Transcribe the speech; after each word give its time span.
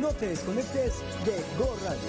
No 0.00 0.08
te 0.08 0.28
desconectes 0.28 0.94
de 1.26 1.44
Go 1.58 1.76
Radio. 1.84 2.00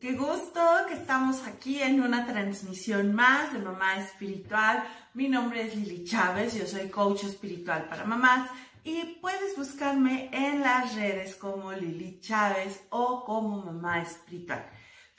Qué 0.00 0.14
gusto 0.14 0.60
que 0.88 0.94
estamos 0.94 1.46
aquí 1.46 1.80
en 1.80 2.00
una 2.00 2.26
transmisión 2.26 3.14
más 3.14 3.52
de 3.52 3.60
Mamá 3.60 3.96
Espiritual. 3.98 4.82
Mi 5.14 5.28
nombre 5.28 5.68
es 5.68 5.76
Lili 5.76 6.02
Chávez, 6.02 6.54
yo 6.58 6.66
soy 6.66 6.88
coach 6.88 7.22
espiritual 7.22 7.88
para 7.88 8.04
mamás 8.04 8.50
y 8.82 9.04
puedes 9.20 9.56
buscarme 9.56 10.30
en 10.32 10.62
las 10.62 10.96
redes 10.96 11.36
como 11.36 11.70
Lili 11.70 12.18
Chávez 12.18 12.82
o 12.90 13.24
como 13.24 13.62
Mamá 13.62 14.02
Espiritual. 14.02 14.66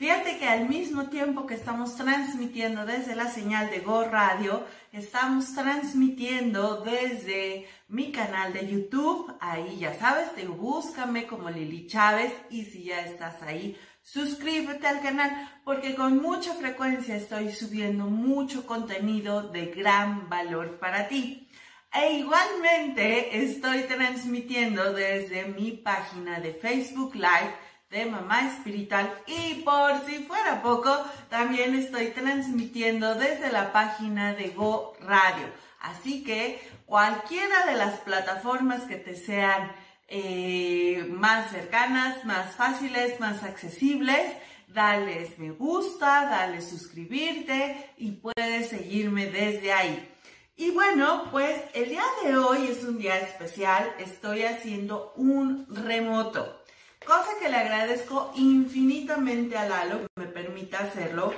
Fíjate 0.01 0.39
que 0.39 0.47
al 0.47 0.67
mismo 0.67 1.09
tiempo 1.09 1.45
que 1.45 1.53
estamos 1.53 1.95
transmitiendo 1.95 2.87
desde 2.87 3.13
la 3.15 3.29
señal 3.29 3.69
de 3.69 3.81
Go 3.81 4.03
Radio, 4.05 4.65
estamos 4.91 5.53
transmitiendo 5.53 6.81
desde 6.81 7.67
mi 7.87 8.11
canal 8.11 8.51
de 8.51 8.67
YouTube. 8.67 9.31
Ahí 9.39 9.77
ya 9.77 9.93
sabes, 9.93 10.33
te 10.33 10.47
búscame 10.47 11.27
como 11.27 11.51
Lili 11.51 11.85
Chávez 11.85 12.33
y 12.49 12.65
si 12.65 12.85
ya 12.85 13.01
estás 13.01 13.43
ahí, 13.43 13.77
suscríbete 14.01 14.87
al 14.87 15.03
canal 15.03 15.61
porque 15.63 15.93
con 15.93 16.19
mucha 16.19 16.55
frecuencia 16.55 17.15
estoy 17.15 17.51
subiendo 17.51 18.05
mucho 18.05 18.65
contenido 18.65 19.49
de 19.49 19.67
gran 19.67 20.27
valor 20.29 20.79
para 20.79 21.09
ti. 21.09 21.47
E 21.93 22.13
igualmente 22.13 23.43
estoy 23.43 23.83
transmitiendo 23.83 24.93
desde 24.93 25.45
mi 25.45 25.73
página 25.73 26.39
de 26.39 26.53
Facebook 26.53 27.13
Live 27.13 27.53
de 27.91 28.05
Mamá 28.05 28.47
Espiritual 28.47 29.13
y 29.27 29.55
por 29.63 30.05
si 30.05 30.23
fuera 30.23 30.63
poco, 30.63 30.97
también 31.29 31.75
estoy 31.75 32.07
transmitiendo 32.07 33.15
desde 33.15 33.51
la 33.51 33.73
página 33.73 34.33
de 34.33 34.49
Go 34.49 34.93
Radio. 35.01 35.47
Así 35.81 36.23
que 36.23 36.61
cualquiera 36.85 37.65
de 37.65 37.73
las 37.75 37.99
plataformas 37.99 38.83
que 38.83 38.95
te 38.95 39.15
sean 39.15 39.71
eh, 40.07 41.05
más 41.09 41.51
cercanas, 41.51 42.23
más 42.23 42.55
fáciles, 42.55 43.19
más 43.19 43.43
accesibles, 43.43 44.31
dales 44.67 45.37
me 45.37 45.51
gusta, 45.51 46.25
dale 46.25 46.61
suscribirte 46.61 47.91
y 47.97 48.11
puedes 48.11 48.69
seguirme 48.69 49.25
desde 49.25 49.73
ahí. 49.73 50.07
Y 50.55 50.71
bueno, 50.71 51.29
pues 51.31 51.59
el 51.73 51.89
día 51.89 52.03
de 52.23 52.37
hoy 52.37 52.67
es 52.67 52.83
un 52.83 52.99
día 52.99 53.17
especial, 53.17 53.91
estoy 53.99 54.43
haciendo 54.43 55.11
un 55.15 55.65
remoto. 55.69 56.60
Cosa 57.05 57.31
que 57.39 57.49
le 57.49 57.57
agradezco 57.57 58.31
infinitamente 58.35 59.57
a 59.57 59.67
Lalo 59.67 60.01
que 60.01 60.21
me 60.21 60.27
permita 60.27 60.79
hacerlo, 60.79 61.33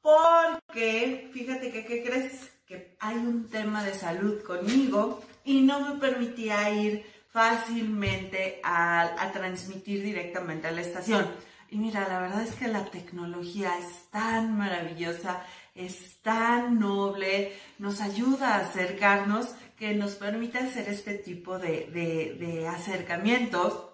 porque 0.00 1.30
fíjate 1.32 1.70
que, 1.70 1.84
¿qué 1.84 2.02
crees? 2.02 2.50
Que 2.66 2.96
hay 2.98 3.16
un 3.16 3.48
tema 3.48 3.84
de 3.84 3.94
salud 3.94 4.42
conmigo 4.42 5.22
y 5.44 5.60
no 5.62 5.80
me 5.80 6.00
permitía 6.00 6.68
ir 6.70 7.06
fácilmente 7.30 8.60
a, 8.64 9.22
a 9.22 9.32
transmitir 9.32 10.02
directamente 10.02 10.66
a 10.66 10.72
la 10.72 10.80
estación. 10.80 11.26
Y 11.70 11.76
mira, 11.76 12.08
la 12.08 12.20
verdad 12.20 12.42
es 12.42 12.54
que 12.56 12.68
la 12.68 12.84
tecnología 12.84 13.78
es 13.78 14.10
tan 14.10 14.56
maravillosa, 14.56 15.44
es 15.74 16.20
tan 16.22 16.78
noble, 16.78 17.52
nos 17.78 18.00
ayuda 18.00 18.54
a 18.54 18.60
acercarnos 18.60 19.54
que 19.78 19.94
nos 19.94 20.16
permite 20.16 20.58
hacer 20.58 20.88
este 20.88 21.14
tipo 21.14 21.58
de, 21.58 21.86
de, 21.92 22.36
de 22.38 22.68
acercamientos 22.68 23.93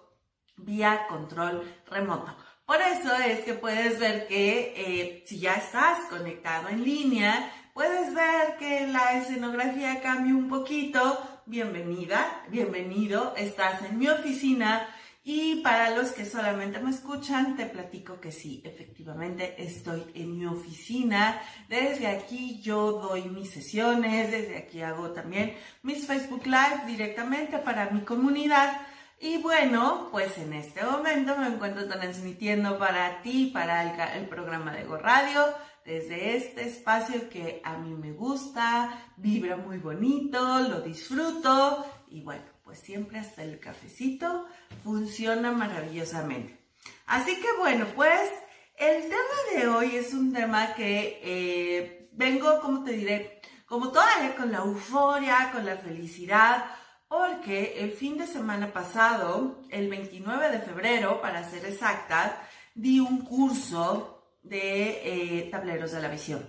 vía 0.57 1.05
control 1.07 1.63
remoto. 1.89 2.35
Por 2.65 2.81
eso 2.81 3.13
es 3.15 3.41
que 3.41 3.53
puedes 3.53 3.99
ver 3.99 4.27
que 4.27 4.73
eh, 4.77 5.23
si 5.25 5.39
ya 5.39 5.55
estás 5.55 6.07
conectado 6.09 6.69
en 6.69 6.83
línea, 6.83 7.51
puedes 7.73 8.13
ver 8.13 8.57
que 8.57 8.87
la 8.87 9.17
escenografía 9.17 10.01
cambia 10.01 10.33
un 10.33 10.47
poquito. 10.47 11.19
Bienvenida, 11.45 12.43
bienvenido, 12.49 13.33
estás 13.35 13.81
en 13.83 13.97
mi 13.97 14.07
oficina. 14.07 14.87
Y 15.23 15.57
para 15.57 15.91
los 15.95 16.13
que 16.13 16.25
solamente 16.25 16.79
me 16.79 16.89
escuchan, 16.89 17.55
te 17.55 17.67
platico 17.67 18.19
que 18.19 18.31
sí, 18.31 18.63
efectivamente 18.65 19.53
estoy 19.61 20.03
en 20.15 20.37
mi 20.37 20.45
oficina. 20.47 21.39
Desde 21.69 22.07
aquí 22.07 22.59
yo 22.61 22.93
doy 22.93 23.23
mis 23.23 23.51
sesiones, 23.51 24.31
desde 24.31 24.57
aquí 24.57 24.81
hago 24.81 25.11
también 25.11 25.55
mis 25.83 26.07
Facebook 26.07 26.45
Live 26.45 26.85
directamente 26.87 27.59
para 27.59 27.91
mi 27.91 28.01
comunidad. 28.01 28.81
Y 29.23 29.37
bueno, 29.37 30.07
pues 30.09 30.35
en 30.39 30.51
este 30.53 30.83
momento 30.83 31.37
me 31.37 31.45
encuentro 31.45 31.87
transmitiendo 31.87 32.79
para 32.79 33.21
ti, 33.21 33.51
para 33.53 34.15
el, 34.15 34.27
programa 34.27 34.73
de 34.73 34.83
Go 34.83 34.97
Radio, 34.97 35.45
desde 35.85 36.35
este 36.35 36.67
espacio 36.67 37.29
que 37.29 37.61
a 37.63 37.77
mí 37.77 37.93
me 37.93 38.13
gusta, 38.13 39.13
vibra 39.17 39.57
muy 39.57 39.77
bonito, 39.77 40.61
lo 40.61 40.81
disfruto 40.81 41.85
y 42.09 42.21
bueno, 42.21 42.41
pues 42.63 42.79
siempre 42.79 43.19
hasta 43.19 43.43
el 43.43 43.59
cafecito 43.59 44.47
funciona 44.83 45.51
maravillosamente. 45.51 46.57
Así 47.05 47.35
que 47.35 47.53
bueno, 47.59 47.85
pues 47.95 48.27
el 48.75 49.03
tema 49.03 49.37
de 49.55 49.67
hoy 49.67 49.97
es 49.97 50.15
un 50.15 50.33
tema 50.33 50.73
que 50.73 51.19
eh, 51.23 52.09
vengo, 52.13 52.59
como 52.59 52.83
te 52.83 52.93
diré, 52.93 53.39
como 53.67 53.91
todavía 53.91 54.35
con 54.35 54.51
la 54.51 54.57
euforia, 54.57 55.51
con 55.53 55.63
la 55.63 55.77
felicidad, 55.77 56.65
porque 57.11 57.75
el 57.83 57.91
fin 57.91 58.17
de 58.17 58.25
semana 58.25 58.71
pasado, 58.71 59.59
el 59.69 59.89
29 59.89 60.49
de 60.49 60.59
febrero, 60.59 61.19
para 61.19 61.43
ser 61.43 61.65
exactas, 61.65 62.31
di 62.73 63.01
un 63.01 63.25
curso 63.25 64.37
de 64.41 65.01
eh, 65.03 65.49
tableros 65.51 65.91
de 65.91 66.01
la 66.01 66.07
visión. 66.07 66.41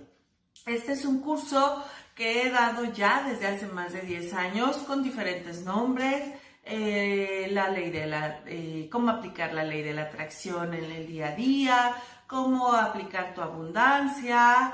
Este 0.65 0.93
es 0.93 1.03
un 1.03 1.19
curso 1.19 1.83
que 2.15 2.43
he 2.43 2.49
dado 2.49 2.85
ya 2.85 3.25
desde 3.27 3.47
hace 3.47 3.67
más 3.67 3.91
de 3.91 4.03
10 4.03 4.33
años 4.35 4.77
con 4.87 5.03
diferentes 5.03 5.65
nombres. 5.65 6.33
Eh, 6.63 7.49
la 7.51 7.67
ley 7.67 7.91
de 7.91 8.05
la, 8.05 8.39
eh, 8.45 8.87
cómo 8.89 9.09
aplicar 9.09 9.53
la 9.53 9.65
ley 9.65 9.81
de 9.81 9.91
la 9.91 10.03
atracción 10.03 10.73
en 10.73 10.85
el 10.85 11.05
día 11.05 11.27
a 11.27 11.35
día, 11.35 11.95
cómo 12.25 12.71
aplicar 12.71 13.33
tu 13.33 13.41
abundancia, 13.41 14.73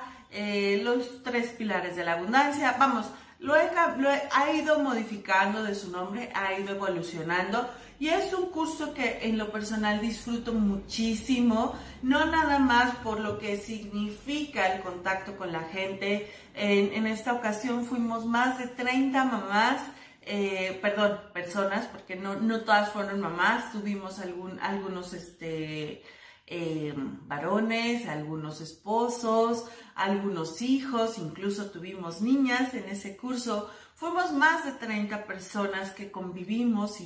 los 0.83 1.23
tres 1.23 1.47
pilares 1.53 1.95
de 1.95 2.03
la 2.03 2.13
abundancia. 2.13 2.75
Vamos, 2.77 3.07
lo, 3.39 3.53
ha 3.55 4.51
ido 4.51 4.79
modificando 4.79 5.63
de 5.63 5.73
su 5.73 5.89
nombre, 5.91 6.29
ha 6.35 6.59
ido 6.59 6.75
evolucionando 6.75 7.69
y 7.99 8.07
es 8.07 8.33
un 8.33 8.49
curso 8.49 8.93
que 8.93 9.19
en 9.23 9.37
lo 9.37 9.51
personal 9.51 9.99
disfruto 9.99 10.53
muchísimo, 10.53 11.75
no 12.01 12.25
nada 12.25 12.57
más 12.57 12.95
por 12.97 13.19
lo 13.19 13.37
que 13.37 13.57
significa 13.57 14.73
el 14.73 14.81
contacto 14.81 15.35
con 15.35 15.51
la 15.51 15.63
gente. 15.63 16.31
En, 16.53 17.05
esta 17.07 17.33
ocasión 17.33 17.85
fuimos 17.85 18.25
más 18.25 18.57
de 18.57 18.67
30 18.67 19.25
mamás, 19.25 19.81
eh, 20.21 20.79
perdón, 20.81 21.19
personas, 21.33 21.87
porque 21.87 22.15
no, 22.15 22.35
no 22.35 22.61
todas 22.61 22.91
fueron 22.91 23.19
mamás, 23.19 23.73
tuvimos 23.73 24.19
algún, 24.19 24.57
algunos 24.61 25.13
este, 25.13 26.01
eh, 26.47 26.93
varones, 26.95 28.07
algunos 28.07 28.61
esposos, 28.61 29.65
algunos 29.99 30.61
hijos, 30.61 31.17
incluso 31.17 31.71
tuvimos 31.71 32.21
niñas 32.21 32.73
en 32.73 32.85
ese 32.85 33.17
curso. 33.17 33.69
Fuimos 33.95 34.31
más 34.31 34.65
de 34.65 34.71
30 34.71 35.25
personas 35.25 35.91
que 35.91 36.09
convivimos 36.09 37.01
y, 37.01 37.05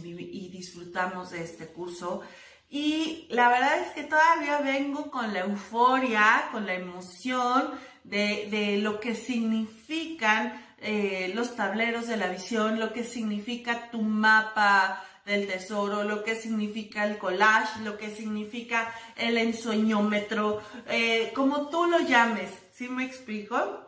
disfrutamos 0.49 1.31
de 1.31 1.43
este 1.43 1.67
curso. 1.67 2.21
Y 2.69 3.27
la 3.29 3.49
verdad 3.49 3.79
es 3.79 3.93
que 3.93 4.03
todavía 4.03 4.59
vengo 4.59 5.09
con 5.09 5.33
la 5.33 5.41
euforia, 5.41 6.49
con 6.51 6.65
la 6.65 6.75
emoción 6.75 7.71
de, 8.03 8.47
de 8.51 8.77
lo 8.77 8.99
que 8.99 9.15
significan 9.15 10.53
eh, 10.85 11.31
los 11.33 11.55
tableros 11.55 12.07
de 12.07 12.17
la 12.17 12.27
visión, 12.27 12.79
lo 12.79 12.91
que 12.91 13.03
significa 13.03 13.89
tu 13.89 14.01
mapa 14.01 15.01
del 15.25 15.47
tesoro, 15.47 16.03
lo 16.03 16.23
que 16.23 16.35
significa 16.35 17.05
el 17.05 17.17
collage, 17.17 17.79
lo 17.83 17.97
que 17.97 18.13
significa 18.13 18.93
el 19.15 19.37
ensueñómetro, 19.37 20.61
eh, 20.89 21.31
como 21.33 21.69
tú 21.69 21.85
lo 21.85 21.99
llames, 21.99 22.49
¿sí 22.83 22.89
me 22.89 23.05
explico? 23.05 23.79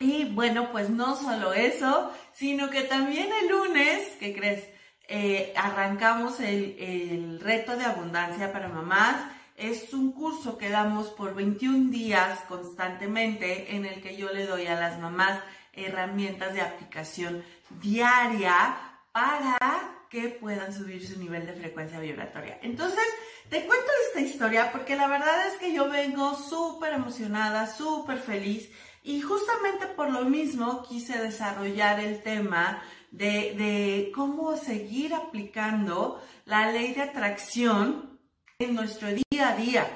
Y 0.00 0.24
bueno, 0.24 0.72
pues 0.72 0.90
no 0.90 1.14
solo 1.14 1.52
eso, 1.52 2.12
sino 2.32 2.70
que 2.70 2.82
también 2.82 3.28
el 3.40 3.48
lunes, 3.48 4.16
¿qué 4.18 4.34
crees? 4.34 4.68
Eh, 5.06 5.52
arrancamos 5.56 6.40
el, 6.40 6.76
el 6.80 7.40
reto 7.40 7.76
de 7.76 7.84
abundancia 7.84 8.52
para 8.52 8.68
mamás. 8.68 9.30
Es 9.56 9.94
un 9.94 10.10
curso 10.10 10.58
que 10.58 10.70
damos 10.70 11.10
por 11.10 11.36
21 11.36 11.92
días 11.92 12.40
constantemente 12.48 13.76
en 13.76 13.86
el 13.86 14.02
que 14.02 14.16
yo 14.16 14.32
le 14.32 14.44
doy 14.44 14.66
a 14.66 14.74
las 14.74 14.98
mamás 14.98 15.38
herramientas 15.72 16.52
de 16.52 16.62
aplicación 16.62 17.44
diaria 17.80 18.76
para 19.12 19.95
que 20.10 20.28
puedan 20.28 20.72
subir 20.72 21.06
su 21.06 21.18
nivel 21.18 21.46
de 21.46 21.52
frecuencia 21.52 22.00
vibratoria. 22.00 22.58
Entonces, 22.62 23.04
te 23.48 23.64
cuento 23.64 23.86
esta 24.08 24.20
historia 24.20 24.72
porque 24.72 24.96
la 24.96 25.06
verdad 25.06 25.46
es 25.46 25.54
que 25.58 25.72
yo 25.72 25.88
vengo 25.88 26.34
súper 26.36 26.94
emocionada, 26.94 27.66
súper 27.66 28.18
feliz 28.18 28.70
y 29.02 29.20
justamente 29.20 29.86
por 29.86 30.10
lo 30.10 30.24
mismo 30.24 30.82
quise 30.88 31.18
desarrollar 31.18 32.00
el 32.00 32.22
tema 32.22 32.82
de, 33.10 34.10
cómo 34.14 34.56
seguir 34.56 35.14
aplicando 35.14 36.20
la 36.44 36.72
ley 36.72 36.92
de 36.94 37.02
atracción 37.02 38.18
en 38.58 38.74
nuestro 38.74 39.08
día 39.08 39.50
a 39.50 39.56
día. 39.56 39.86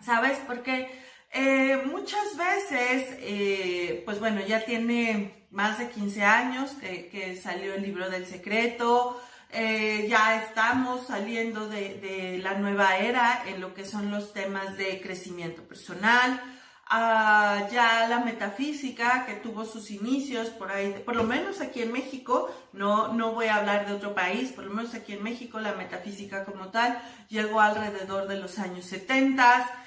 ¿Sabes? 0.00 0.38
Porque 0.46 0.88
Eh, 1.34 1.80
muchas 1.86 2.36
veces, 2.36 3.16
eh, 3.20 4.02
pues 4.04 4.20
bueno, 4.20 4.42
ya 4.46 4.66
tiene 4.66 5.41
más 5.52 5.78
de 5.78 5.90
15 5.90 6.24
años 6.24 6.72
que, 6.80 7.38
salió 7.40 7.74
el 7.74 7.82
libro 7.82 8.10
del 8.10 8.26
secreto, 8.26 9.20
eh, 9.50 10.06
ya 10.08 10.42
estamos 10.42 11.06
saliendo 11.06 11.68
de, 11.68 12.40
la 12.42 12.54
nueva 12.54 12.96
era 12.96 13.44
en 13.46 13.60
lo 13.60 13.74
que 13.74 13.84
son 13.84 14.10
los 14.10 14.32
temas 14.32 14.78
de 14.78 15.00
crecimiento 15.02 15.62
personal, 15.62 16.40
ah, 16.88 17.68
ya 17.70 18.08
la 18.08 18.20
metafísica 18.20 19.26
que 19.26 19.34
tuvo 19.34 19.66
sus 19.66 19.90
inicios 19.90 20.48
por 20.48 20.72
ahí, 20.72 21.02
por 21.04 21.16
lo 21.16 21.24
menos 21.24 21.60
aquí 21.60 21.82
en 21.82 21.92
México, 21.92 22.50
no, 22.72 23.12
no 23.12 23.32
voy 23.32 23.46
a 23.46 23.56
hablar 23.56 23.86
de 23.86 23.92
otro 23.92 24.14
país, 24.14 24.52
por 24.52 24.64
lo 24.64 24.72
menos 24.72 24.94
aquí 24.94 25.12
en 25.12 25.22
México 25.22 25.60
la 25.60 25.74
metafísica 25.74 26.46
como 26.46 26.68
tal 26.68 26.98
llegó 27.28 27.60
alrededor 27.60 28.26
de 28.26 28.38
los 28.38 28.58
años 28.58 28.86
70 28.86 29.81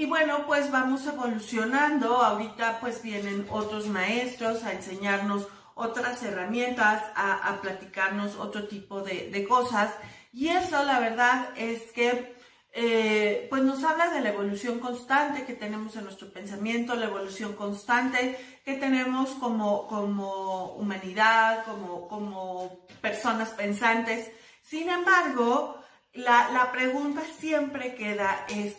y 0.00 0.06
bueno, 0.06 0.46
pues 0.46 0.70
vamos 0.70 1.06
evolucionando. 1.06 2.22
Ahorita 2.22 2.80
pues 2.80 3.02
vienen 3.02 3.46
otros 3.50 3.86
maestros 3.86 4.64
a 4.64 4.72
enseñarnos 4.72 5.46
otras 5.74 6.22
herramientas, 6.22 7.02
a, 7.14 7.58
platicarnos 7.60 8.36
otro 8.36 8.66
tipo 8.66 9.02
de, 9.02 9.44
cosas. 9.46 9.92
Y 10.32 10.48
eso 10.48 10.82
la 10.84 11.00
verdad 11.00 11.50
es 11.54 11.92
que 11.92 12.34
eh, 12.72 13.46
pues 13.50 13.62
nos 13.62 13.84
habla 13.84 14.08
de 14.10 14.22
la 14.22 14.30
evolución 14.30 14.78
constante 14.78 15.44
que 15.44 15.52
tenemos 15.52 15.94
en 15.96 16.04
nuestro 16.04 16.32
pensamiento, 16.32 16.94
la 16.94 17.04
evolución 17.04 17.52
constante 17.52 18.38
que 18.64 18.76
tenemos 18.78 19.28
como, 19.32 19.86
como 19.86 20.76
humanidad, 20.76 21.62
como, 21.66 22.08
como 22.08 22.86
personas 23.02 23.50
pensantes. 23.50 24.30
Sin 24.62 24.88
embargo, 24.88 25.78
la, 26.14 26.48
la 26.52 26.72
pregunta 26.72 27.20
siempre 27.38 27.94
queda 27.94 28.46
es, 28.48 28.76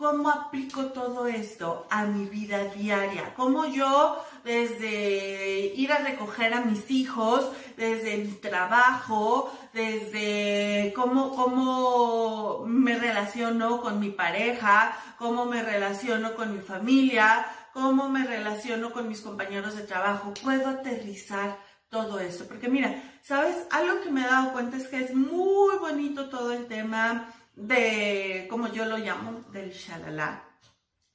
¿Cómo 0.00 0.30
aplico 0.30 0.86
todo 0.86 1.26
esto 1.26 1.86
a 1.90 2.06
mi 2.06 2.24
vida 2.24 2.64
diaria? 2.74 3.34
¿Cómo 3.34 3.66
yo 3.66 4.16
desde 4.44 5.74
ir 5.76 5.92
a 5.92 5.98
recoger 5.98 6.54
a 6.54 6.62
mis 6.62 6.90
hijos, 6.90 7.50
desde 7.76 8.16
mi 8.16 8.32
trabajo, 8.32 9.52
desde 9.74 10.94
cómo, 10.96 11.36
cómo 11.36 12.64
me 12.66 12.98
relaciono 12.98 13.82
con 13.82 14.00
mi 14.00 14.08
pareja, 14.08 14.96
cómo 15.18 15.44
me 15.44 15.62
relaciono 15.62 16.34
con 16.34 16.54
mi 16.54 16.62
familia, 16.62 17.44
cómo 17.74 18.08
me 18.08 18.24
relaciono 18.24 18.92
con 18.92 19.06
mis 19.06 19.20
compañeros 19.20 19.76
de 19.76 19.82
trabajo, 19.82 20.32
puedo 20.42 20.70
aterrizar 20.70 21.58
todo 21.90 22.20
eso? 22.20 22.48
Porque 22.48 22.70
mira, 22.70 23.02
¿sabes? 23.20 23.54
Algo 23.70 24.00
que 24.00 24.10
me 24.10 24.22
he 24.22 24.26
dado 24.26 24.54
cuenta 24.54 24.78
es 24.78 24.88
que 24.88 25.04
es 25.04 25.14
muy 25.14 25.76
bonito 25.76 26.30
todo 26.30 26.52
el 26.52 26.68
tema 26.68 27.34
de, 27.54 28.46
como 28.48 28.68
yo 28.68 28.84
lo 28.84 28.98
llamo, 28.98 29.44
del 29.52 29.70
shalala. 29.70 30.44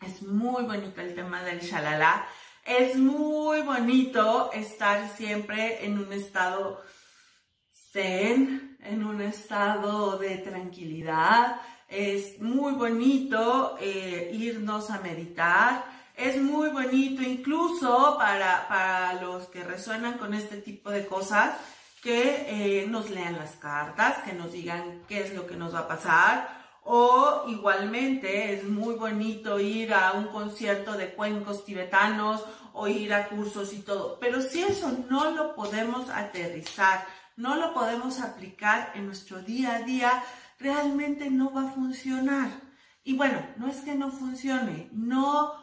Es 0.01 0.21
muy 0.21 0.63
bonito 0.63 1.01
el 1.01 1.15
tema 1.15 1.43
del 1.43 1.59
shalala. 1.59 2.27
Es 2.63 2.95
muy 2.95 3.61
bonito 3.61 4.51
estar 4.51 5.09
siempre 5.15 5.85
en 5.85 5.99
un 5.99 6.11
estado 6.11 6.81
zen, 7.91 8.77
en 8.81 9.03
un 9.03 9.21
estado 9.21 10.17
de 10.17 10.37
tranquilidad. 10.37 11.61
Es 11.87 12.41
muy 12.41 12.73
bonito 12.73 13.77
eh, 13.79 14.31
irnos 14.33 14.89
a 14.89 14.99
meditar. 14.99 15.85
Es 16.15 16.37
muy 16.37 16.69
bonito 16.69 17.21
incluso 17.21 18.15
para, 18.17 18.67
para 18.67 19.21
los 19.21 19.47
que 19.47 19.63
resuenan 19.63 20.17
con 20.17 20.33
este 20.33 20.57
tipo 20.57 20.89
de 20.89 21.05
cosas 21.05 21.55
que 22.05 22.45
eh, 22.83 22.85
nos 22.87 23.09
lean 23.09 23.35
las 23.35 23.55
cartas, 23.55 24.19
que 24.19 24.33
nos 24.33 24.51
digan 24.51 25.01
qué 25.07 25.23
es 25.23 25.33
lo 25.33 25.47
que 25.47 25.55
nos 25.55 25.73
va 25.73 25.79
a 25.79 25.87
pasar. 25.87 26.47
O 26.83 27.45
igualmente 27.47 28.53
es 28.53 28.63
muy 28.63 28.93
bonito 28.93 29.59
ir 29.59 29.91
a 29.91 30.11
un 30.11 30.27
concierto 30.27 30.93
de 30.93 31.15
cuencos 31.15 31.65
tibetanos 31.65 32.45
o 32.73 32.87
ir 32.87 33.11
a 33.11 33.27
cursos 33.27 33.73
y 33.73 33.79
todo. 33.79 34.19
Pero 34.19 34.39
si 34.39 34.61
eso 34.61 34.95
no 35.09 35.31
lo 35.31 35.55
podemos 35.55 36.11
aterrizar, 36.11 37.07
no 37.37 37.55
lo 37.55 37.73
podemos 37.73 38.21
aplicar 38.21 38.91
en 38.93 39.07
nuestro 39.07 39.41
día 39.41 39.77
a 39.77 39.81
día, 39.81 40.23
realmente 40.59 41.31
no 41.31 41.51
va 41.51 41.63
a 41.63 41.71
funcionar. 41.71 42.51
Y 43.03 43.17
bueno, 43.17 43.43
no 43.57 43.67
es 43.67 43.77
que 43.77 43.95
no 43.95 44.11
funcione, 44.11 44.89
no, 44.91 45.53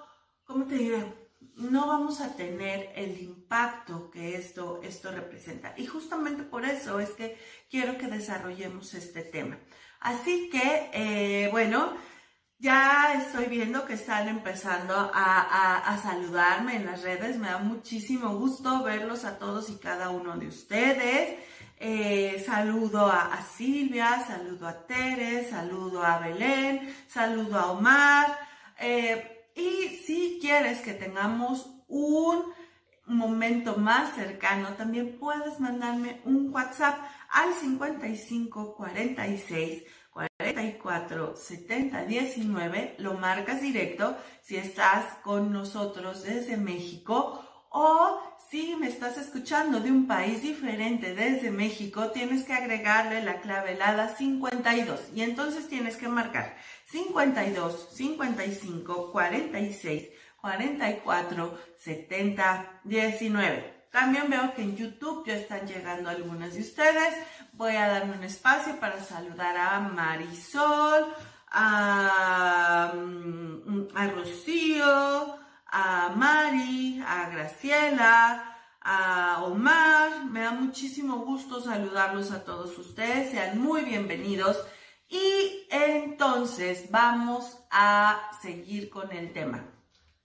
¿cómo 0.44 0.64
te 0.64 0.74
diré? 0.74 1.21
No 1.56 1.87
vamos 1.87 2.20
a 2.20 2.34
tener 2.34 2.90
el 2.96 3.20
impacto 3.20 4.10
que 4.10 4.37
esto, 4.37 4.81
esto 4.82 5.12
representa. 5.12 5.75
Y 5.76 5.87
justamente 5.87 6.43
por 6.43 6.64
eso 6.64 7.00
es 7.00 7.10
que 7.10 7.38
quiero 7.70 7.99
que 7.99 8.06
desarrollemos 8.06 8.94
este 8.94 9.22
tema. 9.22 9.58
Así 10.00 10.50
que, 10.50 10.90
eh, 10.93 11.49
bueno, 11.50 11.94
ya 12.58 13.14
estoy 13.14 13.46
viendo 13.46 13.84
que 13.84 13.94
están 13.94 14.28
empezando 14.28 14.94
a, 14.94 16.00
saludarme 16.02 16.76
en 16.76 16.87
las 16.87 17.02
redes. 17.02 17.37
Me 17.37 17.49
da 17.49 17.58
muchísimo 17.58 18.37
gusto 18.37 18.82
verlos 18.84 19.25
a 19.25 19.38
todos 19.38 19.69
y 19.70 19.78
cada 19.78 20.10
uno 20.10 20.37
de 20.37 20.46
ustedes. 20.46 21.38
Eh, 21.78 22.43
saludo 22.46 23.06
a, 23.06 23.43
Silvia, 23.56 24.25
saludo 24.26 24.69
a 24.69 24.87
Tere, 24.87 25.49
saludo 25.50 26.04
a 26.04 26.19
Belén, 26.19 26.94
saludo 27.08 27.58
a 27.58 27.72
Omar. 27.72 28.38
Eh, 28.78 29.31
y 29.54 30.00
si 30.04 30.38
quieres 30.40 30.81
que 30.81 30.94
tengamos 30.94 31.70
un 31.88 32.52
momento 33.06 33.76
más 33.76 34.14
cercano, 34.14 34.75
también 34.75 35.19
puedes 35.19 35.60
mandarme 35.60 36.20
un 36.25 36.52
WhatsApp 36.52 36.99
al 37.31 37.52
55 37.54 38.75
46 38.75 39.82
44 40.12 41.37
70 41.37 42.04
19. 42.04 42.96
Lo 42.99 43.14
marcas 43.14 43.60
directo 43.60 44.16
si 44.43 44.56
estás 44.56 45.04
con 45.22 45.52
nosotros 45.52 46.22
desde 46.22 46.56
México 46.56 47.44
o 47.70 48.20
si 48.50 48.76
me 48.76 48.87
estás 48.88 49.16
escuchando 49.16 49.81
de 49.81 49.90
un 49.90 50.06
país 50.06 50.43
diferente 50.43 51.14
desde 51.14 51.50
México, 51.50 52.10
tienes 52.10 52.44
que 52.44 52.52
agregarle 52.52 53.22
la 53.22 53.40
clave 53.40 53.72
helada 53.72 54.14
52 54.14 55.00
y 55.14 55.22
entonces 55.22 55.69
tienes 55.69 55.96
que 55.96 56.06
marcar 56.08 56.54
52, 56.92 57.88
55, 57.94 59.12
46, 59.12 60.08
44, 60.42 61.58
70, 61.78 62.80
19. 62.84 63.86
También 63.90 64.28
veo 64.28 64.52
que 64.54 64.62
en 64.62 64.76
YouTube 64.76 65.24
ya 65.26 65.36
están 65.36 65.66
llegando 65.66 66.10
algunas 66.10 66.52
de 66.52 66.60
ustedes. 66.60 67.14
Voy 67.54 67.76
a 67.76 67.88
darme 67.88 68.16
un 68.18 68.24
espacio 68.24 68.78
para 68.78 69.02
saludar 69.02 69.56
a 69.56 69.80
Marisol, 69.80 71.14
a, 71.50 72.92
mm, 72.94 73.88
a 73.94 74.06
Rocío, 74.08 75.38
a 75.66 76.12
Mari, 76.14 77.02
a 77.06 77.30
Graciela, 77.30 78.56
a 78.82 79.42
Omar. 79.44 80.26
Me 80.26 80.40
da 80.40 80.50
muchísimo 80.50 81.25
gusto 81.25 81.62
saludarlos 81.62 82.32
a 82.32 82.44
todos 82.44 82.76
ustedes. 82.76 83.30
Sean 83.30 83.58
muy 83.58 83.82
bienvenidos. 83.82 84.58
Y 85.12 85.66
entonces 85.71 86.90
vamos 86.90 87.59
a 87.71 88.31
seguir 88.40 88.88
con 88.90 89.12
el 89.12 89.33
tema. 89.33 89.62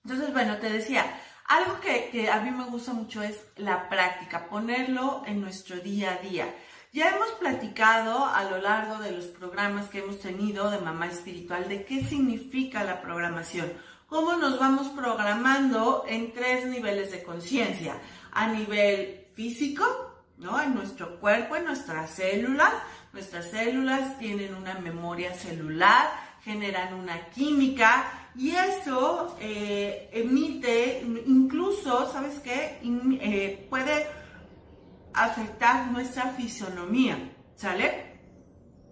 Entonces, 0.03 0.31
bueno, 0.31 0.57
te 0.57 0.69
decía, 0.69 1.19
algo 1.45 1.79
que, 1.81 2.09
que, 2.09 2.31
a 2.31 2.39
mí 2.39 2.51
me 2.51 2.65
gusta 2.65 2.93
mucho 2.93 3.21
es 3.21 3.37
la 3.57 3.89
práctica, 3.89 4.47
ponerlo 4.47 5.23
en 5.25 5.41
nuestro 5.41 5.75
día 5.77 6.13
a 6.13 6.27
día. 6.27 6.55
Ya 6.93 7.09
hemos 7.09 7.29
platicado 7.31 8.25
a 8.25 8.45
lo 8.45 8.59
largo 8.59 8.99
de 8.99 9.11
los 9.11 9.25
programas 9.25 9.89
que 9.89 9.99
hemos 9.99 10.21
tenido 10.21 10.71
de 10.71 10.79
Mamá 10.79 11.07
Espiritual 11.07 11.67
de 11.67 11.83
qué 11.83 12.03
significa 12.05 12.83
la 12.83 13.01
programación 13.01 13.73
cómo 14.07 14.35
nos 14.35 14.57
vamos 14.59 14.87
programando 14.89 16.05
en 16.07 16.33
tres 16.33 16.65
niveles 16.65 17.11
de 17.11 17.23
conciencia. 17.23 17.99
A 18.31 18.47
nivel 18.47 19.27
físico, 19.33 19.85
¿no? 20.37 20.59
En 20.61 20.73
nuestro 20.75 21.19
cuerpo, 21.19 21.55
en 21.55 21.65
nuestras 21.65 22.11
células. 22.11 22.73
Nuestras 23.13 23.49
células 23.51 24.17
tienen 24.19 24.55
una 24.55 24.75
memoria 24.75 25.33
celular, 25.33 26.07
generan 26.43 26.93
una 26.93 27.29
química 27.29 28.29
y 28.35 28.51
eso 28.51 29.35
eh, 29.39 30.09
emite, 30.13 31.01
incluso, 31.25 32.11
¿sabes 32.11 32.39
qué? 32.39 32.79
Eh, 32.83 33.67
puede 33.69 34.07
afectar 35.13 35.91
nuestra 35.91 36.31
fisionomía, 36.31 37.17
¿sale? 37.55 38.17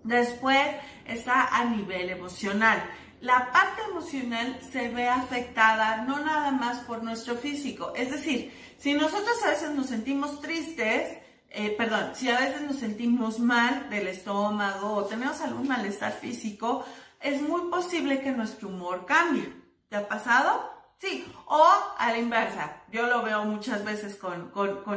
Después 0.04 0.60
está 1.06 1.56
a 1.56 1.66
nivel 1.66 2.10
emocional 2.10 2.84
la 3.26 3.52
parte 3.52 3.82
emocional 3.90 4.60
se 4.72 4.90
ve 4.90 5.08
afectada 5.08 6.04
no 6.04 6.20
nada 6.20 6.52
más 6.52 6.80
por 6.82 7.04
nuestro 7.04 7.36
físico. 7.36 7.94
Es 7.96 8.12
decir, 8.12 8.54
si 8.78 8.94
nosotros 8.94 9.36
a 9.44 9.50
veces 9.50 9.72
nos 9.72 9.88
sentimos 9.88 10.42
tristes, 10.42 11.18
eh, 11.56 11.74
perdón, 11.78 12.12
si 12.14 12.30
a 12.30 12.38
veces 12.38 12.62
nos 12.64 12.76
sentimos 12.76 13.40
mal 13.40 13.90
del 13.90 14.08
estómago 14.08 14.94
o 14.94 15.06
tenemos 15.06 15.40
algún 15.40 15.68
malestar 15.68 16.12
físico, 16.12 16.86
es 17.22 17.42
muy 17.42 17.72
posible 17.72 18.20
que 18.20 18.32
nuestro 18.32 18.68
humor 18.68 19.06
cambie. 19.06 19.54
¿Te 19.88 19.96
ha 19.96 20.08
pasado? 20.08 20.70
Sí, 20.98 21.26
o 21.46 21.66
a 21.98 22.12
la 22.12 22.18
inversa. 22.18 22.84
Yo 22.92 23.08
lo 23.08 23.22
veo 23.22 23.46
muchas 23.46 23.86
veces 23.86 24.18
con, 24.18 24.52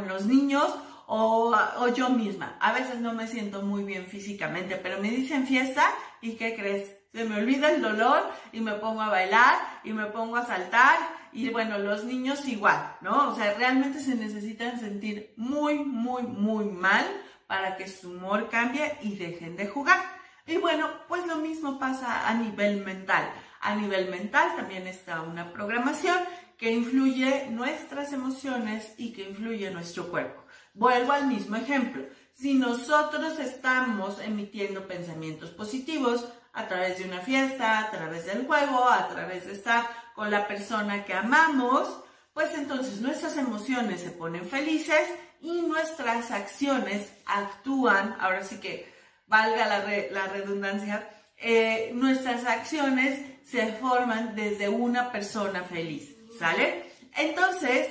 los 0.09 0.27
niños 0.27 0.75
o, 1.07 1.55
o, 1.79 1.89
yo 1.89 2.11
misma. 2.11 2.57
A 2.61 2.73
veces 2.73 2.99
no 2.99 3.13
me 3.13 3.29
siento 3.29 3.63
muy 3.63 3.85
bien 3.85 4.07
físicamente, 4.09 4.77
pero 4.77 5.01
me 5.01 5.11
dicen 5.11 5.47
fiesta 5.47 5.89
y 6.21 6.33
¿qué 6.33 6.57
crees? 6.57 6.93
Se 7.13 7.25
me 7.25 7.37
olvida 7.37 7.71
el 7.71 7.81
dolor 7.81 8.29
y 8.53 8.61
me 8.61 8.73
pongo 8.73 9.03
a 9.03 9.09
bailar 9.09 9.57
y 9.85 9.93
me 9.93 10.07
pongo 10.07 10.37
a 10.37 10.47
saltar 10.47 10.99
y 11.33 11.51
bueno, 11.51 11.79
los 11.79 12.05
niños 12.05 12.47
igual, 12.47 12.97
¿no? 13.01 13.31
O 13.31 13.35
sea, 13.35 13.55
realmente 13.55 14.01
se 14.01 14.15
necesitan 14.15 14.81
sentir 14.81 15.33
muy, 15.37 15.79
muy, 15.79 16.23
muy 16.23 16.65
mal 16.67 17.07
para 17.47 17.77
que 17.77 17.89
su 17.89 18.11
humor 18.11 18.49
cambie 18.49 18.97
y 19.03 19.17
dejen 19.17 19.57
de 19.57 19.67
jugar. 19.67 20.01
Y 20.47 20.57
bueno, 20.57 20.89
pues 21.09 21.27
lo 21.27 21.37
mismo 21.37 21.79
pasa 21.79 22.29
a 22.29 22.35
nivel 22.35 22.85
mental. 22.85 23.31
A 23.61 23.75
nivel 23.75 24.11
mental 24.11 24.57
también 24.57 24.87
está 24.87 25.23
una 25.23 25.53
programación 25.53 26.17
que 26.57 26.73
influye 26.73 27.49
nuestras 27.51 28.13
emociones 28.13 28.95
y 28.97 29.13
que 29.13 29.29
influye 29.29 29.71
nuestro 29.71 30.09
cuerpo. 30.09 30.45
Vuelvo 30.75 31.13
al 31.13 31.27
mismo 31.27 31.57
ejemplo. 31.57 32.05
Si 32.33 32.55
nosotros 32.55 33.39
estamos 33.39 34.21
emitiendo 34.21 34.87
pensamientos 34.87 35.51
positivos 35.51 36.29
a 36.53 36.67
través 36.67 36.99
de 36.99 37.05
una 37.05 37.21
fiesta, 37.21 37.81
a 37.81 37.91
través 37.91 38.27
del 38.27 38.47
juego, 38.47 38.89
a 38.89 39.09
través 39.09 39.47
de 39.47 39.53
estar 39.53 39.87
con 40.19 40.33
la 40.33 40.49
persona 40.49 41.05
que 41.05 41.15
amamos, 41.15 41.89
pues 42.33 42.53
entonces 42.55 43.01
nuestras 43.01 43.37
emociones 43.37 44.01
se 44.01 44.11
ponen 44.11 44.49
felices 44.49 45.09
y 45.41 45.63
nuestras 45.63 46.33
acciones 46.33 47.13
actúan, 47.25 48.17
ahora 48.19 48.43
sí 48.43 48.59
que 48.59 48.93
valga 49.29 49.69
la, 49.69 50.27
redundancia, 50.27 51.09
eh, 51.37 51.93
nuestras 51.95 52.45
acciones 52.47 53.21
se 53.45 53.75
forman 53.75 54.35
desde 54.35 54.69
una 54.69 55.13
persona 55.13 55.63
feliz, 55.63 56.17
¿sale? 56.37 56.91
Entonces, 57.17 57.87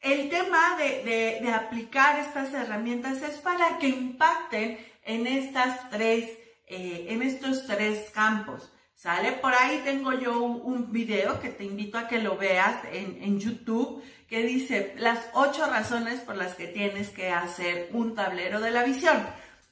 el 0.00 0.28
tema 0.28 0.76
de, 0.76 1.52
aplicar 1.54 2.18
estas 2.18 2.52
herramientas 2.52 3.22
es 3.22 3.38
para 3.38 3.78
que 3.78 3.90
impacten 3.90 4.76
en 5.04 5.24
estas 5.28 5.88
tres, 5.88 6.36
eh, 6.66 7.06
en 7.10 7.22
estos 7.22 7.64
tres 7.68 8.10
campos. 8.10 8.72
¿Sale? 9.00 9.32
Por 9.32 9.54
ahí 9.54 9.80
tengo 9.82 10.12
yo 10.12 10.42
un, 10.42 10.92
video 10.92 11.40
que 11.40 11.48
te 11.48 11.64
invito 11.64 11.96
a 11.96 12.06
que 12.06 12.18
lo 12.18 12.36
veas 12.36 12.84
en, 12.92 13.16
en, 13.22 13.40
YouTube 13.40 14.04
que 14.28 14.42
dice 14.42 14.94
las 14.98 15.26
ocho 15.32 15.64
razones 15.64 16.20
por 16.20 16.36
las 16.36 16.54
que 16.54 16.66
tienes 16.66 17.08
que 17.08 17.30
hacer 17.30 17.88
un 17.94 18.14
tablero 18.14 18.60
de 18.60 18.70
la 18.70 18.82
visión. 18.82 19.26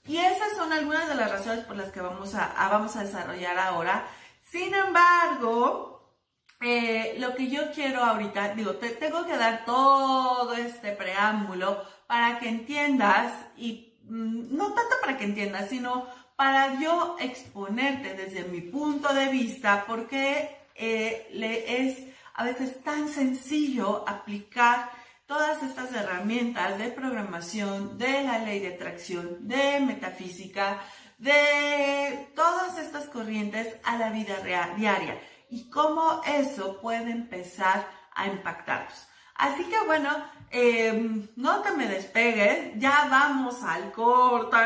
Y 0.06 0.16
esas 0.16 0.56
son 0.56 0.72
algunas 0.72 1.08
de 1.08 1.14
las 1.14 1.30
razones 1.30 1.62
por 1.66 1.76
las 1.76 1.92
que 1.92 2.00
vamos 2.00 2.34
a, 2.34 2.54
vamos 2.70 2.96
a 2.96 3.04
desarrollar 3.04 3.58
ahora. 3.58 4.06
Sin 4.50 4.72
embargo, 4.72 6.16
eh, 6.62 7.16
lo 7.18 7.34
que 7.34 7.50
yo 7.50 7.70
quiero 7.72 8.02
ahorita, 8.02 8.54
digo, 8.54 8.76
te 8.76 8.88
tengo 8.88 9.26
que 9.26 9.36
dar 9.36 9.66
todo 9.66 10.54
este 10.54 10.92
preámbulo 10.92 11.84
para 12.06 12.38
que 12.38 12.48
entiendas 12.48 13.30
y 13.58 13.92
mm, 14.04 14.56
no 14.56 14.72
tanto 14.72 14.94
para 15.02 15.18
que 15.18 15.24
entiendas, 15.24 15.68
sino 15.68 16.06
para 16.38 16.78
yo 16.78 17.16
exponerte 17.18 18.14
desde 18.14 18.44
mi 18.44 18.60
punto 18.60 19.12
de 19.12 19.26
vista, 19.26 19.84
porque 19.88 20.56
eh, 20.76 21.26
le 21.32 21.82
es 21.82 21.98
a 22.34 22.44
veces 22.44 22.80
tan 22.84 23.08
sencillo 23.08 24.04
aplicar 24.06 24.88
todas 25.26 25.60
estas 25.64 25.92
herramientas 25.92 26.78
de 26.78 26.90
programación, 26.90 27.98
de 27.98 28.22
la 28.22 28.38
ley 28.38 28.60
de 28.60 28.76
atracción, 28.76 29.48
de 29.48 29.80
metafísica, 29.80 30.78
de 31.18 32.28
todas 32.36 32.78
estas 32.78 33.06
corrientes 33.08 33.74
a 33.82 33.98
la 33.98 34.10
vida 34.10 34.36
diaria 34.76 35.20
y 35.50 35.68
cómo 35.70 36.22
eso 36.24 36.80
puede 36.80 37.10
empezar 37.10 37.84
a 38.14 38.28
impactarnos. 38.28 39.08
Así 39.34 39.64
que 39.64 39.80
bueno, 39.86 40.10
em, 40.52 41.26
no 41.34 41.62
te 41.62 41.72
me 41.72 41.88
despegues, 41.88 42.78
ya 42.78 43.08
vamos 43.10 43.60
al 43.64 43.90
corte. 43.90 44.56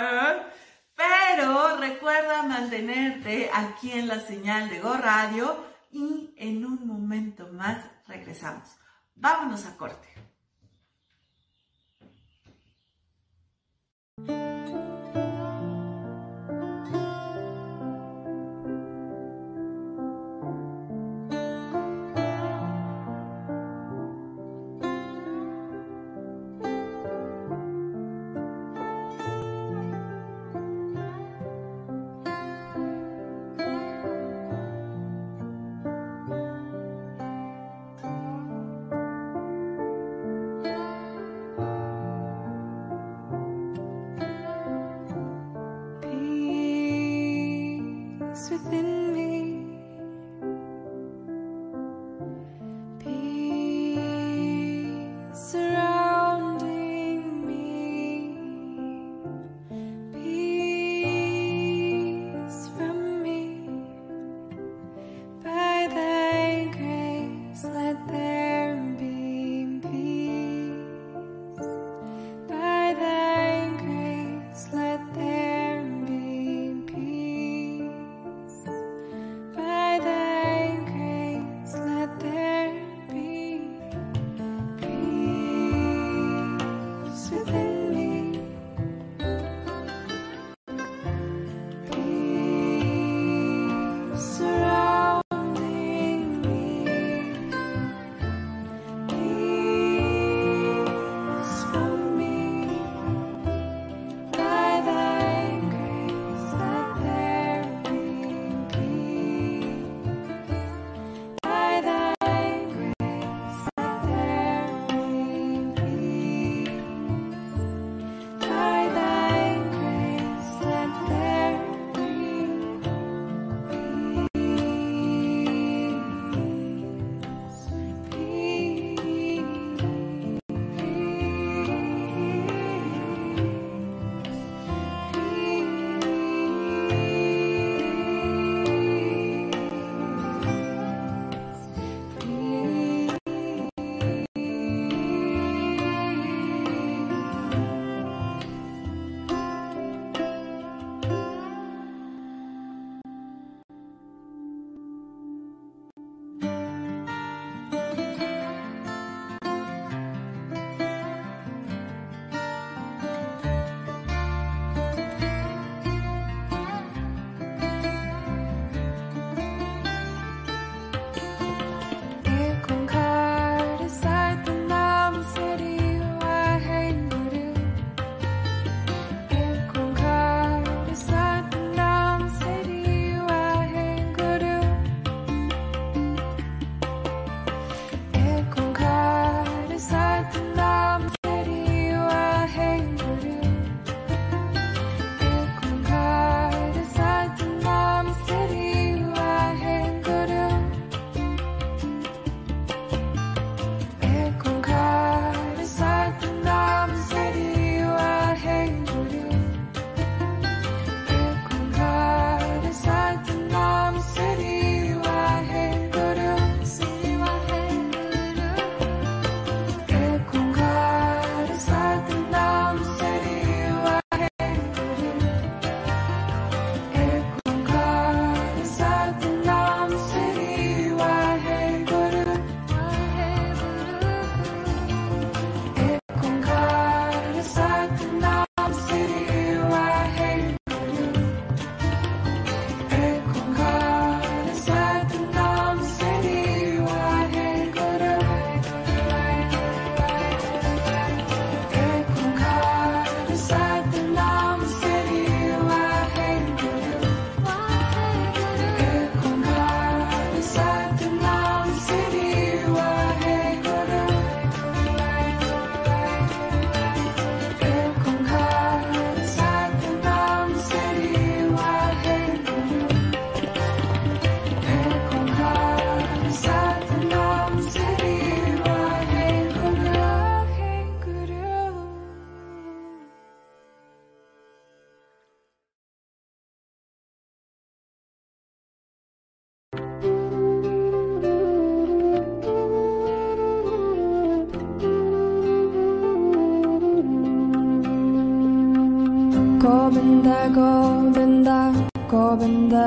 Pero 1.02 1.76
recuerda 1.78 2.44
mantenerte 2.44 3.50
aquí 3.52 3.90
en 3.90 4.06
la 4.06 4.20
señal 4.20 4.68
de 4.70 4.78
Go 4.78 4.94
Radio 4.94 5.56
y 5.90 6.32
en 6.36 6.64
un 6.64 6.86
momento 6.86 7.48
más 7.52 7.84
regresamos. 8.06 8.68
Vámonos 9.16 9.66
a 9.66 9.76
corte. 9.76 10.08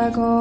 cargo 0.06 0.35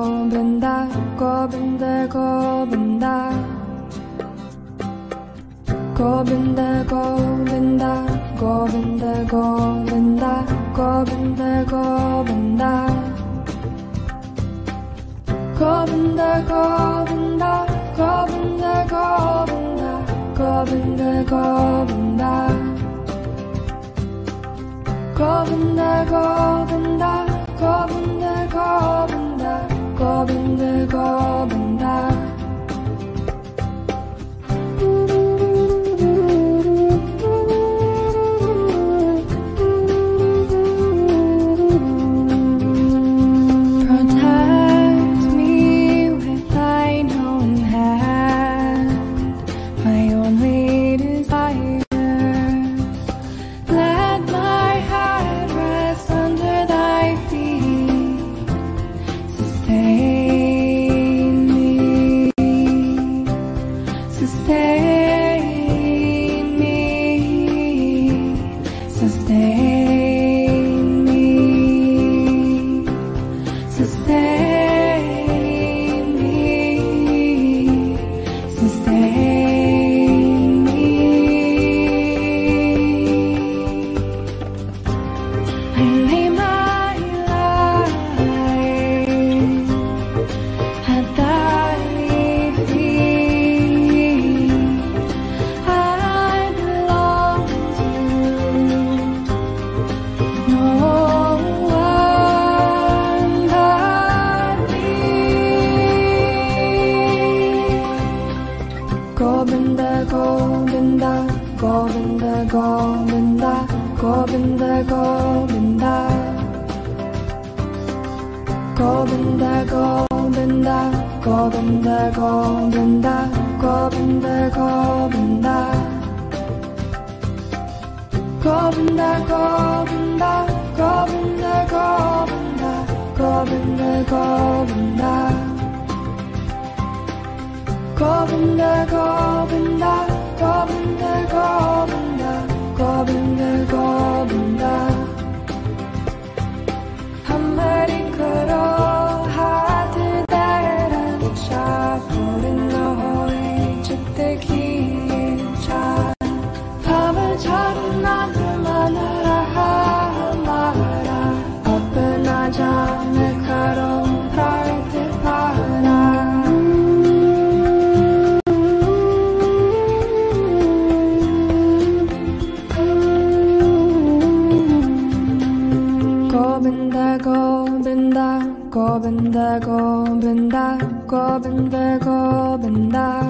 고민되고 176.65 177.83
빈다 177.85 178.39
고민되고 178.73 180.05
빈다 180.19 180.79
고민되고 181.07 182.59
빈다. 182.59 183.21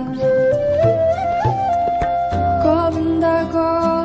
고민되고 2.62 4.03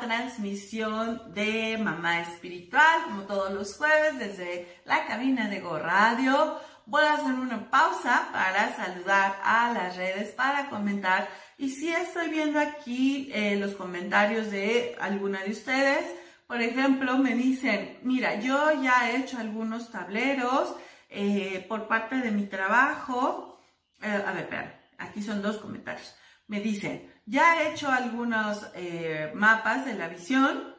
transmisión 0.00 1.32
de 1.34 1.78
Mamá 1.78 2.20
Espiritual, 2.20 3.04
como 3.04 3.22
todos 3.22 3.52
los 3.52 3.76
jueves, 3.76 4.18
desde 4.18 4.80
la 4.84 5.06
cabina 5.06 5.48
de 5.48 5.60
Go 5.60 5.78
Radio. 5.78 6.58
Voy 6.86 7.02
a 7.02 7.14
hacer 7.14 7.32
una 7.32 7.70
pausa 7.70 8.28
para 8.32 8.76
saludar 8.76 9.40
a 9.42 9.72
las 9.72 9.96
redes, 9.96 10.30
para 10.32 10.68
comentar. 10.70 11.28
Y 11.56 11.70
si 11.70 11.88
estoy 11.88 12.28
viendo 12.28 12.60
aquí 12.60 13.30
eh, 13.32 13.56
los 13.56 13.74
comentarios 13.74 14.50
de 14.50 14.96
alguna 15.00 15.42
de 15.42 15.50
ustedes, 15.50 16.04
por 16.46 16.62
ejemplo, 16.62 17.18
me 17.18 17.34
dicen, 17.34 17.98
mira, 18.02 18.40
yo 18.40 18.82
ya 18.82 19.10
he 19.10 19.16
hecho 19.18 19.38
algunos 19.38 19.90
tableros 19.90 20.74
eh, 21.08 21.64
por 21.68 21.88
parte 21.88 22.16
de 22.16 22.30
mi 22.30 22.46
trabajo. 22.46 23.60
Eh, 24.00 24.24
a 24.26 24.32
ver, 24.32 24.44
espera, 24.44 24.80
aquí 24.98 25.22
son 25.22 25.42
dos 25.42 25.58
comentarios 25.58 26.14
me 26.48 26.60
dicen, 26.60 27.12
ya 27.28 27.60
he 27.60 27.72
hecho 27.72 27.90
algunos 27.90 28.66
eh, 28.74 29.30
mapas 29.34 29.84
de 29.84 29.94
la 29.94 30.08
visión, 30.08 30.74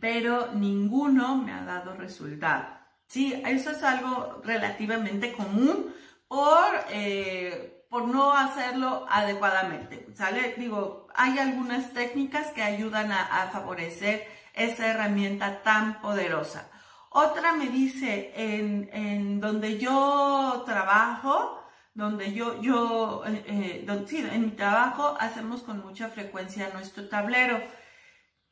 pero 0.00 0.52
ninguno 0.52 1.36
me 1.36 1.52
ha 1.52 1.64
dado 1.64 1.94
resultado. 1.94 2.66
Sí, 3.06 3.40
eso 3.46 3.70
es 3.70 3.82
algo 3.84 4.40
relativamente 4.44 5.32
común 5.32 5.94
por, 6.26 6.74
eh, 6.90 7.86
por 7.88 8.08
no 8.08 8.32
hacerlo 8.32 9.06
adecuadamente. 9.08 10.08
¿Sale? 10.14 10.54
Digo, 10.56 11.06
hay 11.14 11.38
algunas 11.38 11.92
técnicas 11.92 12.48
que 12.48 12.62
ayudan 12.62 13.12
a, 13.12 13.42
a 13.42 13.48
favorecer 13.50 14.26
esa 14.54 14.88
herramienta 14.88 15.62
tan 15.62 16.00
poderosa. 16.00 16.68
Otra 17.10 17.52
me 17.52 17.68
dice, 17.68 18.32
en, 18.34 18.90
en 18.92 19.40
donde 19.40 19.78
yo 19.78 20.64
trabajo, 20.66 21.62
donde 21.96 22.34
yo, 22.34 22.60
yo, 22.60 23.24
eh, 23.26 23.84
eh 23.88 24.04
sí, 24.06 24.18
en 24.18 24.42
mi 24.42 24.50
trabajo 24.50 25.16
hacemos 25.18 25.62
con 25.62 25.82
mucha 25.82 26.10
frecuencia 26.10 26.70
nuestro 26.74 27.08
tablero. 27.08 27.58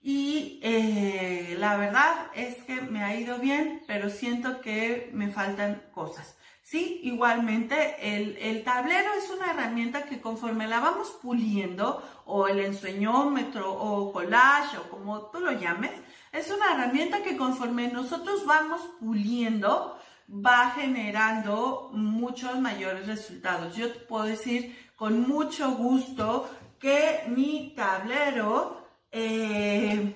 Y 0.00 0.60
eh, 0.62 1.54
la 1.58 1.76
verdad 1.76 2.30
es 2.34 2.56
que 2.64 2.80
me 2.80 3.02
ha 3.04 3.14
ido 3.14 3.38
bien, 3.38 3.82
pero 3.86 4.08
siento 4.08 4.60
que 4.62 5.10
me 5.12 5.30
faltan 5.30 5.82
cosas. 5.92 6.36
Sí, 6.62 7.00
igualmente 7.02 7.96
el, 8.00 8.38
el, 8.38 8.64
tablero 8.64 9.12
es 9.12 9.28
una 9.28 9.50
herramienta 9.50 10.06
que 10.06 10.22
conforme 10.22 10.66
la 10.66 10.80
vamos 10.80 11.10
puliendo, 11.22 12.02
o 12.24 12.48
el 12.48 12.60
ensueñómetro, 12.60 13.70
o 13.70 14.10
collage, 14.10 14.78
o 14.78 14.88
como 14.88 15.26
tú 15.26 15.40
lo 15.40 15.52
llames, 15.52 15.92
es 16.32 16.50
una 16.50 16.72
herramienta 16.72 17.22
que 17.22 17.36
conforme 17.36 17.88
nosotros 17.88 18.46
vamos 18.46 18.80
puliendo, 18.98 19.98
va 20.28 20.70
generando 20.70 21.90
muchos 21.92 22.60
mayores 22.60 23.06
resultados. 23.06 23.76
Yo 23.76 23.92
te 23.92 24.00
puedo 24.00 24.24
decir 24.24 24.76
con 24.96 25.20
mucho 25.28 25.72
gusto 25.72 26.48
que 26.78 27.22
mi 27.28 27.74
tablero 27.74 28.86
eh, 29.10 30.14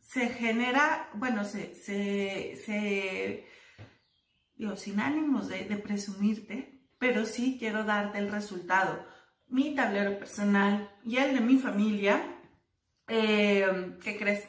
se 0.00 0.28
genera, 0.28 1.10
bueno, 1.14 1.44
se, 1.44 1.74
se, 1.74 3.46
digo, 4.54 4.76
sin 4.76 5.00
ánimos 5.00 5.48
de, 5.48 5.64
presumirte, 5.76 6.82
pero 6.98 7.24
sí 7.24 7.56
quiero 7.58 7.84
darte 7.84 8.18
el 8.18 8.30
resultado. 8.30 9.06
Mi 9.46 9.74
tablero 9.74 10.18
personal 10.18 10.90
y 11.04 11.16
el 11.16 11.34
de 11.34 11.40
mi 11.40 11.58
familia, 11.58 12.40
eh, 13.06 13.96
¿qué 14.02 14.16
crees? 14.16 14.48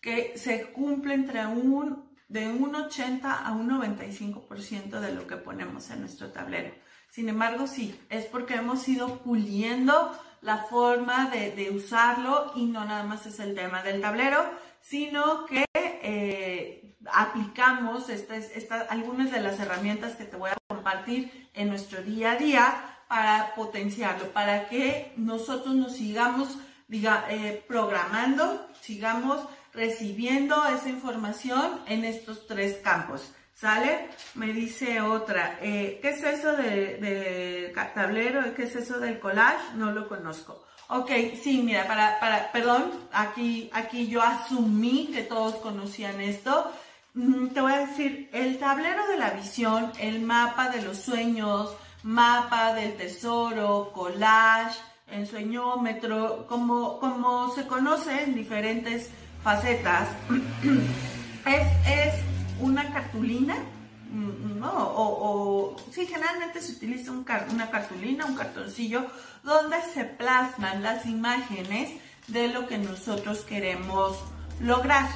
Que 0.00 0.36
se 0.36 0.72
cumple 0.72 1.14
entre 1.14 1.46
un 1.46 2.05
de 2.28 2.48
un 2.48 2.74
80 2.74 3.32
a 3.32 3.52
un 3.52 3.70
95% 3.70 5.00
de 5.00 5.14
lo 5.14 5.26
que 5.26 5.36
ponemos 5.36 5.90
en 5.90 6.00
nuestro 6.00 6.30
tablero. 6.32 6.74
Sin 7.10 7.28
embargo, 7.28 7.66
sí, 7.66 7.98
es 8.10 8.26
porque 8.26 8.54
hemos 8.54 8.86
ido 8.88 9.18
puliendo 9.18 10.12
la 10.42 10.58
forma 10.58 11.30
de, 11.30 11.70
usarlo 11.70 12.52
y 12.54 12.66
no 12.66 12.84
nada 12.84 13.04
más 13.04 13.26
es 13.26 13.40
el 13.40 13.54
tema 13.54 13.82
del 13.82 14.00
tablero, 14.00 14.44
sino 14.80 15.46
que 15.46 15.64
eh, 15.74 16.96
aplicamos 17.12 18.08
estas, 18.08 18.50
algunas 18.90 19.30
de 19.30 19.40
las 19.40 19.58
herramientas 19.58 20.16
que 20.16 20.24
te 20.24 20.36
voy 20.36 20.50
a 20.50 20.56
compartir 20.68 21.48
en 21.54 21.68
nuestro 21.68 22.02
día 22.02 22.32
a 22.32 22.36
día 22.36 22.74
para 23.08 23.54
potenciarlo, 23.54 24.32
para 24.32 24.68
que 24.68 25.12
nosotros 25.16 25.74
nos 25.74 25.96
sigamos 25.96 26.58
diga, 26.88 27.26
eh, 27.28 27.64
programando, 27.66 28.68
sigamos 28.80 29.40
recibiendo 29.76 30.64
esa 30.66 30.88
información 30.88 31.80
en 31.86 32.04
estos 32.04 32.46
tres 32.46 32.78
campos. 32.82 33.32
¿Sale? 33.54 34.10
Me 34.34 34.52
dice 34.52 35.00
otra, 35.00 35.58
eh, 35.62 35.98
¿qué 36.02 36.10
es 36.10 36.22
eso 36.22 36.52
de, 36.52 36.98
de, 36.98 37.72
tablero? 37.94 38.54
¿Qué 38.54 38.64
es 38.64 38.76
eso 38.76 38.98
del 38.98 39.18
collage? 39.18 39.74
No 39.76 39.92
lo 39.92 40.08
conozco. 40.08 40.66
Ok, 40.88 41.10
sí, 41.42 41.62
mira, 41.62 41.86
para, 41.86 42.20
para, 42.20 42.52
perdón, 42.52 42.92
aquí, 43.12 43.70
aquí 43.72 44.08
yo 44.08 44.20
asumí 44.20 45.10
que 45.12 45.22
todos 45.22 45.56
conocían 45.56 46.20
esto. 46.20 46.70
Mm, 47.14 47.48
te 47.48 47.60
voy 47.62 47.72
a 47.72 47.86
decir, 47.86 48.28
el 48.34 48.58
tablero 48.58 49.06
de 49.08 49.16
la 49.16 49.30
visión, 49.30 49.90
el 49.98 50.20
mapa 50.20 50.68
de 50.68 50.82
los 50.82 50.98
sueños, 50.98 51.74
mapa 52.02 52.74
del 52.74 52.94
tesoro, 52.96 53.90
collage, 53.94 54.78
ensueñómetro, 55.10 56.46
como, 56.46 56.98
como 57.00 57.54
se 57.54 57.66
conoce 57.66 58.22
en 58.22 58.34
diferentes 58.34 59.10
facetas, 59.46 60.08
es, 61.46 61.66
es 61.86 62.14
una 62.58 62.92
cartulina, 62.92 63.54
mm, 64.10 64.58
¿no? 64.58 64.72
O, 64.72 65.76
sí, 65.92 66.04
generalmente 66.04 66.60
se 66.60 66.72
utiliza 66.72 67.12
un 67.12 67.24
una 67.52 67.70
cartulina, 67.70 68.26
un 68.26 68.34
cartoncillo, 68.34 69.06
donde 69.44 69.76
se 69.94 70.04
plasman 70.04 70.82
las 70.82 71.06
imágenes 71.06 71.92
de 72.26 72.48
lo 72.48 72.66
que 72.66 72.76
nosotros 72.78 73.42
queremos 73.42 74.18
lograr. 74.58 75.08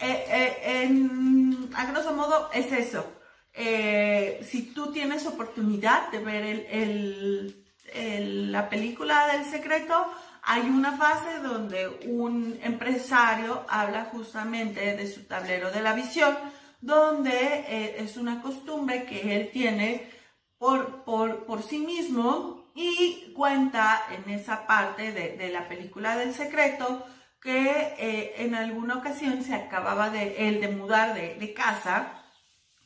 Eh, 0.00 0.24
eh, 0.26 0.82
en, 0.84 1.68
a 1.74 1.84
grosso 1.84 2.14
modo 2.14 2.48
es 2.54 2.72
eso. 2.72 3.04
Eh, 3.52 4.40
si 4.50 4.72
tú 4.72 4.90
tienes 4.90 5.26
oportunidad 5.26 6.10
de 6.12 6.18
ver 6.18 6.66
el, 6.70 8.52
la 8.52 8.70
película 8.70 9.26
del 9.26 9.44
secreto, 9.44 10.06
hay 10.46 10.62
una 10.68 10.92
fase 10.96 11.38
donde 11.38 11.88
un 12.06 12.58
empresario 12.62 13.64
habla 13.68 14.06
justamente 14.12 14.94
de 14.94 15.10
su 15.10 15.24
tablero 15.24 15.70
de 15.70 15.80
la 15.80 15.94
visión, 15.94 16.36
donde 16.80 17.64
eh, 17.66 17.96
es 17.98 18.18
una 18.18 18.42
costumbre 18.42 19.04
que 19.06 19.36
él 19.36 19.50
tiene 19.52 20.10
por, 20.58 21.04
por, 21.04 21.62
sí 21.62 21.78
mismo 21.78 22.70
y 22.74 23.32
cuenta 23.34 24.02
en 24.10 24.30
esa 24.30 24.66
parte 24.66 25.12
de, 25.12 25.48
la 25.48 25.66
película 25.68 26.16
del 26.16 26.34
secreto 26.34 27.06
que 27.40 27.94
eh, 27.98 28.34
en 28.38 28.54
alguna 28.54 28.96
ocasión 28.96 29.42
se 29.44 29.54
acababa 29.54 30.10
de 30.10 30.48
él 30.48 30.60
de 30.60 30.68
mudar 30.68 31.14
de, 31.14 31.54
casa 31.54 32.22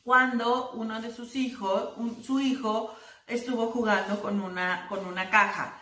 cuando 0.03 0.71
uno 0.71 1.01
de 1.01 1.13
sus 1.13 1.35
hijos, 1.35 1.93
su 2.23 2.39
hijo, 2.39 2.95
estuvo 3.27 3.67
jugando 3.67 4.21
con 4.21 4.41
una, 4.41 4.87
con 4.87 5.05
una 5.05 5.29
caja 5.29 5.79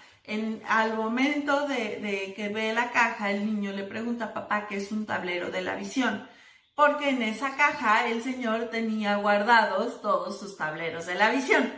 al 0.67 0.95
momento 0.95 1.67
de, 1.67 2.33
que 2.35 2.49
ve 2.49 2.73
la 2.73 2.91
caja, 2.91 3.31
el 3.31 3.45
niño 3.45 3.71
le 3.71 3.83
pregunta 3.83 4.25
a 4.25 4.33
papá 4.33 4.67
qué 4.67 4.77
es 4.77 4.91
un 4.91 5.05
tablero 5.05 5.51
de 5.51 5.61
la 5.61 5.75
visión, 5.75 6.27
porque 6.75 7.09
en 7.09 7.21
esa 7.21 7.55
caja 7.55 8.07
el 8.07 8.21
señor 8.21 8.69
tenía 8.69 9.15
guardados 9.15 10.01
todos 10.01 10.39
sus 10.39 10.57
tableros 10.57 11.05
de 11.05 11.15
la 11.15 11.29
visión. 11.31 11.71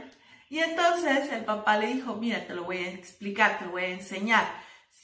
Y 0.49 0.59
entonces 0.59 1.31
el 1.31 1.45
papá 1.45 1.77
le 1.77 1.93
dijo, 1.93 2.15
mira, 2.15 2.47
te 2.47 2.55
lo 2.55 2.63
voy 2.63 2.77
a 2.77 2.89
explicar, 2.89 3.59
te 3.59 3.65
lo 3.65 3.71
voy 3.71 3.83
a 3.83 3.89
enseñar. 3.89 4.45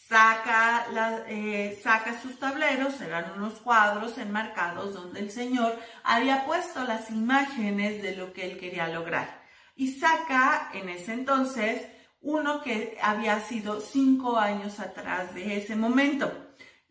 Saca, 0.10 0.88
eh, 1.28 1.80
saca 1.84 2.20
sus 2.20 2.40
tableros, 2.40 3.00
eran 3.00 3.32
unos 3.38 3.60
cuadros 3.62 4.18
enmarcados 4.18 4.94
donde 4.96 5.20
el 5.20 5.32
señor 5.32 5.80
había 6.04 6.46
puesto 6.46 6.84
las 6.84 7.12
imágenes 7.12 8.02
de 8.02 8.16
lo 8.16 8.34
que 8.34 8.46
él 8.46 8.58
quería 8.58 8.88
lograr. 8.88 9.44
Y 9.76 10.00
saca 10.00 10.72
en 10.74 10.90
ese 10.90 11.14
entonces 11.14 11.95
uno 12.26 12.64
que 12.64 12.98
había 13.02 13.40
sido 13.40 13.80
cinco 13.80 14.38
años 14.38 14.80
atrás 14.80 15.36
de 15.36 15.58
ese 15.58 15.76
momento, 15.76 16.32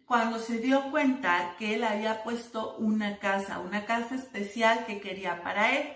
cuando 0.06 0.38
se 0.38 0.58
dio 0.58 0.92
cuenta 0.92 1.56
que 1.58 1.74
él 1.74 1.82
había 1.82 2.22
puesto 2.22 2.76
una 2.76 3.18
casa, 3.18 3.58
una 3.58 3.84
casa 3.84 4.14
especial 4.14 4.86
que 4.86 5.00
quería 5.00 5.42
para 5.42 5.72
él. 5.76 5.92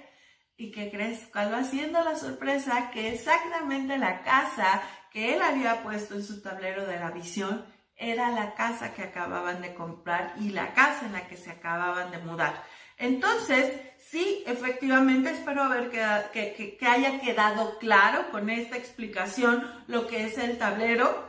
¿Y 0.57 0.72
que 0.72 0.90
crees? 0.90 1.29
¿Cuál 1.33 1.53
va 1.53 1.62
siendo 1.62 2.03
la 2.03 2.16
sorpresa? 2.16 2.90
Que 2.90 3.14
exactamente 3.14 3.96
la 3.96 4.22
casa 4.22 4.83
que 5.12 5.35
él 5.35 5.42
había 5.42 5.85
puesto 5.85 6.16
en 6.16 6.24
su 6.24 6.42
tablero 6.42 6.85
de 6.85 6.98
la 6.98 7.12
visión 7.12 7.64
era 7.94 8.33
la 8.33 8.55
casa 8.55 8.92
que 8.92 9.05
acababan 9.05 9.62
de 9.62 9.72
comprar 9.74 10.35
y 10.40 10.48
la 10.48 10.72
casa 10.74 11.07
en 11.07 11.12
la 11.12 11.29
que 11.29 11.37
se 11.37 11.53
acababan 11.53 12.11
de 12.11 12.18
mudar. 12.18 12.64
Entonces, 12.99 13.73
sí, 13.99 14.43
efectivamente, 14.47 15.31
espero 15.31 15.63
haber 15.63 15.91
que, 15.91 16.79
haya 16.87 17.21
quedado 17.21 17.79
claro 17.79 18.31
con 18.31 18.51
esta 18.51 18.77
explicación 18.77 19.65
lo 19.87 20.07
que 20.07 20.25
es 20.27 20.37
el 20.39 20.59
tablero. 20.59 21.27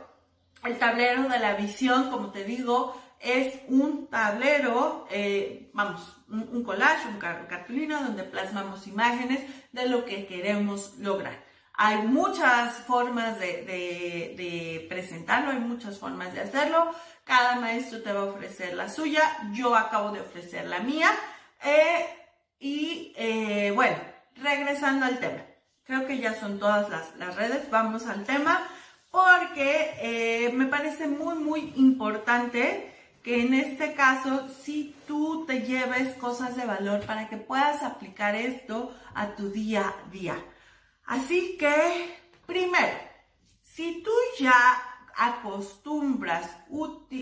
El 0.64 0.78
tablero 0.78 1.28
de 1.28 1.38
la 1.38 1.54
visión, 1.54 2.10
como 2.10 2.32
te 2.32 2.44
digo, 2.44 3.00
es 3.20 3.54
un 3.68 4.08
tablero, 4.08 5.06
eh, 5.10 5.70
vamos, 5.74 6.16
un, 6.28 6.62
collage, 6.64 7.08
un 7.08 7.18
cartulina 7.18 8.00
donde 8.02 8.24
plasmamos 8.24 8.86
imágenes 8.86 9.40
de 9.72 9.88
lo 9.88 10.04
que 10.04 10.26
queremos 10.26 10.98
lograr. 10.98 11.44
Hay 11.74 11.98
muchas 12.02 12.74
formas 12.80 13.38
de, 13.38 13.64
de- 13.64 14.34
de 14.36 14.86
presentarlo, 14.88 15.50
hay 15.50 15.60
muchas 15.60 15.98
formas 15.98 16.34
de 16.34 16.40
hacerlo. 16.40 16.90
Cada 17.24 17.56
maestro 17.56 18.02
te 18.02 18.12
va 18.12 18.20
a 18.20 18.24
ofrecer 18.24 18.74
la 18.74 18.88
suya. 18.90 19.22
Yo 19.52 19.74
acabo 19.74 20.10
de 20.10 20.20
ofrecer 20.20 20.66
la 20.66 20.80
mía. 20.80 21.10
Y 22.58 23.14
eh, 23.16 23.72
bueno, 23.74 23.96
regresando 24.36 25.06
al 25.06 25.18
tema. 25.18 25.42
Creo 25.84 26.06
que 26.06 26.18
ya 26.18 26.38
son 26.38 26.58
todas 26.58 26.88
las, 26.90 27.16
las 27.16 27.34
redes. 27.36 27.70
Vamos 27.70 28.06
al 28.06 28.24
tema 28.24 28.62
porque 29.10 29.94
eh, 30.00 30.52
me 30.52 30.66
parece 30.66 31.08
muy, 31.08 31.34
muy 31.34 31.72
importante 31.76 32.94
que 33.22 33.42
en 33.42 33.54
este 33.54 33.94
caso 33.94 34.48
si 34.62 34.94
tú 35.06 35.44
te 35.46 35.62
lleves 35.62 36.14
cosas 36.16 36.56
de 36.56 36.64
valor 36.64 37.04
para 37.06 37.28
que 37.28 37.36
puedas 37.36 37.82
aplicar 37.82 38.34
esto 38.34 38.94
a 39.14 39.34
tu 39.34 39.50
día 39.50 39.88
a 39.88 40.10
día. 40.10 40.36
Así 41.04 41.56
que, 41.58 42.14
primero, 42.46 42.96
si 43.62 44.02
tú 44.02 44.12
ya 44.38 44.54
acostumbras 45.16 46.48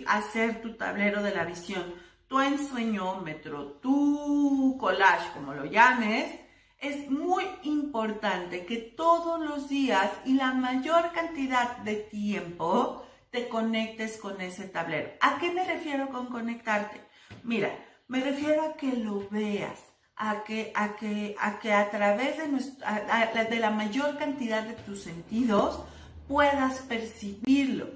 a 0.07 0.19
hacer 0.19 0.61
tu 0.61 0.77
tablero 0.77 1.23
de 1.23 1.35
la 1.35 1.45
visión, 1.45 1.95
tu 2.29 2.41
ensueñómetro, 2.41 3.73
tu 3.81 4.77
collage, 4.79 5.33
como 5.35 5.55
lo 5.55 5.65
llames, 5.65 6.31
es 6.79 7.11
muy 7.11 7.45
importante 7.63 8.65
que 8.67 8.77
todos 8.77 9.41
los 9.41 9.69
días 9.69 10.11
y 10.25 10.35
la 10.35 10.53
mayor 10.53 11.13
cantidad 11.13 11.79
de 11.79 11.97
tiempo 11.97 13.05
te 13.31 13.49
conectes 13.49 14.17
con 14.19 14.41
ese 14.41 14.69
tablero. 14.69 15.11
¿A 15.21 15.39
qué 15.39 15.51
me 15.53 15.65
refiero 15.65 16.09
con 16.11 16.27
conectarte? 16.27 17.01
Mira, 17.43 17.71
me 18.07 18.21
refiero 18.21 18.63
a 18.63 18.75
que 18.75 18.93
lo 18.93 19.29
veas, 19.31 19.81
a 20.17 20.45
que 20.45 20.73
a, 20.75 20.97
que, 20.97 21.35
a, 21.39 21.59
que 21.59 21.73
a 21.73 21.91
través 21.91 22.37
de, 22.39 22.85
a- 22.85 23.45
de 23.45 23.59
la 23.59 23.71
mayor 23.71 24.17
cantidad 24.19 24.63
de 24.63 24.75
tus 24.75 25.03
sentidos 25.03 25.81
puedas 26.29 26.81
percibirlo. 26.83 27.87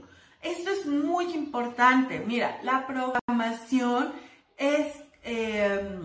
Esto 0.43 0.71
es 0.71 0.87
muy 0.87 1.33
importante. 1.33 2.21
Mira, 2.21 2.59
la 2.63 2.87
programación 2.87 4.13
es, 4.57 4.95
eh, 5.23 5.99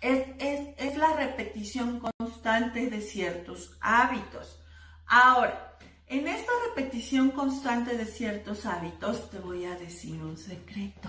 es, 0.00 0.26
es- 0.38 0.68
es 0.78 0.96
la 0.96 1.12
repetición 1.14 2.00
constante 2.00 2.88
de 2.88 3.00
ciertos 3.00 3.76
hábitos. 3.80 4.60
Ahora, 5.06 5.76
en 6.06 6.26
esta 6.28 6.52
repetición 6.68 7.30
constante 7.30 7.96
de 7.96 8.06
ciertos 8.06 8.64
hábitos 8.66 9.30
te 9.30 9.38
voy 9.40 9.64
a 9.64 9.74
decir 9.76 10.22
un 10.22 10.36
secreto. 10.36 11.08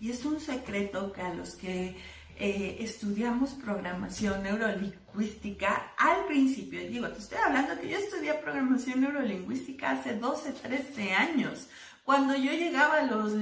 Y 0.00 0.10
es 0.10 0.24
un 0.24 0.40
secreto 0.40 1.12
que 1.12 1.22
a 1.22 1.32
los 1.34 1.54
que 1.54 1.96
eh, 2.38 2.76
estudiamos 2.80 3.50
programación 3.54 4.42
neurolingüística, 4.42 5.94
al 5.96 6.26
principio, 6.26 6.80
digo, 6.80 7.08
te 7.08 7.18
estoy 7.18 7.38
hablando 7.38 7.80
que 7.80 7.88
yo 7.88 7.98
estudié 7.98 8.34
programación 8.34 9.00
neurolingüística 9.00 9.92
hace 9.92 10.16
12, 10.16 10.52
13 10.52 11.12
años. 11.12 11.68
Cuando 12.04 12.36
yo 12.36 12.52
llegaba 12.52 13.00
a, 13.00 13.02
los 13.02 13.32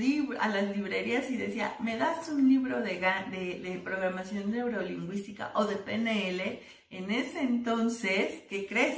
a 0.41 0.49
las 0.49 0.77
librerías 0.77 1.31
y 1.31 1.37
decía, 1.37 1.77
¿me 1.81 1.99
das 1.99 2.29
un 2.29 2.49
libro 2.49 2.81
de, 2.81 2.99
de, 3.31 3.61
de 3.61 3.81
programación 3.85 4.51
neurolingüística 4.51 5.53
o 5.55 5.67
de 5.67 5.77
PNL? 5.77 6.61
En 6.91 7.11
ese 7.11 7.41
entonces, 7.41 8.43
¿qué 8.49 8.67
crees? 8.67 8.97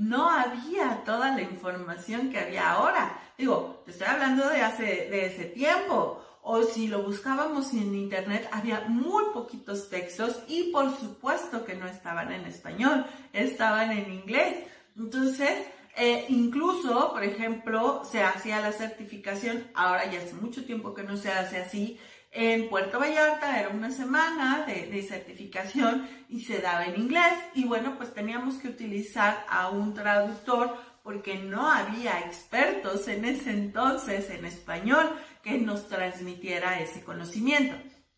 no 0.00 0.30
había 0.30 1.02
toda 1.04 1.34
la 1.34 1.42
información 1.42 2.30
que 2.30 2.38
había 2.38 2.70
ahora. 2.70 3.20
Digo, 3.36 3.82
te 3.84 3.90
estoy 3.90 4.06
hablando 4.06 4.48
de 4.48 4.62
hace 4.62 4.84
de 4.84 5.26
ese 5.26 5.44
tiempo. 5.44 6.24
O 6.52 6.64
si 6.64 6.88
lo 6.88 7.04
buscábamos 7.04 7.72
en 7.74 7.94
internet, 7.94 8.48
había 8.50 8.80
muy 8.88 9.22
poquitos 9.32 9.88
textos 9.88 10.42
y 10.48 10.72
por 10.72 10.90
supuesto 10.98 11.64
que 11.64 11.76
no 11.76 11.86
estaban 11.86 12.32
en 12.32 12.44
español, 12.44 13.06
estaban 13.32 13.92
en 13.92 14.12
inglés. 14.12 14.56
Entonces, 14.98 15.68
eh, 15.96 16.24
incluso, 16.28 17.12
por 17.12 17.22
ejemplo, 17.22 18.02
se 18.04 18.24
hacía 18.24 18.58
la 18.58 18.72
certificación, 18.72 19.68
ahora 19.74 20.10
ya 20.10 20.18
hace 20.18 20.34
mucho 20.34 20.64
tiempo 20.64 20.92
que 20.92 21.04
no 21.04 21.16
se 21.16 21.30
hace 21.30 21.58
así, 21.58 22.00
en 22.32 22.68
Puerto 22.68 22.98
Vallarta 22.98 23.60
era 23.60 23.68
una 23.68 23.92
semana 23.92 24.64
de, 24.66 24.86
de 24.86 25.02
certificación 25.02 26.08
y 26.28 26.40
se 26.40 26.58
daba 26.58 26.84
en 26.86 27.00
inglés 27.00 27.32
y 27.54 27.64
bueno, 27.64 27.94
pues 27.96 28.12
teníamos 28.12 28.56
que 28.56 28.68
utilizar 28.68 29.46
a 29.48 29.68
un 29.68 29.94
traductor 29.94 30.76
porque 31.02 31.38
no 31.38 31.68
había 31.68 32.20
expertos 32.20 33.08
en 33.08 33.24
ese 33.24 33.50
entonces 33.50 34.30
en 34.30 34.44
español 34.44 35.16
que 35.42 35.58
nos 35.58 35.88
transmitiera 35.88 36.80
ese 36.80 37.02
conocimiento. 37.02 37.76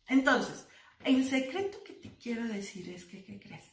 Entonces, 0.09 0.67
el 1.05 1.25
secreto 1.25 1.83
que 1.85 1.95
te 1.95 2.17
quiero 2.17 2.47
decir 2.47 2.89
es 2.91 3.05
que, 3.05 3.25
¿qué 3.25 3.41
crees? 3.41 3.65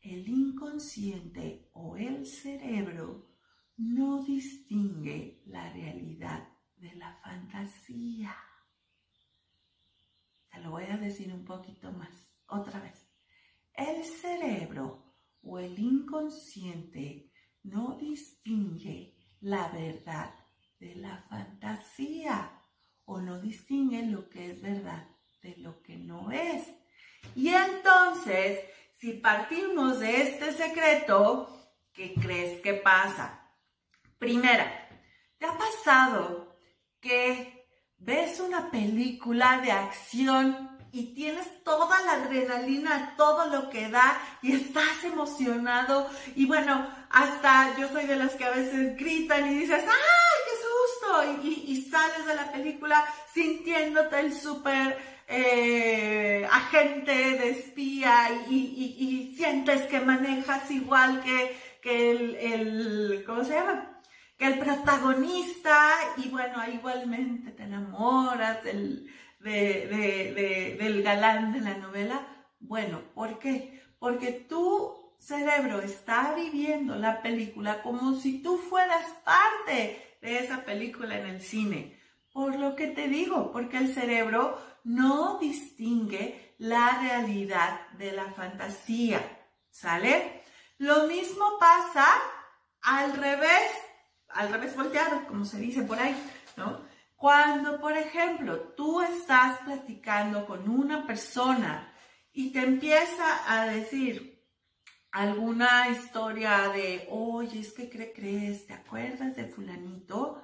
El 0.00 0.28
inconsciente 0.28 1.68
o 1.72 1.96
el 1.96 2.26
cerebro 2.26 3.28
no 3.76 4.22
distingue 4.22 5.42
la 5.46 5.72
realidad 5.72 6.48
de 6.76 6.94
la 6.94 7.18
fantasía. 7.22 8.36
Te 10.50 10.60
lo 10.60 10.70
voy 10.70 10.84
a 10.84 10.96
decir 10.96 11.32
un 11.32 11.44
poquito 11.44 11.92
más, 11.92 12.30
otra 12.46 12.80
vez. 12.80 13.06
El 13.74 14.04
cerebro 14.04 15.14
o 15.42 15.58
el 15.58 15.78
inconsciente 15.78 17.29
no 17.70 17.96
distingue 18.00 19.14
la 19.40 19.68
verdad 19.68 20.34
de 20.78 20.96
la 20.96 21.24
fantasía 21.28 22.50
o 23.04 23.20
no 23.20 23.40
distingue 23.40 24.02
lo 24.02 24.28
que 24.28 24.50
es 24.50 24.60
verdad 24.60 25.06
de 25.42 25.56
lo 25.56 25.82
que 25.82 25.96
no 25.96 26.30
es. 26.30 26.66
Y 27.34 27.48
entonces, 27.48 28.60
si 28.98 29.14
partimos 29.14 30.00
de 30.00 30.22
este 30.22 30.52
secreto, 30.52 31.48
¿qué 31.92 32.14
crees 32.14 32.60
que 32.60 32.74
pasa? 32.74 33.50
Primera, 34.18 34.88
¿te 35.38 35.46
ha 35.46 35.56
pasado 35.56 36.56
que 37.00 37.66
ves 37.98 38.40
una 38.40 38.70
película 38.70 39.60
de 39.60 39.72
acción 39.72 40.69
y 40.92 41.14
tienes 41.14 41.62
toda 41.64 42.00
la 42.02 42.12
adrenalina, 42.14 43.14
todo 43.16 43.46
lo 43.46 43.70
que 43.70 43.88
da 43.88 44.18
y 44.42 44.52
estás 44.52 45.04
emocionado 45.04 46.08
y 46.34 46.46
bueno, 46.46 46.86
hasta 47.10 47.76
yo 47.78 47.88
soy 47.88 48.06
de 48.06 48.16
las 48.16 48.34
que 48.34 48.44
a 48.44 48.50
veces 48.50 48.96
gritan 48.96 49.50
y 49.50 49.54
dices, 49.60 49.84
¡ay, 49.84 50.40
qué 50.46 50.56
susto! 50.66 51.42
Y, 51.42 51.48
y- 51.48 51.64
y 51.72 51.82
sales 51.90 52.26
de 52.26 52.34
la 52.34 52.50
película 52.52 53.04
sintiéndote 53.32 54.20
el 54.20 54.34
súper 54.34 54.98
eh, 55.28 56.46
agente 56.50 57.12
de 57.12 57.50
espía 57.50 58.28
y, 58.48 58.54
y- 58.56 59.36
sientes 59.36 59.82
que 59.82 60.00
manejas 60.00 60.70
igual 60.70 61.22
que, 61.22 61.56
que 61.80 62.10
el, 62.10 62.34
el, 62.36 63.24
¿cómo 63.26 63.42
se 63.44 63.54
llama? 63.54 63.86
que 64.36 64.46
el 64.46 64.58
protagonista, 64.58 65.90
y 66.16 66.28
bueno, 66.28 66.62
igualmente 66.72 67.50
te 67.52 67.62
enamoras 67.64 68.64
del, 68.64 69.06
de- 69.40 69.86
de- 69.88 70.34
de- 70.34 70.76
del 70.78 71.02
galán 71.02 71.52
de 71.52 71.60
la 71.60 71.74
novela. 71.74 72.26
Bueno, 72.58 73.02
¿por 73.14 73.38
qué? 73.38 73.82
Porque 73.98 74.32
tu 74.32 75.14
cerebro 75.18 75.80
está 75.82 76.34
viviendo 76.34 76.96
la 76.96 77.20
película 77.22 77.82
como 77.82 78.14
si 78.14 78.42
tú 78.42 78.56
fueras 78.56 79.04
parte 79.24 80.16
de 80.22 80.38
esa 80.38 80.64
película 80.64 81.18
en 81.18 81.26
el 81.26 81.40
cine. 81.42 81.98
Por 82.32 82.56
lo 82.56 82.76
que 82.76 82.86
te 82.88 83.08
digo, 83.08 83.50
porque 83.52 83.78
el 83.78 83.92
cerebro 83.92 84.58
no 84.84 85.38
distingue 85.38 86.54
la 86.58 86.98
realidad 87.02 87.88
de 87.98 88.12
la 88.12 88.26
fantasía, 88.32 89.20
¿sale? 89.70 90.42
Lo 90.78 91.06
mismo 91.06 91.58
pasa 91.58 92.06
al 92.82 93.14
revés, 93.16 93.70
al 94.28 94.50
revés 94.52 94.76
volteado, 94.76 95.26
como 95.26 95.44
se 95.44 95.58
dice 95.58 95.82
por 95.82 95.98
ahí, 95.98 96.16
¿no? 96.56 96.80
Cuando, 97.20 97.78
por 97.78 97.94
ejemplo, 97.98 98.58
tú 98.78 99.02
estás 99.02 99.58
platicando 99.66 100.46
con 100.46 100.66
una 100.70 101.06
persona 101.06 101.92
y 102.32 102.50
te 102.50 102.60
empieza 102.62 103.26
a 103.46 103.66
decir 103.66 104.42
alguna 105.12 105.90
historia 105.90 106.70
de, 106.70 107.06
oye, 107.10 107.60
es 107.60 107.74
que 107.74 107.90
cre- 107.90 108.12
crees, 108.14 108.66
¿te 108.66 108.72
acuerdas 108.72 109.36
de 109.36 109.48
fulanito? 109.48 110.42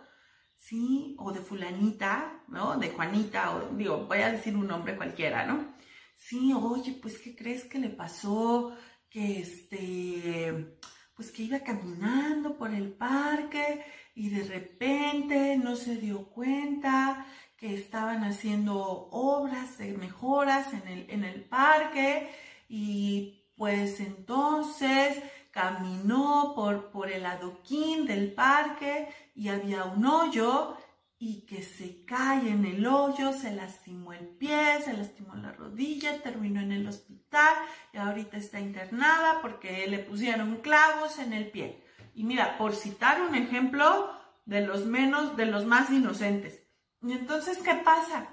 Sí, 0.54 1.16
o 1.18 1.32
de 1.32 1.40
fulanita, 1.40 2.44
¿no? 2.48 2.76
De 2.76 2.90
Juanita, 2.90 3.56
o 3.56 3.70
digo, 3.74 4.04
voy 4.06 4.18
a 4.18 4.32
decir 4.32 4.54
un 4.54 4.66
nombre 4.66 4.98
cualquiera, 4.98 5.46
¿no? 5.46 5.74
Sí, 6.14 6.52
oye, 6.52 6.98
pues, 7.00 7.18
¿qué 7.18 7.34
crees 7.34 7.64
que 7.64 7.78
le 7.78 7.88
pasó? 7.88 8.76
Que 9.08 9.40
este, 9.40 10.76
pues 11.14 11.30
que 11.32 11.44
iba 11.44 11.60
caminando 11.60 12.58
por 12.58 12.70
el 12.74 12.92
parque 12.92 13.82
y 14.16 14.30
de 14.30 14.44
repente 14.44 15.58
no 15.58 15.76
se 15.76 15.96
dio 15.96 16.30
cuenta 16.30 17.26
que 17.58 17.74
estaban 17.74 18.24
haciendo 18.24 19.08
obras 19.12 19.76
de 19.76 19.92
mejoras 19.92 20.72
en 20.72 20.88
el, 20.88 21.10
en 21.10 21.22
el 21.22 21.44
parque 21.44 22.34
y 22.66 23.44
pues 23.56 24.00
entonces 24.00 25.22
caminó 25.50 26.54
por, 26.56 26.90
por 26.90 27.10
el 27.10 27.26
adoquín 27.26 28.06
del 28.06 28.32
parque 28.32 29.08
y 29.34 29.48
había 29.48 29.84
un 29.84 30.06
hoyo 30.06 30.78
y 31.18 31.42
que 31.42 31.62
se 31.62 32.04
cae 32.06 32.50
en 32.50 32.64
el 32.64 32.86
hoyo, 32.86 33.34
se 33.34 33.52
lastimó 33.52 34.14
el 34.14 34.26
pie, 34.26 34.80
se 34.82 34.94
lastimó 34.94 35.34
la 35.34 35.52
rodilla, 35.52 36.22
terminó 36.22 36.60
en 36.62 36.72
el 36.72 36.88
hospital 36.88 37.54
y 37.92 37.98
ahorita 37.98 38.38
está 38.38 38.60
internada 38.60 39.40
porque 39.42 39.86
le 39.88 39.98
pusieron 39.98 40.56
clavos 40.62 41.18
en 41.18 41.34
el 41.34 41.50
pie. 41.50 41.85
Y 42.16 42.24
mira, 42.24 42.56
por 42.56 42.74
citar 42.74 43.20
un 43.20 43.34
ejemplo 43.34 44.10
de 44.46 44.62
los 44.62 44.86
menos, 44.86 45.36
de 45.36 45.44
los 45.44 45.66
más 45.66 45.90
inocentes. 45.90 46.62
Y 47.02 47.12
entonces, 47.12 47.58
¿qué 47.58 47.74
pasa? 47.74 48.26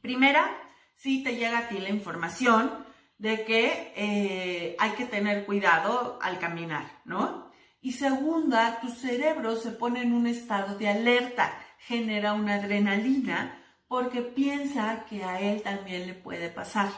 Primera, 0.00 0.50
sí 0.96 1.22
te 1.22 1.36
llega 1.36 1.58
a 1.58 1.68
ti 1.68 1.78
la 1.78 1.90
información 1.90 2.72
de 3.18 3.44
que 3.44 3.92
eh, 3.94 4.74
hay 4.80 4.90
que 4.92 5.06
tener 5.06 5.46
cuidado 5.46 6.18
al 6.20 6.40
caminar, 6.40 6.90
¿no? 7.04 7.52
Y 7.80 7.92
segunda, 7.92 8.80
tu 8.80 8.90
cerebro 8.90 9.54
se 9.54 9.70
pone 9.70 10.02
en 10.02 10.12
un 10.12 10.26
estado 10.26 10.76
de 10.76 10.88
alerta, 10.88 11.56
genera 11.78 12.32
una 12.32 12.56
adrenalina 12.56 13.62
porque 13.86 14.22
piensa 14.22 15.04
que 15.08 15.22
a 15.22 15.40
él 15.40 15.62
también 15.62 16.08
le 16.08 16.14
puede 16.14 16.48
pasar. 16.48 16.90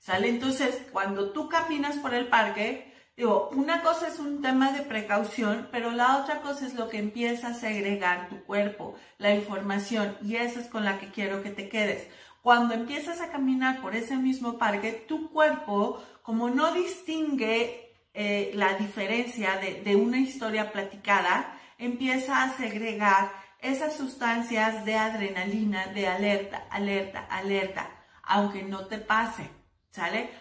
¿Sale? 0.00 0.28
Entonces, 0.28 0.86
cuando 0.92 1.30
tú 1.32 1.48
caminas 1.48 1.96
por 1.96 2.12
el 2.12 2.28
parque, 2.28 2.92
digo, 3.16 3.48
una 3.52 3.82
cosa 3.82 4.08
es 4.08 4.18
un 4.18 4.42
tema 4.42 4.72
de 4.72 4.82
precaución, 4.82 5.68
pero 5.72 5.90
la 5.90 6.18
otra 6.18 6.40
cosa 6.42 6.66
es 6.66 6.74
lo 6.74 6.88
que 6.88 6.98
empieza 6.98 7.48
a 7.48 7.54
segregar 7.54 8.28
tu 8.28 8.42
cuerpo, 8.44 8.94
la 9.18 9.34
información, 9.34 10.16
y 10.22 10.36
eso 10.36 10.60
es 10.60 10.68
con 10.68 10.84
la 10.84 10.98
que 10.98 11.10
quiero 11.10 11.42
que 11.42 11.50
te 11.50 11.68
quedes. 11.68 12.06
Cuando 12.42 12.74
empiezas 12.74 13.20
a 13.20 13.30
caminar 13.30 13.80
por 13.80 13.96
ese 13.96 14.16
mismo 14.16 14.58
parque, 14.58 14.92
tu 14.92 15.30
cuerpo, 15.30 16.02
como 16.22 16.50
no 16.50 16.72
distingue 16.72 17.94
eh, 18.14 18.52
la 18.54 18.74
diferencia 18.74 19.56
de, 19.56 19.82
de 19.82 19.96
una 19.96 20.18
historia 20.18 20.70
platicada, 20.70 21.58
empieza 21.78 22.42
a 22.42 22.56
segregar 22.56 23.32
esas 23.60 23.96
sustancias 23.96 24.84
de 24.84 24.94
adrenalina, 24.94 25.86
de 25.88 26.06
alerta, 26.06 26.66
alerta, 26.70 27.26
alerta, 27.30 27.90
aunque 28.22 28.62
no 28.62 28.86
te 28.86 28.98
pase, 28.98 29.50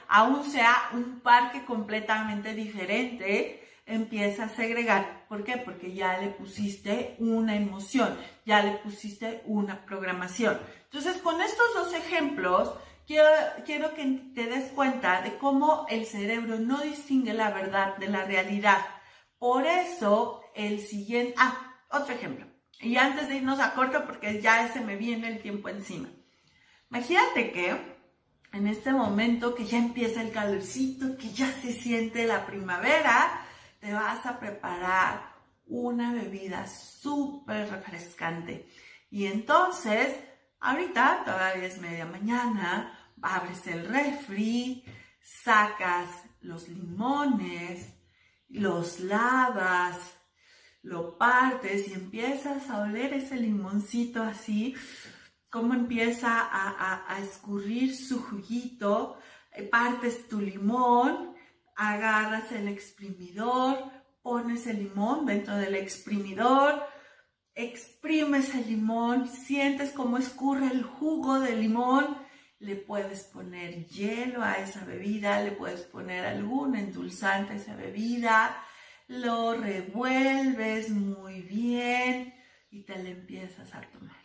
Aún 0.07 0.43
sea 0.43 0.89
un 0.93 1.19
parque 1.21 1.65
completamente 1.65 2.53
diferente, 2.53 3.67
empieza 3.85 4.45
a 4.45 4.49
segregar. 4.49 5.25
¿Por 5.27 5.43
qué? 5.43 5.57
Porque 5.57 5.93
ya 5.93 6.17
le 6.17 6.27
pusiste 6.27 7.15
una 7.19 7.55
emoción, 7.55 8.17
ya 8.45 8.61
le 8.63 8.71
pusiste 8.77 9.41
una 9.45 9.85
programación. 9.85 10.59
Entonces, 10.85 11.21
con 11.21 11.41
estos 11.41 11.73
dos 11.73 11.93
ejemplos, 11.93 12.73
quiero, 13.05 13.29
quiero 13.65 13.93
que 13.93 14.05
te 14.33 14.45
des 14.47 14.71
cuenta 14.71 15.21
de 15.21 15.37
cómo 15.37 15.85
el 15.89 16.05
cerebro 16.05 16.59
no 16.59 16.81
distingue 16.81 17.33
la 17.33 17.51
verdad 17.51 17.97
de 17.97 18.07
la 18.07 18.25
realidad. 18.25 18.85
Por 19.37 19.65
eso, 19.65 20.41
el 20.55 20.79
siguiente... 20.79 21.33
Ah, 21.37 21.75
otro 21.89 22.13
ejemplo. 22.13 22.45
Y 22.79 22.97
antes 22.97 23.29
de 23.29 23.37
irnos 23.37 23.59
a 23.59 23.73
corto, 23.73 24.05
porque 24.05 24.41
ya 24.41 24.71
se 24.73 24.81
me 24.81 24.95
viene 24.95 25.27
el 25.27 25.41
tiempo 25.41 25.69
encima. 25.69 26.09
Imagínate 26.89 27.51
que 27.51 27.94
en 28.55 28.67
este 28.67 28.93
momento 28.93 29.53
que 29.53 29.65
ya 29.65 29.77
empieza 29.77 30.21
el 30.21 30.31
calorcito, 30.31 31.17
que 31.17 31.29
ya 31.33 31.51
se 31.61 31.73
siente 31.73 32.25
la 32.25 32.45
primavera, 32.45 33.41
te 33.81 33.91
vas 33.91 34.25
a 34.25 34.39
preparar 34.39 35.35
una 35.67 36.13
bebida 36.13 36.65
súper 36.65 37.69
refrescante. 37.69 38.69
Y 39.11 39.25
entonces, 39.25 40.15
ahorita 40.61 41.23
todavía 41.25 41.67
es 41.67 41.81
media 41.81 42.05
mañana, 42.05 42.97
abres 43.21 43.67
el 43.67 43.89
refri, 43.89 44.85
sacas 45.21 46.07
los 46.39 46.69
limones, 46.69 47.93
los 48.47 49.01
lavas, 49.01 49.97
lo 50.81 51.17
partes 51.17 51.89
y 51.89 51.93
empiezas 51.93 52.69
a 52.69 52.83
oler 52.83 53.13
ese 53.15 53.35
limoncito 53.35 54.23
así, 54.23 54.75
cómo 55.55 55.73
empieza 55.73 56.41
a, 56.41 57.05
a, 57.07 57.21
escurrir 57.21 57.95
su 57.95 58.21
juguito, 58.21 59.17
eh, 59.53 59.63
partes 59.63 60.27
tu 60.27 60.41
limón, 60.41 61.33
agarras 61.77 62.51
el 62.51 62.67
exprimidor, 62.67 63.89
pones 64.21 64.67
el 64.67 64.79
limón 64.79 65.25
dentro 65.25 65.55
del 65.55 65.75
exprimidor, 65.75 66.83
exprimes 67.53 68.53
el 68.53 68.67
limón, 68.67 69.29
sientes 69.29 69.93
cómo 69.93 70.17
escurre 70.17 70.67
el 70.67 70.83
jugo 70.83 71.39
del 71.39 71.61
limón, 71.61 72.17
le 72.59 72.75
puedes 72.75 73.23
poner 73.23 73.87
hielo 73.87 74.43
a 74.43 74.55
esa 74.55 74.83
bebida, 74.83 75.41
le 75.41 75.51
puedes 75.51 75.83
poner 75.83 76.25
algún 76.25 76.75
endulzante 76.75 77.53
a 77.53 77.55
esa 77.55 77.77
bebida, 77.77 78.61
lo 79.07 79.53
revuelves 79.53 80.89
muy 80.89 81.39
bien 81.43 82.33
y 82.69 82.81
te 82.81 83.01
la 83.01 83.11
empiezas 83.11 83.73
a 83.73 83.79
tomar. 83.83 84.24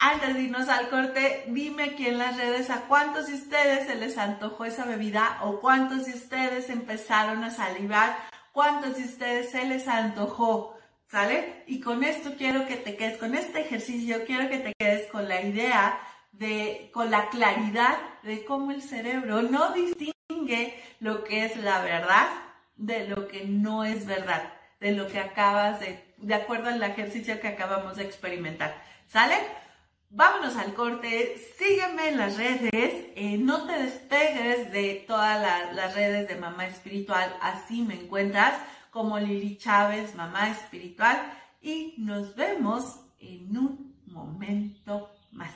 Antes 0.00 0.34
de 0.34 0.42
irnos 0.42 0.68
al 0.68 0.90
corte, 0.90 1.44
dime 1.48 1.82
aquí 1.82 2.06
en 2.06 2.18
las 2.18 2.36
redes 2.36 2.70
a 2.70 2.82
cuántos 2.82 3.26
de 3.26 3.34
ustedes 3.34 3.88
se 3.88 3.96
les 3.96 4.16
antojó 4.16 4.64
esa 4.64 4.84
bebida 4.84 5.40
o 5.42 5.60
cuántos 5.60 6.06
de 6.06 6.12
ustedes 6.12 6.70
empezaron 6.70 7.42
a 7.42 7.50
salivar, 7.50 8.16
cuántos 8.52 8.96
de 8.96 9.02
ustedes 9.02 9.50
se 9.50 9.64
les 9.64 9.88
antojó, 9.88 10.78
¿sale? 11.08 11.64
Y 11.66 11.80
con 11.80 12.04
esto 12.04 12.34
quiero 12.38 12.64
que 12.68 12.76
te 12.76 12.96
quedes, 12.96 13.18
con 13.18 13.34
este 13.34 13.60
ejercicio 13.60 14.24
quiero 14.24 14.48
que 14.48 14.58
te 14.58 14.72
quedes 14.78 15.10
con 15.10 15.26
la 15.26 15.42
idea 15.42 15.98
de, 16.30 16.90
con 16.94 17.10
la 17.10 17.28
claridad 17.28 17.98
de 18.22 18.44
cómo 18.44 18.70
el 18.70 18.82
cerebro 18.82 19.42
no 19.42 19.72
distingue 19.72 20.80
lo 21.00 21.24
que 21.24 21.44
es 21.44 21.56
la 21.56 21.80
verdad 21.80 22.28
de 22.76 23.08
lo 23.08 23.26
que 23.26 23.46
no 23.46 23.84
es 23.84 24.06
verdad, 24.06 24.52
de 24.78 24.92
lo 24.92 25.08
que 25.08 25.18
acabas 25.18 25.80
de, 25.80 26.14
de 26.18 26.34
acuerdo 26.34 26.68
al 26.68 26.80
ejercicio 26.84 27.40
que 27.40 27.48
acabamos 27.48 27.96
de 27.96 28.04
experimentar. 28.04 28.80
¿Sale? 29.08 29.34
Vámonos 30.10 30.56
al 30.56 30.72
corte, 30.72 31.36
sígueme 31.58 32.08
en 32.08 32.16
las 32.16 32.38
redes, 32.38 32.70
eh, 33.14 33.36
no 33.36 33.66
te 33.66 33.74
despegues 33.74 34.72
de 34.72 35.04
todas 35.06 35.74
las 35.74 35.94
redes 35.94 36.26
de 36.28 36.36
Mamá 36.36 36.66
Espiritual, 36.66 37.36
así 37.42 37.82
me 37.82 37.94
encuentras 37.94 38.54
como 38.90 39.18
Lili 39.18 39.58
Chávez, 39.58 40.14
Mamá 40.14 40.48
Espiritual, 40.48 41.20
y 41.60 41.94
nos 41.98 42.34
vemos 42.36 43.00
en 43.18 43.54
un 43.58 44.02
momento 44.06 45.10
más. 45.30 45.52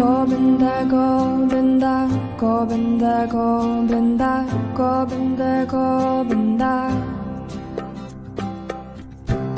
고빈다고빈다 0.00 1.84
고빈다고빈다 2.40 4.24
고빈다고빈다. 4.74 6.64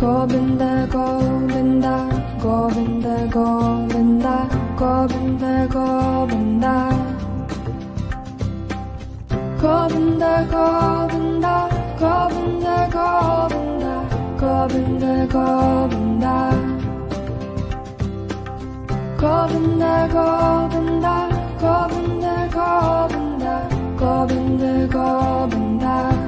고빈다고빈다 0.01 1.86
고빈다고빈다 2.43 4.26
고빈다고빈다. 4.76 6.66
고빈다고빈다 9.62 11.47
고빈다고빈다 12.01 13.84
고빈다고빈다. 14.40 16.62
겁은다 19.23 20.09
겁은다 20.09 21.29
겁은다 21.61 22.49
겁은다 22.49 23.68
겁은다 23.97 24.99
겁은다. 24.99 26.22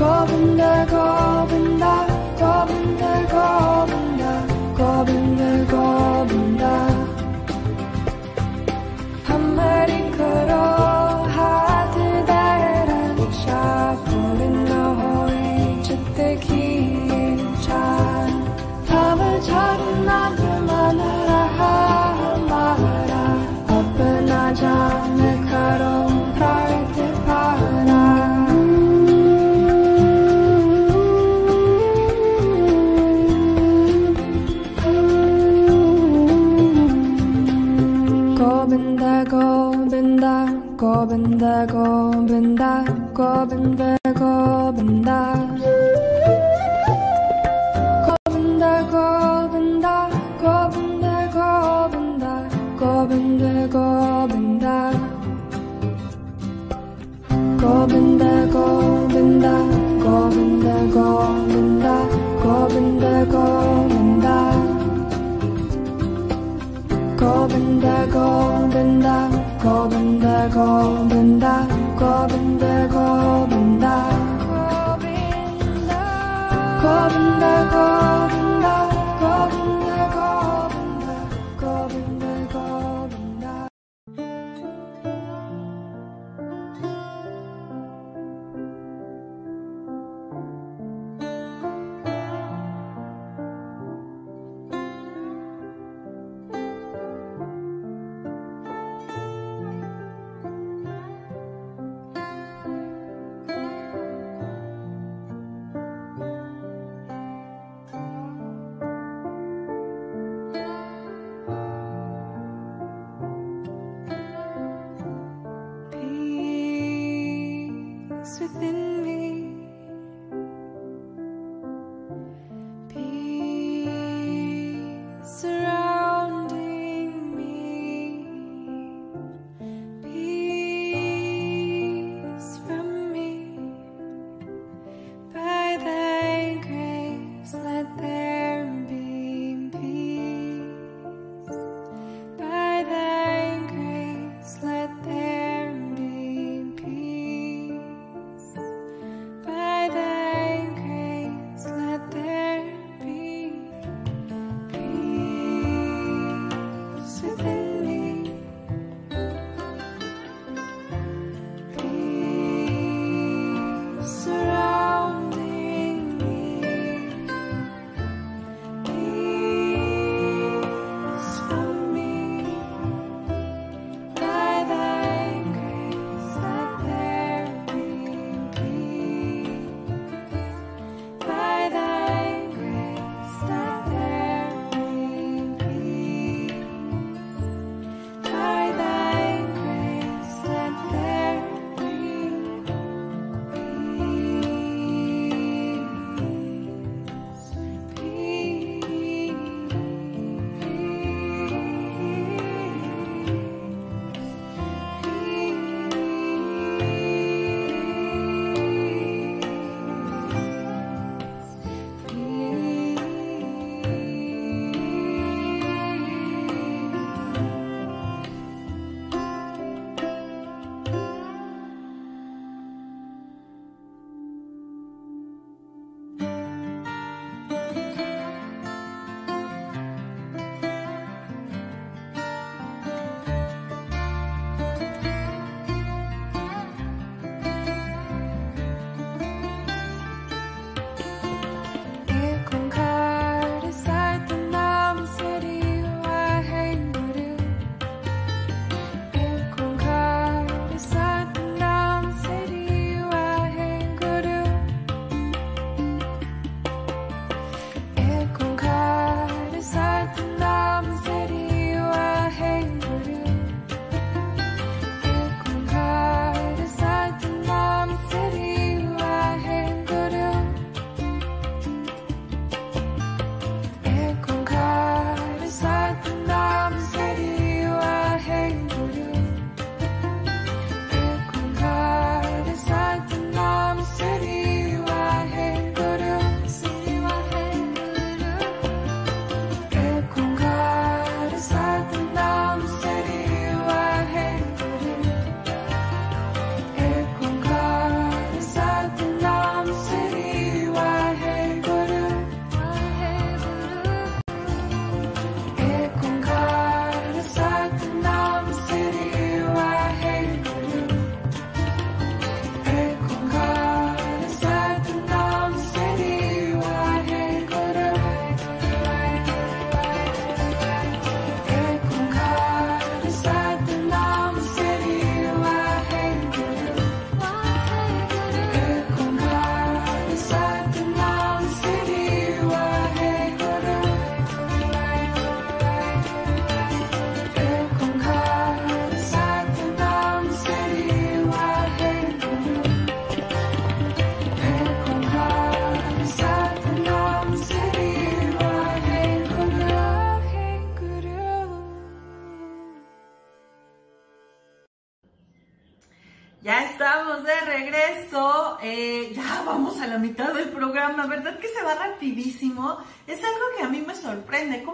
겁은날 0.00 0.86
겁은나 0.86 2.06
겁은날 2.38 3.28
겁은나 3.28 4.46
겁은날 4.74 5.66
겁은나 5.66 6.88
한 9.24 9.54
마리 9.54 10.10
걸어 10.12 10.89
빈다 41.50 41.66
고빈다 41.66 42.84
고빈다 43.12 43.99
겁은다 70.48 71.66
겁은다 71.96 72.88
겁은다. 72.88 74.08
겁은다 74.88 75.90
겁은다. 76.80 78.39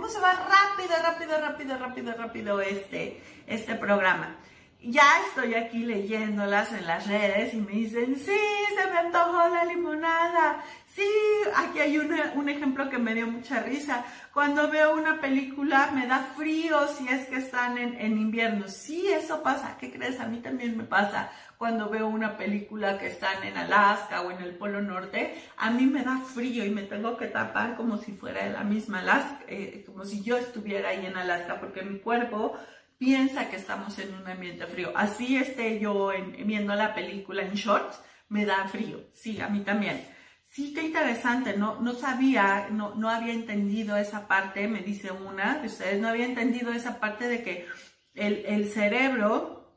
Cómo 0.06 0.18
se 0.18 0.20
va 0.20 0.32
rápido, 0.34 0.96
rápido, 1.02 1.40
rápido, 1.40 1.78
rápido, 1.78 2.14
rápido 2.14 2.60
este, 2.60 3.20
este 3.48 3.74
programa. 3.74 4.36
Ya 4.80 5.02
estoy 5.26 5.54
aquí 5.54 5.80
leyéndolas 5.80 6.72
en 6.72 6.86
las 6.86 7.08
redes 7.08 7.54
y 7.54 7.56
me 7.56 7.72
dicen, 7.72 8.14
sí, 8.14 8.38
se 8.76 8.90
me 8.90 8.98
antojó 8.98 9.48
la 9.48 9.64
limonada. 9.64 10.62
Sí, 10.96 11.06
aquí 11.54 11.78
hay 11.80 11.98
un 11.98 12.48
ejemplo 12.48 12.88
que 12.88 12.96
me 12.96 13.12
dio 13.12 13.26
mucha 13.26 13.60
risa. 13.62 14.02
Cuando 14.32 14.70
veo 14.70 14.94
una 14.94 15.20
película 15.20 15.90
me 15.92 16.06
da 16.06 16.20
frío 16.34 16.88
si 16.88 17.06
es 17.06 17.26
que 17.26 17.36
están 17.36 17.76
en, 17.76 18.16
invierno. 18.16 18.66
Sí, 18.66 19.06
eso 19.08 19.42
pasa. 19.42 19.76
¿Qué 19.78 19.92
crees? 19.92 20.18
A 20.20 20.26
mí 20.26 20.38
también 20.38 20.74
me 20.74 20.84
pasa 20.84 21.30
cuando 21.58 21.90
veo 21.90 22.08
una 22.08 22.38
película 22.38 22.96
que 22.98 23.08
están 23.08 23.44
en 23.44 23.58
Alaska 23.58 24.22
o 24.22 24.30
en 24.30 24.40
el 24.40 24.54
Polo 24.56 24.80
Norte. 24.80 25.34
A 25.58 25.68
mí 25.70 25.84
me 25.84 26.02
da 26.02 26.16
frío 26.16 26.64
y 26.64 26.70
me 26.70 26.84
tengo 26.84 27.18
que 27.18 27.26
tapar 27.26 27.76
como 27.76 27.98
si 27.98 28.12
fuera 28.12 28.44
de 28.44 28.52
la 28.54 28.64
misma 28.64 29.00
Alaska, 29.00 29.40
eh, 29.48 29.82
como 29.84 30.06
si 30.06 30.22
yo 30.22 30.38
estuviera 30.38 30.88
ahí 30.90 31.04
en 31.04 31.18
Alaska, 31.18 31.60
porque 31.60 31.82
mi 31.82 31.98
cuerpo 31.98 32.58
piensa 32.96 33.50
que 33.50 33.56
estamos 33.56 33.98
en 33.98 34.14
un 34.14 34.26
ambiente 34.26 34.66
frío. 34.66 34.92
Así 34.96 35.36
esté 35.36 35.78
yo 35.78 36.14
en- 36.14 36.46
viendo 36.46 36.74
la 36.74 36.94
película 36.94 37.42
en 37.42 37.52
shorts, 37.52 38.00
me 38.30 38.46
da 38.46 38.66
frío. 38.68 39.00
Sí, 39.12 39.42
a 39.42 39.48
mí 39.48 39.60
también. 39.60 40.15
Sí, 40.56 40.72
qué 40.72 40.84
interesante, 40.84 41.54
no, 41.54 41.82
no 41.82 41.92
sabía, 41.92 42.68
no, 42.70 42.94
no 42.94 43.10
había 43.10 43.34
entendido 43.34 43.94
esa 43.98 44.26
parte, 44.26 44.66
me 44.68 44.80
dice 44.80 45.12
una 45.12 45.58
de 45.58 45.66
ustedes, 45.66 46.00
no 46.00 46.08
había 46.08 46.24
entendido 46.24 46.72
esa 46.72 46.98
parte 46.98 47.28
de 47.28 47.42
que 47.42 47.66
el, 48.14 48.42
el 48.46 48.70
cerebro 48.70 49.76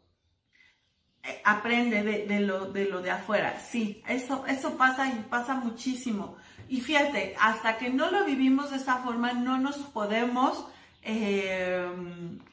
eh, 1.21 1.41
aprende 1.43 2.01
de, 2.03 2.39
lo, 2.39 2.71
de 2.71 2.85
lo 2.85 3.01
de 3.01 3.11
afuera. 3.11 3.59
Sí, 3.59 4.01
eso, 4.07 4.45
eso 4.47 4.77
pasa 4.77 5.09
y 5.09 5.25
pasa 5.29 5.55
muchísimo. 5.55 6.37
Y 6.69 6.79
fíjate, 6.79 7.35
hasta 7.41 7.77
que 7.77 7.89
no 7.89 8.09
lo 8.09 8.23
vivimos 8.23 8.71
de 8.71 8.77
esta 8.77 8.99
forma, 8.99 9.33
no 9.33 9.57
nos 9.57 9.79
podemos, 9.79 10.65
eh, 11.01 11.91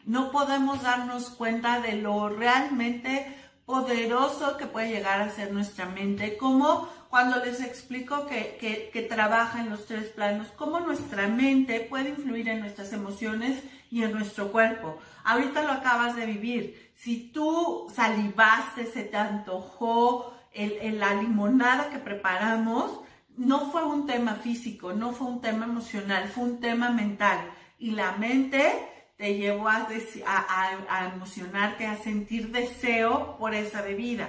no 0.05 0.33
podemos 0.33 0.83
darnos 0.83 1.31
cuenta 1.31 1.81
de 1.81 1.93
lo 1.93 2.29
realmente 2.29 3.37
poderoso 3.67 4.57
que 4.57 4.67
puede 4.67 4.91
llegar 4.91 5.21
a 5.21 5.31
ser 5.31 5.53
nuestra 5.53 5.87
mente, 5.87 6.37
como 6.37 6.89
cuando 7.17 7.43
les 7.43 7.63
explico 7.63 8.27
que, 8.27 8.59
que, 8.61 8.91
que 8.93 9.01
trabaja 9.01 9.61
en 9.63 9.71
los 9.71 9.87
tres 9.87 10.09
planos, 10.11 10.49
cómo 10.55 10.81
nuestra 10.81 11.29
mente 11.29 11.81
puede 11.81 12.11
influir 12.11 12.47
en 12.51 12.61
nuestras 12.61 12.93
emociones 12.93 13.63
y 13.91 14.03
en 14.03 14.13
nuestro 14.13 14.53
cuerpo. 14.53 14.99
Ahorita 15.25 15.63
lo 15.63 15.73
acabas 15.73 16.15
de 16.15 16.27
vivir. 16.27 16.93
Si 16.95 17.31
tú 17.33 17.91
salivaste, 17.95 18.85
se 18.85 19.05
te 19.05 19.17
antojó 19.17 20.35
el, 20.53 20.73
el- 20.83 20.99
la 20.99 21.15
limonada 21.15 21.89
que 21.89 21.99
preparamos, 22.01 23.01
no 23.39 23.71
fue 23.71 23.83
un 23.87 24.07
tema 24.07 24.35
físico, 24.35 24.93
no 24.93 25.13
fue 25.13 25.29
un 25.29 25.41
tema 25.41 25.65
emocional, 25.65 26.29
fue 26.29 26.45
un 26.45 26.61
tema 26.61 26.91
mental. 26.91 27.39
Y 27.79 27.93
la 27.93 28.13
mente 28.19 28.71
te 29.17 29.39
llevó 29.39 29.69
a, 29.71 29.89
a- 30.27 30.79
a 30.91 31.15
emocionarte, 31.15 31.87
a 31.87 31.97
sentir 31.97 32.53
deseo 32.53 33.39
por 33.39 33.55
esa 33.55 33.81
bebida. 33.81 34.29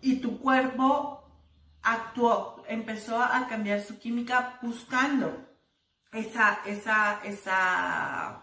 Y 0.00 0.20
tu 0.20 0.38
cuerpo 0.38 1.19
actuó, 1.82 2.64
empezó 2.68 3.18
a 3.22 3.46
cambiar 3.48 3.80
su 3.82 3.98
química 3.98 4.58
buscando 4.62 5.46
esa, 6.12 6.60
esa, 6.66 7.20
esa, 7.24 8.42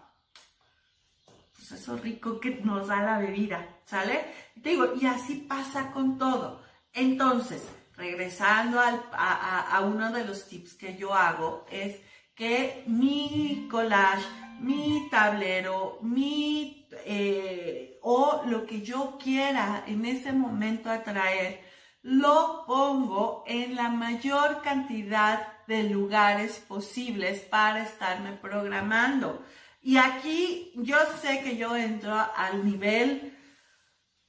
pues 1.56 1.72
eso 1.72 1.96
rico 1.96 2.40
que 2.40 2.60
nos 2.62 2.88
da 2.88 3.02
la 3.02 3.18
bebida, 3.18 3.66
¿sale? 3.84 4.24
Te 4.62 4.70
digo, 4.70 4.94
y 5.00 5.06
así 5.06 5.34
pasa 5.48 5.90
con 5.92 6.18
todo. 6.18 6.62
Entonces, 6.92 7.62
regresando 7.96 8.80
al- 8.80 9.02
a 9.12 9.80
uno 9.84 10.10
de 10.12 10.24
los 10.24 10.46
tips 10.48 10.74
que 10.74 10.96
yo 10.96 11.14
hago, 11.14 11.66
es 11.70 11.96
que 12.34 12.84
mi 12.86 13.66
collage, 13.70 14.24
mi 14.60 15.08
tablero, 15.10 15.98
mi, 16.02 16.86
eh, 17.04 17.98
o 18.02 18.42
lo 18.46 18.64
que 18.66 18.82
yo 18.82 19.18
quiera 19.22 19.84
en 19.86 20.04
ese 20.06 20.32
momento 20.32 20.90
atraer, 20.90 21.67
lo 22.02 22.64
pongo 22.66 23.44
en 23.46 23.74
la 23.74 23.88
mayor 23.88 24.62
cantidad 24.62 25.64
de 25.66 25.84
lugares 25.84 26.58
posibles 26.66 27.40
para 27.40 27.82
estarme 27.82 28.32
programando. 28.32 29.44
Y 29.82 29.96
aquí 29.96 30.72
yo 30.76 30.96
sé 31.20 31.40
que 31.42 31.56
yo 31.56 31.76
entro 31.76 32.14
al 32.36 32.64
nivel 32.64 33.36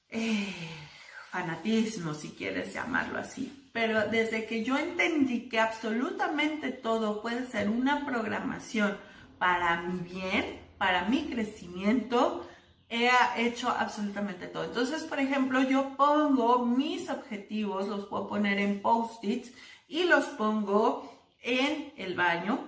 eh, 0.10 0.54
fanatismo, 1.30 2.14
si 2.14 2.30
quieres 2.30 2.74
llamarlo 2.74 3.20
así. 3.20 3.70
Pero 3.72 4.08
desde 4.08 4.46
que 4.46 4.64
yo 4.64 4.78
entendí 4.78 5.48
que 5.48 5.60
absolutamente 5.60 6.72
todo 6.72 7.22
puede 7.22 7.48
ser 7.48 7.70
una 7.70 8.06
programación 8.06 8.98
para 9.38 9.82
mi 9.82 10.00
bien, 10.00 10.60
para 10.78 11.06
mi 11.06 11.30
crecimiento, 11.30 12.49
he 12.90 13.10
hecho 13.38 13.70
absolutamente 13.70 14.48
todo. 14.48 14.64
Entonces, 14.64 15.04
por 15.04 15.20
ejemplo, 15.20 15.62
yo 15.62 15.96
pongo 15.96 16.66
mis 16.66 17.10
objetivos, 17.10 17.88
los 17.88 18.06
puedo 18.06 18.28
poner 18.28 18.60
en 18.60 18.82
post-its 18.82 19.52
y 19.88 20.04
los 20.04 20.26
pongo 20.26 21.12
en 21.42 21.94
el 21.98 22.16
baño, 22.16 22.60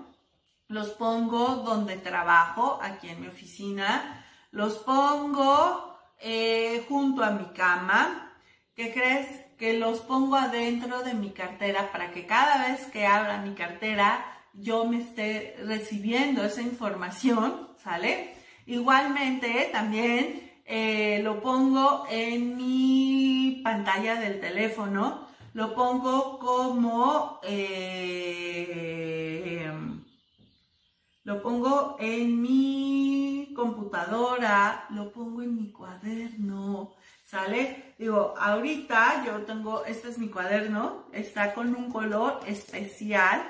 los 0.68 0.90
pongo 0.92 1.58
donde 1.58 1.98
trabajo, 1.98 2.80
aquí 2.82 3.10
en 3.10 3.22
mi 3.22 3.28
oficina, 3.28 4.24
los 4.52 4.76
pongo 4.76 5.98
eh, 6.20 6.86
junto 6.88 7.24
a 7.24 7.32
mi 7.32 7.46
cama. 7.54 8.32
¿Qué 8.76 8.94
crees? 8.94 9.28
Que 9.58 9.74
los 9.74 10.00
pongo 10.00 10.36
adentro 10.36 11.02
de 11.02 11.14
mi 11.14 11.32
cartera 11.32 11.92
para 11.92 12.12
que 12.12 12.26
cada 12.26 12.68
vez 12.68 12.86
que 12.88 13.06
abra 13.06 13.42
mi 13.42 13.54
cartera 13.54 14.26
yo 14.54 14.86
me 14.86 15.00
esté 15.02 15.56
recibiendo 15.66 16.44
esa 16.44 16.62
información, 16.62 17.70
¿sale? 17.84 18.36
Igualmente 18.66 19.70
también 19.72 20.52
eh, 20.66 21.20
lo 21.24 21.42
pongo 21.42 22.06
en 22.10 22.56
mi 22.56 23.62
pantalla 23.64 24.20
del 24.20 24.40
teléfono, 24.40 25.28
lo 25.54 25.74
pongo 25.76 26.40
como... 26.40 27.40
eh, 27.44 28.52
lo 31.24 31.42
pongo 31.42 31.98
en 32.00 32.42
mi 32.42 33.54
computadora, 33.56 34.86
lo 34.90 35.12
pongo 35.12 35.42
en 35.44 35.56
mi 35.56 35.72
cuaderno, 35.72 36.96
¿sale? 37.24 37.94
Digo, 37.98 38.34
ahorita 38.40 39.24
yo 39.26 39.44
tengo, 39.44 39.86
este 39.86 40.10
es 40.10 40.18
mi 40.18 40.30
cuaderno, 40.30 41.06
está 41.12 41.54
con 41.54 41.76
un 41.76 41.92
color 41.92 42.40
especial. 42.48 43.44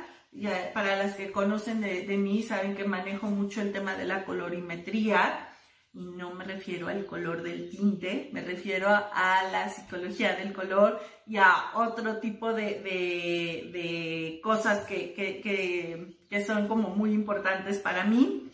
Para 0.73 0.95
las 0.95 1.15
que 1.15 1.31
conocen 1.31 1.81
de, 1.81 2.17
mí, 2.17 2.41
saben 2.41 2.75
que 2.75 2.85
manejo 2.85 3.27
mucho 3.27 3.61
el 3.61 3.71
tema 3.73 3.95
de 3.95 4.05
la 4.05 4.23
colorimetría 4.25 5.47
y 5.93 6.05
no 6.05 6.33
me 6.33 6.45
refiero 6.45 6.87
al 6.87 7.05
color 7.05 7.43
del 7.43 7.69
tinte, 7.69 8.29
me 8.31 8.41
refiero 8.41 8.87
a, 8.87 9.43
la 9.51 9.67
psicología 9.67 10.35
del 10.35 10.53
color 10.53 11.01
y 11.27 11.35
a 11.35 11.71
otro 11.75 12.17
tipo 12.19 12.53
de, 12.53 14.39
cosas 14.41 14.85
que- 14.85 15.13
que 15.13 16.45
son 16.45 16.67
como 16.69 16.89
muy 16.95 17.11
importantes 17.11 17.79
para 17.79 18.05
mí. 18.05 18.49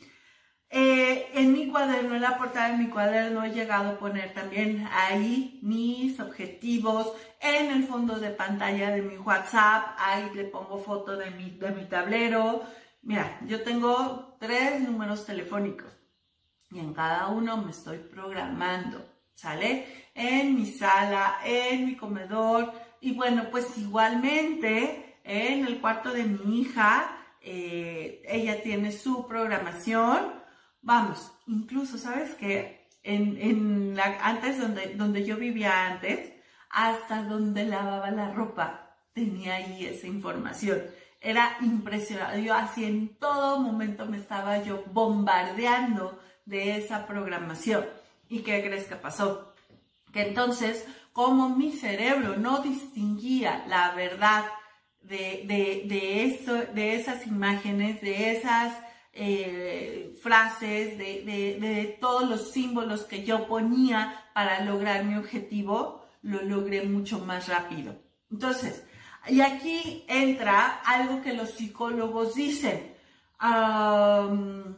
Eh, 0.69 1.29
en 1.33 1.53
mi 1.53 1.69
cuaderno, 1.69 2.15
en 2.15 2.21
la 2.21 2.37
portada 2.37 2.69
de 2.69 2.77
mi 2.77 2.89
cuaderno, 2.89 3.43
he 3.43 3.51
llegado 3.51 3.91
a 3.91 3.99
poner 3.99 4.33
también 4.33 4.87
ahí 4.91 5.59
mis 5.61 6.19
objetivos. 6.19 7.13
En 7.39 7.71
el 7.71 7.85
fondo 7.85 8.19
de 8.19 8.31
pantalla 8.31 8.91
de 8.91 9.01
mi 9.01 9.17
WhatsApp, 9.17 9.95
ahí 9.97 10.29
le 10.33 10.45
pongo 10.45 10.79
foto 10.79 11.15
de 11.15 11.31
mi, 11.31 11.51
de 11.51 11.71
mi 11.71 11.85
tablero. 11.85 12.63
Mira, 13.01 13.39
yo 13.45 13.63
tengo 13.63 14.35
tres 14.39 14.81
números 14.81 15.25
telefónicos 15.25 15.91
y 16.69 16.79
en 16.79 16.93
cada 16.93 17.27
uno 17.27 17.57
me 17.57 17.71
estoy 17.71 17.99
programando, 17.99 19.05
¿sale? 19.33 20.09
En 20.13 20.55
mi 20.55 20.65
sala, 20.65 21.37
en 21.45 21.85
mi 21.85 21.95
comedor 21.95 22.73
y 22.99 23.13
bueno, 23.13 23.45
pues 23.51 23.77
igualmente 23.77 25.19
en 25.23 25.65
el 25.65 25.79
cuarto 25.79 26.11
de 26.11 26.23
mi 26.23 26.61
hija, 26.61 27.17
eh, 27.41 28.21
ella 28.27 28.61
tiene 28.63 28.91
su 28.91 29.27
programación. 29.27 30.36
Vamos, 30.87 31.33
incluso, 31.47 31.97
¿sabes 31.97 32.33
qué? 32.35 32.87
En, 33.03 33.37
en 33.41 33.93
la, 33.93 34.19
antes 34.21 34.57
donde, 34.57 34.95
donde 34.95 35.25
yo 35.25 35.35
vivía 35.35 35.85
antes, 35.85 36.31
hasta 36.69 37.23
donde 37.23 37.65
lavaba 37.65 38.09
la 38.09 38.31
ropa, 38.31 38.95
tenía 39.11 39.55
ahí 39.55 39.85
esa 39.85 40.07
información. 40.07 40.81
Era 41.19 41.57
impresionante. 41.59 42.41
Yo 42.41 42.53
así 42.53 42.85
en 42.85 43.17
todo 43.17 43.59
momento 43.59 44.05
me 44.05 44.15
estaba 44.15 44.63
yo 44.63 44.85
bombardeando 44.93 46.21
de 46.45 46.77
esa 46.77 47.05
programación. 47.05 47.85
¿Y 48.29 48.39
qué 48.39 48.63
crees 48.63 48.85
que 48.85 48.95
pasó? 48.95 49.53
Que 50.13 50.21
entonces, 50.29 50.87
como 51.11 51.49
mi 51.49 51.73
cerebro 51.73 52.37
no 52.37 52.59
distinguía 52.59 53.65
la 53.67 53.91
verdad 53.91 54.45
de, 55.01 55.43
de, 55.47 55.83
de, 55.85 56.23
eso, 56.23 56.53
de 56.53 56.95
esas 56.95 57.27
imágenes, 57.27 57.99
de 57.99 58.37
esas 58.37 58.86
eh, 59.17 60.15
frases, 60.21 60.97
de, 60.97 61.97
todos 61.99 62.29
los 62.29 62.51
símbolos 62.51 63.05
que 63.05 63.23
yo 63.23 63.47
ponía 63.47 64.25
para 64.33 64.63
lograr 64.63 65.03
mi 65.03 65.15
objetivo, 65.15 66.05
lo 66.21 66.41
logré 66.43 66.83
mucho 66.83 67.19
más 67.19 67.47
rápido. 67.47 67.95
Entonces, 68.31 68.83
y 69.27 69.41
aquí 69.41 70.05
entra 70.07 70.81
algo 70.85 71.21
que 71.21 71.33
los 71.33 71.51
psicólogos 71.51 72.35
dicen. 72.35 72.95
¿Cómo 73.39 74.75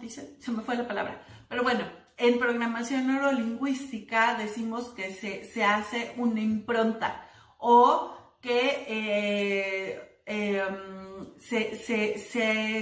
dicen? 0.00 0.36
Se 0.40 0.50
me 0.50 0.62
fue 0.62 0.76
la 0.76 0.88
palabra. 0.88 1.22
Pero 1.48 1.62
bueno, 1.62 1.84
en 2.16 2.38
programación 2.38 3.06
neurolingüística 3.06 4.34
decimos 4.34 4.88
que 4.88 5.12
se, 5.12 5.44
se 5.44 5.64
hace 5.64 6.14
una 6.16 6.40
impronta 6.40 7.28
o 7.58 8.16
que 8.40 8.84
eh, 8.88 10.07
em, 10.28 11.38
se, 11.38 11.74
se, 11.76 12.18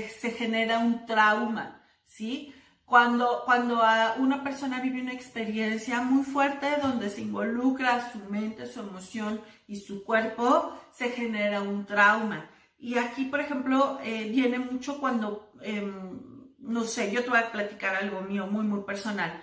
se, 0.09 0.30
genera 0.32 0.80
un 0.80 1.07
trauma, 1.07 1.80
¿sí? 2.05 2.53
Cuando, 2.84 3.42
cuando 3.44 3.80
una 4.18 4.42
persona 4.42 4.80
vive 4.80 5.01
una 5.01 5.12
experiencia 5.12 6.03
muy 6.03 6.24
fuerte 6.24 6.66
donde 6.82 7.09
se 7.09 7.20
involucra 7.20 8.12
su 8.12 8.18
mente, 8.30 8.66
su 8.66 8.80
emoción 8.80 9.40
y 9.68 9.76
su 9.76 10.05
cuerpo, 10.05 10.76
se 10.92 11.11
genera 11.11 11.62
un 11.62 11.86
trauma. 11.86 12.51
Y 12.78 12.99
aquí, 12.99 13.26
por 13.26 13.40
ejemplo, 13.40 13.99
eh, 14.03 14.28
viene 14.30 14.59
mucho 14.59 14.99
cuando, 14.99 15.53
em, 15.62 16.53
no 16.59 16.82
sé, 16.82 17.12
yo 17.12 17.22
te 17.22 17.30
voy 17.30 17.38
a 17.38 17.53
platicar 17.53 17.94
algo 17.94 18.22
mío 18.22 18.49
muy, 18.49 18.64
muy 18.64 18.82
personal. 18.82 19.40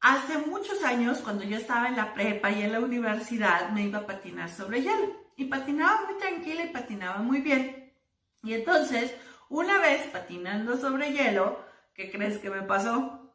Hace 0.00 0.38
muchos 0.38 0.82
años, 0.84 1.18
cuando 1.18 1.44
yo 1.44 1.58
estaba 1.58 1.88
en 1.88 1.96
la 1.96 2.14
prepa 2.14 2.50
y 2.50 2.62
en 2.62 2.72
la 2.72 2.80
universidad, 2.80 3.70
me 3.70 3.82
iba 3.82 3.98
a 4.00 4.06
patinar 4.06 4.50
sobre 4.50 4.80
hielo. 4.80 5.19
Y 5.40 5.44
patinaba 5.46 6.06
muy 6.06 6.18
tranquila 6.18 6.64
y 6.64 6.68
patinaba 6.68 7.18
muy 7.18 7.40
bien. 7.40 7.94
Y 8.42 8.54
entonces, 8.54 9.14
una 9.48 9.78
vez 9.78 10.06
patinando 10.08 10.76
sobre 10.76 11.12
hielo, 11.12 11.70
¿Qué 12.00 12.10
crees 12.10 12.38
que 12.38 12.48
me 12.48 12.62
pasó? 12.62 13.30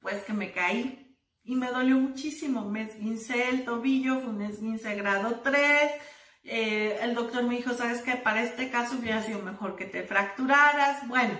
Pues 0.00 0.22
que 0.24 0.34
me 0.34 0.52
caí 0.52 1.16
y 1.42 1.54
me 1.56 1.68
dolió 1.68 1.96
muchísimo. 1.96 2.68
Me 2.68 2.82
esguincé 2.82 3.48
el 3.48 3.64
tobillo, 3.64 4.20
fue 4.20 4.28
un 4.28 4.42
esguince 4.42 4.94
grado 4.94 5.40
3. 5.42 5.90
Eh, 6.44 6.98
el 7.00 7.14
doctor 7.14 7.44
me 7.44 7.56
dijo, 7.56 7.72
¿sabes 7.72 8.02
qué? 8.02 8.16
Para 8.16 8.42
este 8.42 8.70
caso 8.70 8.96
hubiera 8.98 9.22
sido 9.22 9.40
mejor 9.40 9.74
que 9.74 9.86
te 9.86 10.02
fracturaras. 10.02 11.08
Bueno, 11.08 11.32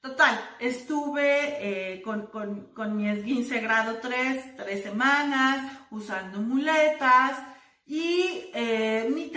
total, 0.00 0.40
estuve 0.58 1.92
eh, 1.94 2.02
con, 2.02 2.26
con, 2.26 2.96
mi 2.96 3.08
esguince 3.08 3.60
grado 3.60 3.98
3 3.98 4.56
tres 4.56 4.82
semanas 4.82 5.86
usando 5.90 6.40
muletas 6.40 7.38
y 7.86 8.50
eh, 8.54 9.08
mi 9.14 9.30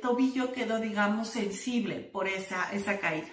tobillo 0.00 0.52
quedó, 0.52 0.78
digamos, 0.78 1.28
sensible 1.28 1.96
por 1.96 2.28
esa, 2.28 2.70
esa 2.72 2.98
caída. 2.98 3.28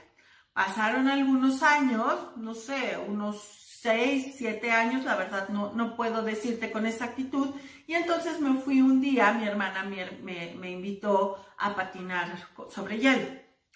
Pasaron 0.54 1.08
algunos 1.08 1.64
años, 1.64 2.36
no 2.38 2.54
sé, 2.54 2.98
unos 3.08 3.64
6, 3.82 4.36
7 4.38 4.72
años, 4.72 5.04
la 5.04 5.16
verdad 5.16 5.50
no, 5.50 5.74
no 5.74 5.96
puedo 5.96 6.24
decirte 6.24 6.72
con 6.72 6.86
exactitud, 6.86 7.54
y 7.86 7.96
entonces 7.96 8.40
me 8.40 8.62
fui 8.62 8.82
un 8.82 9.02
día, 9.02 9.34
mi 9.34 9.46
hermana 9.46 9.84
me, 9.84 10.10
me, 10.56 10.72
invitó 10.72 11.44
a 11.58 11.76
patinar 11.76 12.38
sobre 12.70 13.00
hielo. 13.00 13.28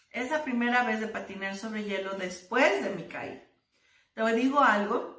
Esa 0.10 0.44
primera 0.44 0.84
vez 0.84 1.02
de 1.02 1.08
patinar 1.08 1.58
sobre 1.58 1.84
hielo 1.84 2.14
después 2.14 2.84
de 2.84 2.92
mi 2.92 3.04
caída. 3.04 3.44
Te 4.14 4.34
digo 4.34 4.62
algo, 4.62 5.17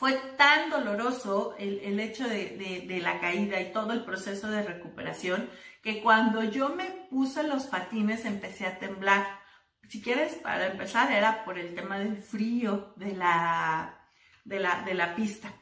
fue 0.00 0.14
tan 0.38 0.70
doloroso 0.70 1.54
el, 1.58 1.78
el 1.80 2.00
hecho 2.00 2.26
de, 2.26 2.84
de, 2.88 3.00
la 3.00 3.20
caída 3.20 3.60
y 3.60 3.70
todo 3.70 3.92
el 3.92 4.02
proceso 4.02 4.48
de 4.48 4.62
recuperación 4.62 5.50
que 5.82 6.02
cuando 6.02 6.42
yo 6.42 6.70
me 6.70 6.86
puse 7.10 7.42
los 7.42 7.64
patines 7.64 8.24
empecé 8.24 8.66
a 8.66 8.78
temblar 8.78 9.40
si 9.90 10.00
quieres, 10.00 10.36
para 10.36 10.68
empezar, 10.68 11.12
era 11.12 11.44
por 11.44 11.58
el 11.58 11.74
tema 11.74 11.98
del 11.98 12.16
frío 12.16 12.94
de 12.96 13.12
la, 13.12 14.08
de 14.44 14.60
la, 14.60 14.82
de 14.82 14.94
la 14.94 15.16
pista. 15.16 15.52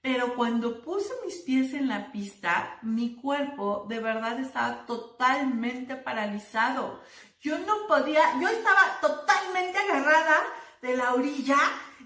Pero 0.00 0.34
cuando 0.34 0.82
puse 0.82 1.12
mis 1.24 1.36
pies 1.42 1.74
en 1.74 1.88
la 1.88 2.10
pista, 2.10 2.78
mi 2.80 3.14
cuerpo 3.14 3.84
de 3.88 4.00
verdad 4.00 4.40
estaba 4.40 4.86
totalmente 4.86 5.96
paralizado. 5.96 7.02
Yo 7.40 7.58
no 7.58 7.86
podía, 7.86 8.22
yo 8.40 8.48
estaba 8.48 8.98
totalmente 9.02 9.78
agarrada 9.78 10.36
de 10.80 10.96
la 10.96 11.12
orilla 11.12 11.58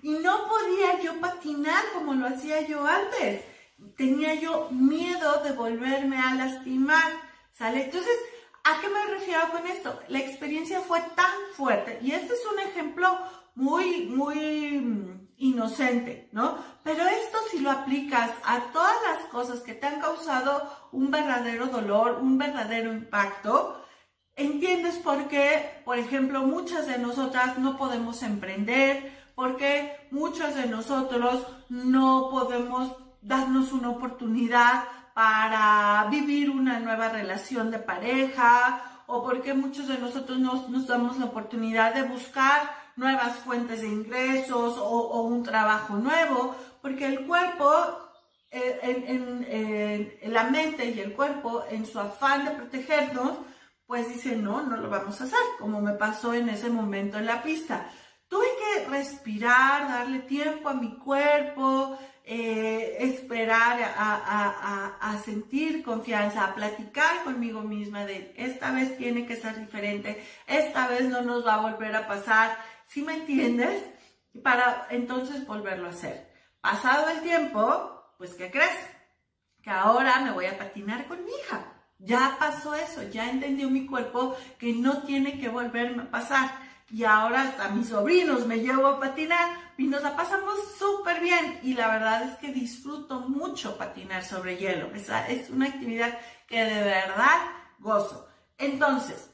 y 0.03 0.11
no 0.11 0.49
podía 0.49 1.01
yo 1.03 1.21
patinar 1.21 1.85
como 1.95 2.15
lo 2.15 2.27
hacía 2.27 2.67
yo 2.67 2.87
antes. 2.87 3.45
Tenía 3.97 4.35
yo 4.35 4.69
miedo 4.71 5.43
de 5.45 5.53
volverme 5.53 6.19
a 6.19 6.35
lastimar, 6.35 7.13
¿sale? 7.53 7.85
Entonces, 7.85 8.19
¿A 8.69 8.81
qué 8.83 8.89
me 8.91 9.03
refiero 9.07 9.49
con 9.51 9.67
esto? 9.67 9.99
La 10.09 10.19
experiencia 10.19 10.81
fue 10.81 11.01
tan 11.17 11.33
fuerte 11.55 11.99
y 12.03 12.11
este 12.13 12.35
es 12.35 12.41
un 12.53 12.61
ejemplo 12.61 13.19
muy, 13.55 14.05
muy 14.07 14.79
mm, 14.79 15.29
inocente, 15.39 16.29
¿no? 16.33 16.59
Pero 16.85 17.07
esto 17.07 17.39
si 17.51 17.61
lo 17.61 17.71
aplicas 17.71 18.31
a 18.45 18.71
todas 18.73 18.95
las 19.07 19.25
cosas 19.31 19.61
que 19.61 19.73
te 19.73 19.87
han 19.87 20.01
causado 20.01 20.71
un 20.93 21.11
verdadero 21.11 21.69
dolor, 21.69 22.19
un 22.21 22.37
verdadero 22.37 22.93
impacto, 22.93 23.83
entiendes 24.37 24.97
por 24.97 25.29
qué, 25.29 25.81
por 25.87 25.99
ejemplo, 25.99 26.43
muchas 26.43 26.87
de 26.87 26.99
nosotras 26.99 27.57
no 27.59 27.79
podemos 27.79 28.23
emprender, 28.23 29.18
porque 29.39 29.97
muchos 30.11 30.57
de 30.57 30.67
nosotros 30.67 31.47
no 31.69 32.29
podemos 32.29 32.91
darnos 33.23 33.71
una 33.71 33.91
oportunidad 33.91 34.83
para 35.15 36.09
vivir 36.11 36.51
una 36.51 36.81
nueva 36.81 37.09
relación 37.09 37.71
de 37.71 37.79
pareja 37.79 39.05
o 39.07 39.23
porque 39.23 39.55
muchos 39.55 39.87
de 39.87 39.97
nosotros 39.99 40.41
nos, 40.41 40.69
nos 40.69 40.89
damos 40.89 41.19
la 41.19 41.27
oportunidad 41.27 41.95
de 41.95 42.03
buscar 42.03 42.69
nuevas 42.97 43.37
fuentes 43.37 43.83
de 43.83 43.87
ingresos 43.87 44.77
o, 44.77 45.23
un 45.23 45.45
trabajo 45.45 45.95
nuevo, 45.95 46.57
porque 46.83 47.07
el 47.07 47.25
cuerpo, 47.25 47.71
eh, 48.51 50.19
la 50.27 50.51
mente 50.51 50.91
y 50.91 50.99
el 50.99 51.13
cuerpo, 51.13 51.63
en 51.71 51.87
su 51.87 52.01
afán 52.01 52.45
de 52.45 52.51
protegernos, 52.51 53.39
pues 53.87 54.09
dice, 54.09 54.35
no, 54.35 54.63
no 54.63 54.77
lo 54.77 54.91
vamos 54.91 55.21
a 55.21 55.25
hacer, 55.25 55.39
como 55.61 55.81
me 55.81 55.93
pasó 55.93 56.35
en 56.35 56.49
ese 56.49 56.71
momento 56.71 57.19
en 57.19 57.27
la 57.27 57.41
pista. 57.41 57.89
Tuve 58.29 58.47
que 58.59 58.89
respirar, 58.89 59.89
darle 59.89 60.21
tiempo 60.21 60.69
a 60.69 60.75
mi 60.75 60.99
cuerpo, 60.99 61.99
eh, 62.25 62.99
esperar 63.01 63.81
a, 63.97 65.19
sentir 65.25 65.83
confianza, 65.83 66.45
a 66.45 66.55
platicar 66.55 67.25
conmigo 67.25 67.63
misma 67.63 68.05
de 68.05 68.35
esta 68.37 68.71
vez 68.71 68.99
tiene 68.99 69.27
que 69.27 69.37
ser 69.37 69.59
diferente, 69.59 70.23
esta 70.47 70.89
vez 70.89 71.07
no 71.07 71.23
nos 71.23 71.47
va 71.47 71.55
a 71.55 71.71
volver 71.71 71.97
a 71.97 72.07
pasar, 72.07 72.57
¿sí 72.87 73.01
me 73.01 73.15
entiendes? 73.15 73.83
Para 74.43 74.87
entonces 74.91 75.47
volverlo 75.47 75.87
a 75.87 75.91
hacer. 75.91 76.31
Pasado 76.61 77.09
el 77.09 77.23
tiempo, 77.23 78.13
pues 78.19 78.35
¿qué 78.35 78.51
crees? 78.51 78.77
Que 79.63 79.71
ahora 79.71 80.21
me 80.21 80.33
voy 80.33 80.47
a 80.47 80.59
patinar 80.59 81.07
con 81.07 81.25
mi 81.25 81.31
hija. 81.31 81.65
Ya 81.99 82.37
pasó 82.39 82.75
eso, 82.75 83.03
ya 83.05 83.31
entendió 83.31 83.71
mi 83.71 83.87
cuerpo 83.87 84.37
que 84.59 84.75
no 84.75 85.03
tiene 85.03 85.41
que 85.41 85.49
volverme 85.49 86.03
a 86.03 86.11
pasar 86.11 86.68
y 86.91 87.05
ahora 87.05 87.43
hasta 87.43 87.69
mis 87.69 87.89
sobrinos 87.89 88.47
me 88.47 88.61
llevo 88.61 88.87
a 88.87 89.01
patinar 89.01 89.49
y 89.77 89.87
nos 89.87 90.03
la 90.03 90.17
pasamos 90.17 90.57
súper 90.79 91.21
bien 91.21 91.61
y 91.63 91.75
la 91.75 91.89
verdad 91.89 92.23
es 92.23 92.39
que 92.39 92.53
disfruto 92.53 93.21
mucho 93.21 93.77
patinar 93.77 94.25
sobre 94.25 94.57
hielo. 94.57 94.91
Es, 94.95 95.09
es 95.29 95.51
una 95.51 95.67
actividad 95.67 96.19
que 96.47 96.65
de 96.65 96.83
verdad 96.83 97.39
gozo. 97.79 98.27
Entonces, 98.57 99.31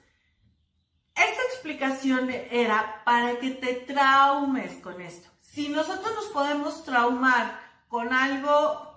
esta 1.14 1.42
explicación 1.52 2.28
era 2.28 3.02
para 3.04 3.38
que 3.38 3.50
te 3.50 3.74
traumes 3.74 4.74
con 4.80 5.00
esto. 5.00 5.28
Si 5.40 5.68
nosotros 5.68 6.12
nos 6.14 6.26
podemos 6.26 6.84
traumar 6.84 7.60
con 7.88 8.12
algo 8.12 8.94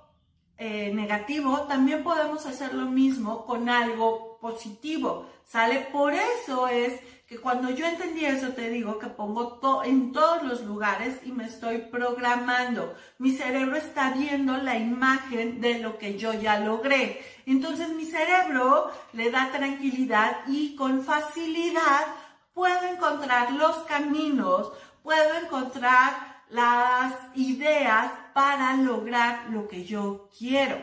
eh, 0.58 0.92
negativo, 0.92 1.62
también 1.68 2.04
podemos 2.04 2.48
hacer 2.48 2.74
lo 2.74 2.86
mismo 2.86 3.46
con 3.46 3.70
algo 3.70 4.40
positivo, 4.40 5.30
¿sale? 5.46 5.88
Por 5.92 6.16
eso 6.16 6.68
es 6.68 7.00
que 7.28 7.40
cuando 7.40 7.70
yo 7.70 7.86
entendí 7.86 8.24
eso, 8.24 8.54
te 8.54 8.70
digo 8.70 9.00
que 9.00 9.08
pongo 9.08 9.60
en 9.84 10.14
todos 10.14 10.44
los 10.44 10.62
lugares 10.62 11.20
y 11.26 11.34
me 11.34 11.46
estoy 11.46 11.80
programando. 11.80 12.96
Mi 13.18 13.34
cerebro 13.36 13.76
está 13.76 14.12
viendo 14.12 14.56
la 14.58 14.78
imagen 14.78 15.60
de 15.60 15.80
lo 15.80 15.98
que 15.98 16.18
yo 16.18 16.32
ya 16.34 16.60
logré. 16.60 17.22
Entonces 17.46 17.90
mi 17.90 18.06
cerebro 18.06 18.90
le 19.12 19.30
da 19.30 19.52
tranquilidad 19.52 20.38
y 20.48 20.76
con 20.78 21.04
facilidad 21.04 22.06
puedo 22.54 22.88
encontrar 22.88 23.52
los 23.52 23.76
caminos, 23.80 24.72
puedo 25.04 25.38
encontrar 25.44 26.44
las 26.50 27.14
ideas 27.36 28.10
para 28.34 28.74
lograr 28.76 29.50
lo 29.50 29.68
que 29.68 29.84
yo 29.84 30.30
quiero. 30.38 30.78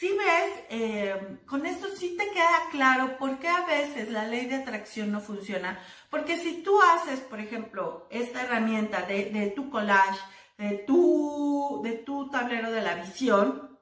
Si 0.00 0.08
ves, 0.08 0.64
eh, 0.70 1.40
con 1.44 1.66
esto 1.66 1.88
sí 1.94 2.16
te 2.16 2.30
queda 2.30 2.70
claro 2.70 3.18
por 3.18 3.38
qué 3.38 3.48
a 3.48 3.66
veces 3.66 4.08
la 4.08 4.26
ley 4.26 4.46
de 4.46 4.54
atracción 4.54 5.12
no 5.12 5.20
funciona. 5.20 5.78
Porque 6.08 6.38
si 6.38 6.62
tú 6.62 6.80
haces, 6.80 7.20
por 7.20 7.38
ejemplo, 7.38 8.08
esta 8.10 8.44
herramienta 8.44 9.02
de, 9.02 9.52
tu 9.54 9.68
collage, 9.68 10.18
de 10.56 10.78
tu, 10.86 11.82
de 11.84 11.98
tu 11.98 12.30
tablero 12.30 12.70
de 12.70 12.80
la 12.80 12.94
visión, 12.94 13.78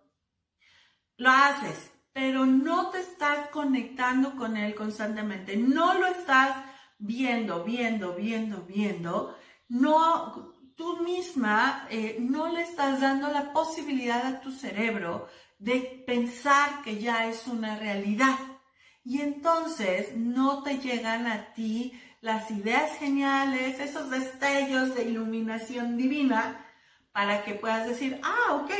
lo 1.19 1.31
haces, 1.31 1.93
pero 2.13 2.47
no 2.47 2.91
te 2.91 2.99
estás 2.99 3.51
conectando 3.51 4.35
con 4.35 4.57
él 4.57 4.75
constantemente, 4.75 5.57
no 5.57 5.95
lo 5.95 6.07
estás 6.07 6.65
viendo, 6.99 7.63
viendo, 7.63 8.15
viendo, 8.15 8.65
viendo, 8.65 9.39
no, 9.69 10.53
tú 10.75 11.01
misma 11.01 11.87
eh, 11.91 12.17
no 12.19 12.49
le 12.49 12.63
estás 12.63 13.01
dando 13.01 13.29
la 13.29 13.53
posibilidad 13.53 14.27
a 14.27 14.41
tu 14.41 14.51
cerebro 14.51 15.29
de 15.59 16.05
pensar 16.07 16.83
que 16.83 16.99
ya 16.99 17.27
es 17.27 17.47
una 17.47 17.77
realidad. 17.77 18.39
y 19.05 19.23
entonces 19.23 20.15
no 20.17 20.63
te 20.63 20.79
llegan 20.79 21.27
a 21.27 21.55
ti 21.55 21.99
las 22.21 22.51
ideas 22.51 22.99
geniales, 22.99 23.81
esos 23.81 24.11
destellos 24.11 24.95
de 24.95 25.05
iluminación 25.05 25.97
divina 25.97 26.67
para 27.13 27.43
que 27.43 27.55
puedas 27.55 27.87
decir, 27.87 28.21
ah, 28.23 28.55
ok, 28.55 28.71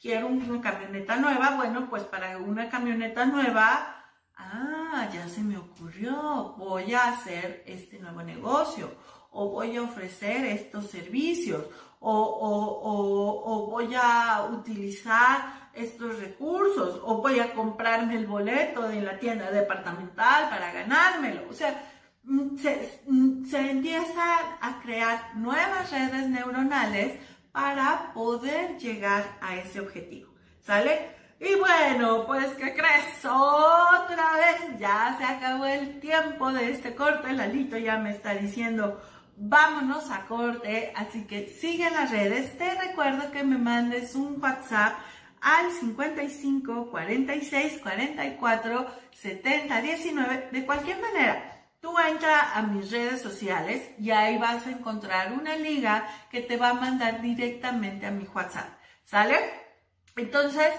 quiero 0.00 0.26
una 0.26 0.60
camioneta 0.60 1.16
nueva, 1.16 1.56
bueno, 1.56 1.88
pues 1.88 2.02
para 2.04 2.38
una 2.38 2.68
camioneta 2.68 3.24
nueva, 3.26 4.12
ah, 4.36 5.08
ya 5.12 5.28
se 5.28 5.42
me 5.42 5.58
ocurrió, 5.58 6.54
voy 6.58 6.94
a 6.94 7.08
hacer 7.10 7.62
este 7.66 7.98
nuevo 7.98 8.22
negocio 8.22 8.90
o 9.30 9.50
voy 9.50 9.76
a 9.76 9.82
ofrecer 9.82 10.44
estos 10.46 10.90
servicios 10.90 11.66
o, 12.00 13.42
o, 13.44 13.66
voy 13.70 13.94
a 13.94 14.48
utilizar 14.52 15.70
estos 15.74 16.18
recursos 16.20 17.00
o 17.04 17.20
voy 17.20 17.40
a 17.40 17.52
comprarme 17.54 18.16
el 18.16 18.26
boleto 18.26 18.82
de 18.88 19.02
la 19.02 19.18
tienda 19.18 19.50
departamental 19.50 20.48
para 20.48 20.72
ganármelo. 20.72 21.48
O 21.48 21.52
sea, 21.52 21.82
mm, 22.24 22.56
se, 22.56 23.02
mm, 23.06 23.44
se 23.44 23.70
empiezan 23.70 24.58
a 24.60 24.80
crear 24.82 25.36
nuevas 25.36 25.90
redes 25.90 26.28
neuronales 26.28 27.18
para 27.52 28.12
poder 28.14 28.78
llegar 28.78 29.38
a 29.40 29.56
ese 29.56 29.80
objetivo. 29.80 30.32
¿Sale? 30.60 31.16
Y 31.40 31.54
bueno, 31.54 32.26
pues 32.26 32.48
¿qué 32.56 32.74
crees? 32.74 33.24
Otra 33.24 34.32
vez 34.36 34.78
ya 34.78 35.16
se 35.18 35.24
acabó 35.24 35.66
el 35.66 36.00
tiempo 36.00 36.50
de 36.52 36.72
este 36.72 36.96
corte. 36.96 37.32
Lalito 37.32 37.78
ya 37.78 37.96
me 37.96 38.10
está 38.10 38.34
diciendo, 38.34 39.00
vámonos 39.38 40.10
a 40.10 40.26
corte. 40.26 40.92
Así 40.96 41.24
que 41.26 41.48
sigue 41.48 41.90
las 41.90 42.10
redes. 42.10 42.56
Te 42.58 42.74
recuerdo 42.74 43.30
que 43.30 43.44
me 43.44 43.58
mandes 43.58 44.14
un 44.14 44.40
WhatsApp 44.42 44.98
al 45.40 45.70
55 45.70 46.90
46 46.90 47.80
44 47.82 48.86
70 49.12 49.82
19. 49.82 50.48
De 50.52 50.66
cualquier 50.66 51.00
manera, 51.00 51.58
Tú 51.80 51.94
entra 51.96 52.56
a 52.56 52.62
mis 52.62 52.90
redes 52.90 53.22
sociales 53.22 53.90
y 54.00 54.10
ahí 54.10 54.36
vas 54.36 54.66
a 54.66 54.72
encontrar 54.72 55.32
una 55.32 55.56
liga 55.56 56.08
que 56.28 56.40
te 56.40 56.56
va 56.56 56.70
a 56.70 56.74
mandar 56.74 57.22
directamente 57.22 58.04
a 58.06 58.10
mi 58.10 58.24
WhatsApp. 58.24 58.68
¿Sale? 59.04 59.36
Entonces, 60.16 60.72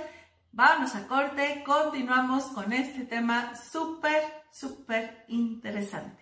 vámonos 0.51 0.95
a 0.95 1.07
corte, 1.07 1.63
continuamos 1.65 2.43
con 2.47 2.73
este 2.73 3.05
tema 3.05 3.53
súper, 3.55 4.21
súper 4.51 5.23
interesante. 5.29 6.18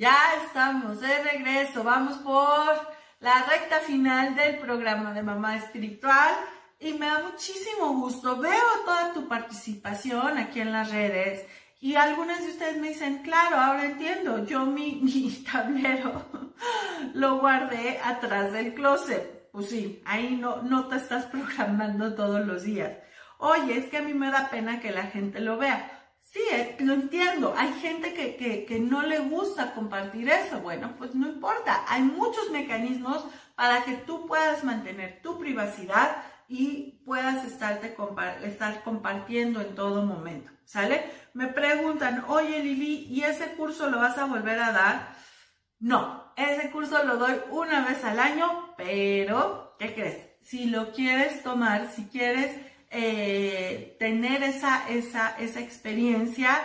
Ya 0.00 0.16
estamos 0.46 0.98
de 1.02 1.22
regreso, 1.22 1.84
vamos 1.84 2.16
por 2.20 2.74
la 3.20 3.42
recta 3.42 3.80
final 3.80 4.34
del 4.34 4.56
programa 4.56 5.12
de 5.12 5.22
Mamá 5.22 5.56
Espiritual 5.56 6.36
y 6.78 6.94
me 6.94 7.04
da 7.04 7.18
muchísimo 7.18 7.92
gusto. 7.92 8.38
Veo 8.38 8.82
toda 8.86 9.12
tu 9.12 9.28
participación 9.28 10.38
aquí 10.38 10.62
en 10.62 10.72
las 10.72 10.90
redes 10.90 11.44
y 11.82 11.96
algunas 11.96 12.42
de 12.42 12.48
ustedes 12.48 12.78
me 12.78 12.88
dicen, 12.88 13.18
claro, 13.18 13.56
ahora 13.56 13.84
entiendo, 13.84 14.46
yo 14.46 14.64
mi, 14.64 14.94
mi 15.02 15.30
tablero 15.44 16.24
lo 17.12 17.38
guardé 17.40 18.00
atrás 18.02 18.52
del 18.52 18.72
closet. 18.72 19.50
Pues 19.52 19.68
sí, 19.68 20.00
ahí 20.06 20.34
no, 20.34 20.62
no 20.62 20.86
te 20.88 20.96
estás 20.96 21.26
programando 21.30 22.14
todos 22.14 22.46
los 22.46 22.62
días. 22.62 22.96
Oye, 23.36 23.76
es 23.76 23.90
que 23.90 23.98
a 23.98 24.02
mí 24.02 24.14
me 24.14 24.30
da 24.30 24.48
pena 24.48 24.80
que 24.80 24.92
la 24.92 25.08
gente 25.08 25.40
lo 25.40 25.58
vea. 25.58 25.99
Sí, 26.32 26.40
eh, 26.52 26.76
lo 26.78 26.94
entiendo. 26.94 27.54
Hay 27.56 27.72
gente 27.80 28.14
que, 28.14 28.78
no 28.78 29.02
le 29.02 29.18
gusta 29.18 29.74
compartir 29.74 30.28
eso. 30.28 30.60
Bueno, 30.60 30.94
pues 30.96 31.14
no 31.14 31.26
importa. 31.28 31.84
Hay 31.88 32.02
muchos 32.02 32.50
mecanismos 32.50 33.24
para 33.56 33.84
que 33.84 33.94
tú 33.94 34.26
puedas 34.26 34.62
mantener 34.62 35.20
tu 35.22 35.38
privacidad 35.40 36.22
y 36.48 37.02
puedas 37.04 37.44
estarte 37.44 37.96
estar 38.44 38.82
compartiendo 38.84 39.60
en 39.60 39.74
todo 39.74 40.04
momento. 40.04 40.52
¿Sale? 40.64 41.04
Me 41.34 41.48
preguntan, 41.48 42.24
oye 42.28 42.60
Lili, 42.62 43.06
¿y 43.10 43.22
ese 43.22 43.54
curso 43.54 43.90
lo 43.90 43.98
vas 43.98 44.16
a 44.18 44.26
volver 44.26 44.60
a 44.60 44.70
dar? 44.70 45.16
No, 45.80 46.32
ese 46.36 46.70
curso 46.70 47.02
lo 47.04 47.16
doy 47.16 47.40
una 47.50 47.84
vez 47.84 48.04
al 48.04 48.20
año, 48.20 48.74
pero, 48.76 49.74
¿qué 49.80 49.94
crees? 49.94 50.28
Si 50.42 50.66
lo 50.66 50.92
quieres 50.92 51.42
tomar, 51.42 51.90
si 51.90 52.06
quieres 52.06 52.56
eh, 52.90 53.96
tener 54.00 54.42
esa, 54.42 54.88
esa, 54.88 55.36
esa 55.38 55.60
experiencia, 55.60 56.60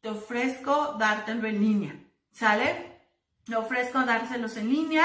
te 0.00 0.08
ofrezco 0.08 0.94
dártelo 0.98 1.46
en 1.48 1.60
línea, 1.60 1.96
¿sale? 2.32 3.00
Te 3.44 3.56
ofrezco 3.56 4.00
dárselos 4.04 4.56
en 4.56 4.70
línea. 4.70 5.04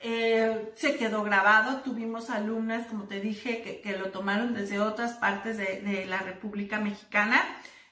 Eh, 0.00 0.72
se 0.74 0.96
quedó 0.96 1.22
grabado, 1.22 1.82
tuvimos 1.82 2.30
alumnas, 2.30 2.86
como 2.86 3.04
te 3.04 3.20
dije, 3.20 3.80
que, 3.82 3.96
lo 3.96 4.10
tomaron 4.10 4.54
desde 4.54 4.80
otras 4.80 5.14
partes 5.14 5.58
de, 5.58 6.06
la 6.06 6.18
República 6.18 6.80
Mexicana. 6.80 7.42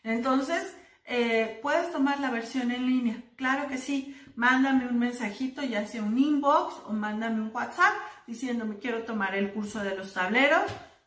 Entonces, 0.02 0.74
eh, 1.04 1.58
puedes 1.62 1.92
tomar 1.92 2.20
la 2.20 2.30
versión 2.30 2.70
en 2.70 2.86
línea, 2.86 3.22
claro 3.36 3.68
que 3.68 3.78
sí. 3.78 4.16
Mándame 4.34 4.86
un 4.88 4.98
mensajito, 4.98 5.62
ya 5.62 5.86
sea 5.86 6.02
un 6.02 6.18
inbox 6.18 6.74
o 6.86 6.92
mándame 6.94 7.42
un 7.42 7.50
WhatsApp 7.52 7.92
diciéndome 8.26 8.78
quiero 8.78 9.02
tomar 9.02 9.34
el 9.34 9.52
curso 9.52 9.80
de 9.80 9.94
los 9.94 10.14
tableros 10.14 10.62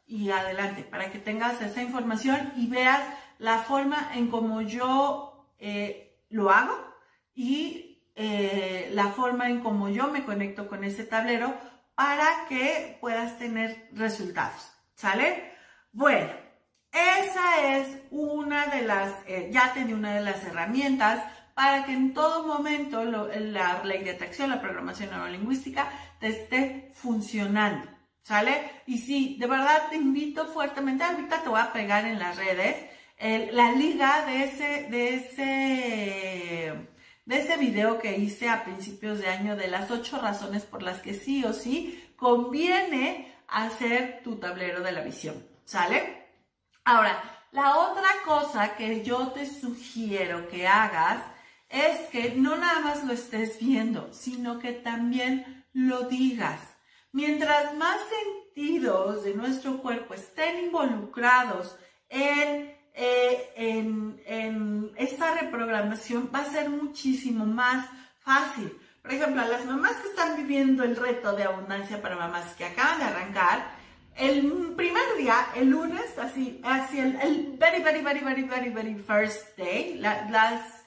y 0.08 0.30
adelante, 0.30 0.84
para 0.84 1.12
que 1.12 1.20
tengas 1.20 1.62
esa 1.62 1.82
información 1.82 2.54
y 2.56 2.68
veas 2.68 3.02
la 3.40 3.60
forma 3.60 4.12
en 4.14 4.30
cómo 4.30 4.62
yo 4.62 5.48
eh, 5.58 6.22
lo 6.30 6.52
hago 6.52 6.76
y 7.34 8.10
eh, 8.16 8.90
la 8.94 9.10
forma 9.10 9.50
en 9.50 9.62
cómo 9.62 9.90
yo 9.90 10.08
me 10.08 10.24
conecto 10.24 10.68
con 10.68 10.84
ese 10.84 11.04
tablero 11.04 11.54
para 11.96 12.46
que 12.48 12.98
puedas 13.02 13.38
tener 13.38 13.90
resultados. 13.94 14.72
¿Sale? 14.96 15.52
Bueno, 15.92 16.32
esa 16.92 17.76
es 17.76 17.98
una 18.12 18.68
de 18.68 18.82
las, 18.84 19.12
eh, 19.28 19.50
ya 19.52 19.74
te 19.74 19.84
di 19.84 19.94
una 19.94 20.14
de 20.14 20.22
las 20.22 20.44
herramientas 20.46 21.24
para 21.54 21.86
que 21.86 21.94
en 21.94 22.14
todo 22.14 22.46
momento 22.46 23.04
la 23.04 23.82
ley 23.84 24.04
de 24.04 24.12
atracción, 24.12 24.50
la 24.50 24.62
programación 24.62 25.10
neurolingüística 25.10 25.90
te 26.20 26.28
esté 26.28 26.92
funcionando. 26.94 27.95
¿Sale? 28.26 28.82
Y 28.88 28.98
sí, 28.98 29.38
de 29.40 29.46
verdad 29.46 29.88
te 29.92 29.98
invito 29.98 30.48
fuertemente, 30.48 31.04
ahorita 31.04 31.44
te 31.44 31.50
voy 31.50 31.60
a 31.60 31.72
pegar 31.72 32.06
en 32.06 32.18
las 32.18 32.36
redes, 32.36 32.76
la 33.54 33.72
liga 33.74 34.26
de 34.26 34.44
ese, 34.46 34.88
de 34.90 35.14
ese, 35.14 36.90
de 37.24 37.40
ese 37.40 37.58
video 37.58 38.00
que 38.00 38.18
hice 38.18 38.50
a 38.50 38.64
principios 38.64 39.20
de 39.20 39.28
año 39.28 39.56
de 39.56 39.68
las 39.68 39.92
ocho 39.92 40.20
razones 40.20 40.64
por 40.64 40.82
las 40.82 41.04
que 41.04 41.14
sí 41.14 41.46
o 41.46 41.54
sí 41.54 42.04
conviene 42.16 43.32
hacer 43.48 44.22
tu 44.24 44.38
tablero 44.38 44.82
de 44.82 44.92
la 44.92 45.02
visión. 45.02 45.46
¿Sale? 45.64 46.26
Ahora, 46.84 47.22
la 47.52 47.78
otra 47.78 48.10
cosa 48.26 48.76
que 48.76 49.04
yo 49.04 49.34
te 49.34 49.46
sugiero 49.46 50.50
que 50.50 50.68
hagas 50.68 51.24
es 51.70 52.10
que 52.10 52.34
no 52.36 52.56
nada 52.56 52.80
más 52.80 53.04
lo 53.04 53.14
estés 53.14 53.60
viendo, 53.60 54.12
sino 54.14 54.58
que 54.58 54.72
también 54.72 55.64
lo 55.74 56.10
digas. 56.10 56.75
Mientras 57.16 57.74
más 57.76 57.96
sentidos 58.10 59.24
de 59.24 59.36
nuestro 59.36 59.78
cuerpo 59.78 60.16
estén 60.16 60.66
involucrados 60.66 61.80
en, 62.10 62.76
eh, 62.94 63.54
en, 63.56 64.92
esta 64.98 65.34
reprogramación, 65.36 66.30
va 66.36 66.40
a 66.40 66.52
ser 66.52 66.70
muchísimo 66.70 67.46
más 67.46 67.88
fácil. 68.20 68.78
Por 69.02 69.14
ejemplo, 69.14 69.42
a 69.42 69.48
las 69.48 69.64
mamás 69.64 69.96
que 69.96 70.10
están 70.10 70.36
viviendo 70.36 70.84
el 70.84 70.98
reto 70.98 71.32
de 71.32 71.46
abundancia 71.46 72.02
para 72.02 72.18
mamás 72.18 72.54
que 72.56 72.66
acaban 72.66 73.00
de 73.00 73.06
arrancar, 73.06 73.66
el 74.18 74.74
primer 74.76 75.16
día, 75.18 75.38
el 75.56 75.70
lunes, 75.70 76.18
así, 76.18 76.60
así 76.66 77.00
el, 77.00 77.16
el 77.22 77.56
very, 77.58 77.82
very, 77.82 78.02
very, 78.02 78.20
very, 78.20 78.44
very, 78.44 78.70
very 78.72 78.96
first 78.96 79.58
day, 79.58 80.00
la 80.00 80.30
las 80.30 80.84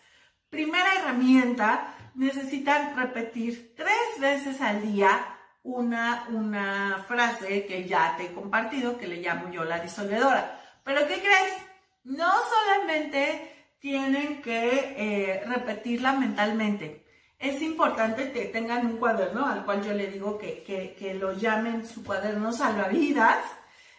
primera 0.51 0.95
herramienta, 0.97 1.95
necesitan 2.15 2.95
repetir 2.99 3.75
tres 3.75 4.21
veces 4.21 4.61
al 4.61 4.83
día 4.83 5.37
una, 5.63 6.27
una 6.31 7.05
frase 7.07 7.67
que 7.67 7.87
ya 7.87 8.15
te 8.17 8.27
he 8.27 8.33
compartido, 8.33 8.99
que 8.99 9.07
le 9.07 9.21
llamo 9.21 9.51
yo 9.51 9.65
la 9.65 9.81
disolvedora. 9.81 10.61
Pero 10.85 11.07
¿qué 11.07 11.21
crees? 11.21 11.53
No 12.05 12.33
solamente 12.49 13.75
tienen 13.79 14.43
que 14.43 14.95
eh, 14.97 15.45
repetirla 15.47 16.13
mentalmente. 16.13 17.05
Es 17.39 17.63
importante 17.63 18.33
que 18.33 18.47
tengan 18.47 18.87
un 18.87 18.97
cuaderno 18.97 19.47
al 19.47 19.65
cual 19.65 19.85
yo 19.85 19.93
le 19.93 20.09
digo 20.09 20.39
que, 20.39 20.65
que, 20.65 20.95
que 20.99 21.15
lo 21.15 21.35
llamen 21.35 21.87
su 21.87 22.03
cuaderno 22.03 22.53
salvavidas 22.53 23.39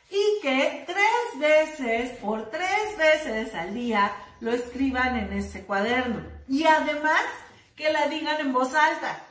y 0.09 0.41
que 0.41 0.83
tres 0.85 1.39
veces, 1.39 2.17
por 2.17 2.49
tres 2.49 2.97
veces 2.97 3.53
al 3.55 3.73
día, 3.73 4.11
lo 4.41 4.51
escriban 4.51 5.17
en 5.17 5.33
ese 5.33 5.65
cuaderno. 5.65 6.25
Y 6.47 6.65
además 6.65 7.21
que 7.75 7.93
la 7.93 8.07
digan 8.07 8.41
en 8.41 8.51
voz 8.51 8.73
alta. 8.73 9.23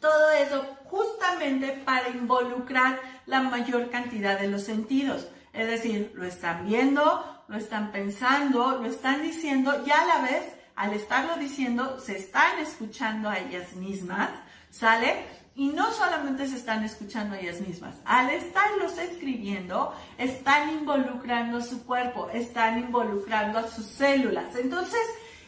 Todo 0.00 0.30
eso 0.30 0.64
justamente 0.84 1.82
para 1.84 2.08
involucrar 2.08 3.00
la 3.26 3.40
mayor 3.40 3.90
cantidad 3.90 4.38
de 4.38 4.48
los 4.48 4.62
sentidos. 4.62 5.28
Es 5.52 5.66
decir, 5.68 6.12
lo 6.14 6.26
están 6.26 6.66
viendo, 6.66 7.44
lo 7.48 7.56
están 7.56 7.92
pensando, 7.92 8.78
lo 8.78 8.86
están 8.86 9.22
diciendo 9.22 9.82
y 9.86 9.90
a 9.90 10.04
la 10.04 10.22
vez, 10.22 10.44
al 10.74 10.92
estarlo 10.92 11.36
diciendo, 11.36 11.98
se 12.00 12.18
están 12.18 12.58
escuchando 12.58 13.28
a 13.28 13.38
ellas 13.38 13.74
mismas, 13.74 14.30
¿sale? 14.70 15.24
Y 15.54 15.68
no 15.68 15.90
solamente 15.92 16.46
se 16.46 16.56
están 16.56 16.84
escuchando 16.84 17.34
ellas 17.34 17.62
mismas, 17.62 17.94
al 18.04 18.28
estarlos 18.28 18.98
escribiendo, 18.98 19.94
están 20.18 20.68
involucrando 20.70 21.62
su 21.62 21.86
cuerpo, 21.86 22.28
están 22.30 22.78
involucrando 22.78 23.58
a 23.60 23.68
sus 23.68 23.86
células. 23.86 24.54
Entonces, 24.56 25.00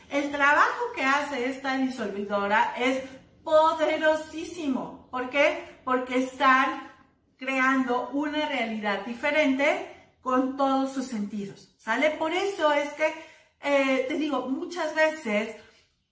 el 0.08 0.30
trabajo 0.30 0.92
que 0.96 1.04
hace 1.04 1.50
esta 1.50 1.76
disolvidora 1.76 2.72
es 2.78 3.02
poderosísimo. 3.48 5.08
¿Por 5.10 5.30
qué? 5.30 5.80
Porque 5.82 6.24
están 6.24 6.92
creando 7.38 8.10
una 8.10 8.46
realidad 8.46 9.06
diferente 9.06 9.66
con 10.20 10.56
todos 10.58 10.92
sus 10.92 11.06
sentidos. 11.06 11.74
¿Sale? 11.78 12.10
Por 12.10 12.32
eso 12.34 12.72
es 12.72 12.92
que, 12.92 13.14
eh, 13.62 14.04
te 14.06 14.14
digo, 14.14 14.50
muchas 14.50 14.94
veces 14.94 15.56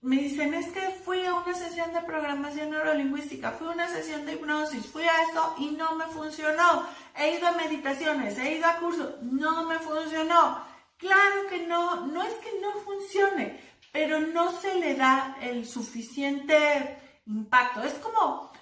me 0.00 0.16
dicen, 0.16 0.54
es 0.54 0.68
que 0.68 0.80
fui 1.04 1.26
a 1.26 1.34
una 1.34 1.52
sesión 1.52 1.92
de 1.92 2.00
programación 2.00 2.70
neurolingüística, 2.70 3.50
fui 3.52 3.68
a 3.68 3.72
una 3.72 3.88
sesión 3.88 4.24
de 4.24 4.34
hipnosis, 4.34 4.86
fui 4.86 5.02
a 5.02 5.22
eso 5.24 5.54
y 5.58 5.72
no 5.72 5.94
me 5.96 6.06
funcionó. 6.06 6.86
He 7.18 7.36
ido 7.36 7.48
a 7.48 7.52
meditaciones, 7.52 8.38
he 8.38 8.56
ido 8.56 8.66
a 8.66 8.76
cursos, 8.76 9.20
no 9.20 9.64
me 9.64 9.78
funcionó. 9.78 10.64
Claro 10.96 11.48
que 11.50 11.66
no, 11.66 12.06
no 12.06 12.22
es 12.22 12.32
que 12.34 12.60
no 12.62 12.72
funcione, 12.80 13.60
pero 13.92 14.20
no 14.20 14.52
se 14.52 14.74
le 14.76 14.94
da 14.94 15.36
el 15.42 15.66
suficiente 15.66 17.02
impacto. 17.26 17.82
Es 17.82 17.94
como 17.94 18.52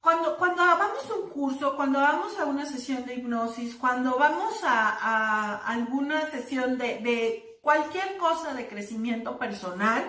cuando, 0.00 0.36
cuando 0.36 0.62
vamos 0.62 1.10
a 1.10 1.14
un 1.14 1.30
curso, 1.30 1.76
cuando 1.76 1.98
vamos 1.98 2.38
a 2.38 2.44
una 2.44 2.66
sesión 2.66 3.06
de 3.06 3.14
hipnosis, 3.14 3.74
cuando 3.76 4.18
vamos 4.18 4.60
a, 4.62 5.66
alguna 5.66 6.30
sesión 6.30 6.76
de, 6.76 6.98
de 6.98 7.58
cualquier 7.62 8.18
cosa 8.18 8.52
de 8.52 8.68
crecimiento 8.68 9.38
personal 9.38 10.04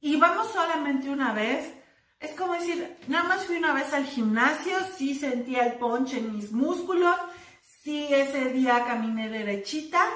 y 0.00 0.16
vamos 0.16 0.48
solamente 0.52 1.08
una 1.08 1.32
vez, 1.32 1.72
es 2.20 2.32
como 2.32 2.52
decir, 2.52 2.98
nada 3.08 3.24
más 3.24 3.46
fui 3.46 3.56
una 3.56 3.72
vez 3.72 3.94
al 3.94 4.04
gimnasio, 4.04 4.76
sí 4.94 5.14
sentía 5.14 5.64
el 5.66 5.74
ponche 5.78 6.18
en 6.18 6.36
mis 6.36 6.52
músculos, 6.52 7.16
sí 7.82 8.06
ese 8.10 8.50
día 8.50 8.84
caminé 8.84 9.30
derechita, 9.30 10.06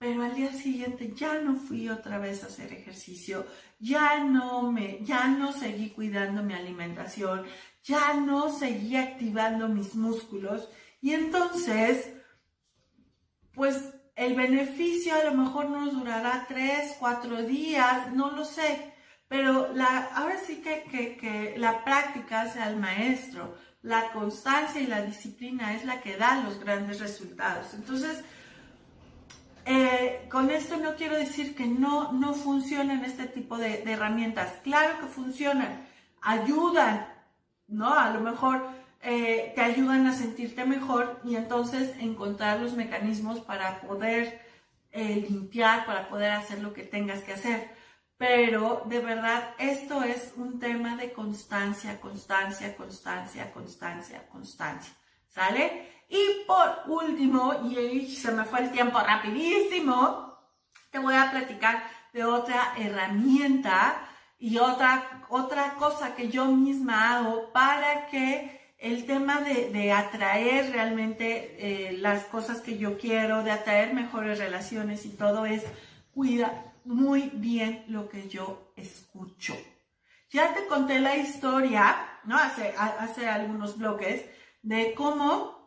pero 0.00 0.22
al 0.22 0.34
día 0.34 0.50
siguiente 0.54 1.12
ya 1.14 1.42
no 1.42 1.56
fui 1.56 1.90
otra 1.90 2.16
vez 2.16 2.42
a 2.42 2.46
hacer 2.46 2.72
ejercicio, 2.72 3.46
ya 3.78 4.24
no 4.24 4.72
me, 4.72 5.04
ya 5.04 5.28
no 5.28 5.52
seguí 5.52 5.90
cuidando 5.90 6.42
mi 6.42 6.54
alimentación, 6.54 7.44
ya 7.84 8.14
no 8.14 8.50
seguí 8.50 8.96
activando 8.96 9.68
mis 9.68 9.94
músculos 9.94 10.70
y 11.02 11.12
entonces, 11.12 12.14
pues 13.52 13.92
el 14.16 14.34
beneficio 14.34 15.14
a 15.14 15.24
lo 15.24 15.34
mejor 15.34 15.68
nos 15.68 15.92
durará 15.92 16.46
tres, 16.48 16.96
cuatro 16.98 17.42
días, 17.42 18.10
no 18.14 18.30
lo 18.30 18.46
sé, 18.46 18.94
pero 19.28 19.70
la, 19.74 20.06
ahora 20.14 20.38
sí 20.46 20.62
que, 20.62 20.84
que, 20.84 21.18
que 21.18 21.58
la 21.58 21.84
práctica 21.84 22.50
sea 22.50 22.70
el 22.70 22.76
maestro, 22.78 23.54
la 23.82 24.10
constancia 24.12 24.80
y 24.80 24.86
la 24.86 25.02
disciplina 25.02 25.74
es 25.74 25.84
la 25.84 26.00
que 26.00 26.16
da 26.16 26.42
los 26.42 26.58
grandes 26.58 27.00
resultados. 27.00 27.74
Entonces, 27.74 28.24
eh, 29.66 30.26
con 30.30 30.50
esto 30.50 30.76
no 30.76 30.94
quiero 30.94 31.16
decir 31.16 31.54
que 31.54 31.66
no, 31.66 32.12
no 32.12 32.34
funcionen 32.34 33.04
este 33.04 33.26
tipo 33.26 33.58
de, 33.58 33.82
herramientas. 33.82 34.52
Claro 34.62 35.00
que 35.00 35.06
funcionan, 35.06 35.86
ayudan, 36.20 37.06
¿no? 37.68 37.92
A 37.92 38.10
lo 38.10 38.20
mejor 38.20 38.66
eh, 39.02 39.52
te 39.54 39.60
ayudan 39.60 40.06
a 40.06 40.12
sentirte 40.12 40.64
mejor 40.64 41.20
y 41.24 41.36
entonces 41.36 41.94
encontrar 41.98 42.60
los 42.60 42.74
mecanismos 42.74 43.40
para 43.40 43.80
poder 43.80 44.40
eh, 44.92 45.26
limpiar, 45.28 45.86
para 45.86 46.08
poder 46.08 46.32
hacer 46.32 46.60
lo 46.60 46.72
que 46.72 46.82
tengas 46.82 47.22
que 47.22 47.34
hacer. 47.34 47.70
Pero 48.16 48.82
de 48.86 49.00
verdad, 49.00 49.54
esto 49.58 50.02
es 50.02 50.34
un 50.36 50.58
tema 50.58 50.96
de 50.96 51.12
constancia, 51.12 52.00
constancia, 52.00 52.76
constancia, 52.76 53.52
constancia, 53.52 54.28
constancia. 54.28 54.92
¿Sale? 55.28 55.99
Y 56.10 56.44
por 56.44 56.82
último, 56.88 57.54
y 57.70 58.06
se 58.06 58.32
me 58.32 58.44
fue 58.44 58.64
el 58.64 58.72
tiempo 58.72 58.98
rapidísimo, 58.98 60.36
te 60.90 60.98
voy 60.98 61.14
a 61.14 61.30
platicar 61.30 61.84
de 62.12 62.24
otra 62.24 62.74
herramienta 62.76 64.08
y 64.36 64.58
otra, 64.58 65.24
otra 65.28 65.74
cosa 65.74 66.16
que 66.16 66.28
yo 66.28 66.46
misma 66.46 67.16
hago 67.16 67.52
para 67.52 68.08
que 68.08 68.74
el 68.78 69.06
tema 69.06 69.40
de, 69.40 69.92
atraer 69.92 70.72
realmente 70.72 71.56
eh, 71.58 71.92
las 71.92 72.24
cosas 72.24 72.60
que 72.60 72.76
yo 72.76 72.98
quiero, 72.98 73.44
de 73.44 73.52
atraer 73.52 73.94
mejores 73.94 74.38
relaciones 74.38 75.06
y 75.06 75.10
todo 75.10 75.46
es 75.46 75.62
cuida 76.12 76.74
muy 76.84 77.30
bien 77.34 77.84
lo 77.86 78.08
que 78.08 78.28
yo 78.28 78.72
escucho. 78.74 79.54
Ya 80.30 80.54
te 80.54 80.66
conté 80.66 80.98
la 80.98 81.16
historia, 81.16 82.18
¿no? 82.24 82.36
Hace, 82.36 82.74
hace 82.76 83.28
algunos 83.28 83.78
bloques 83.78 84.24
de 84.62 84.94
cómo 84.94 85.59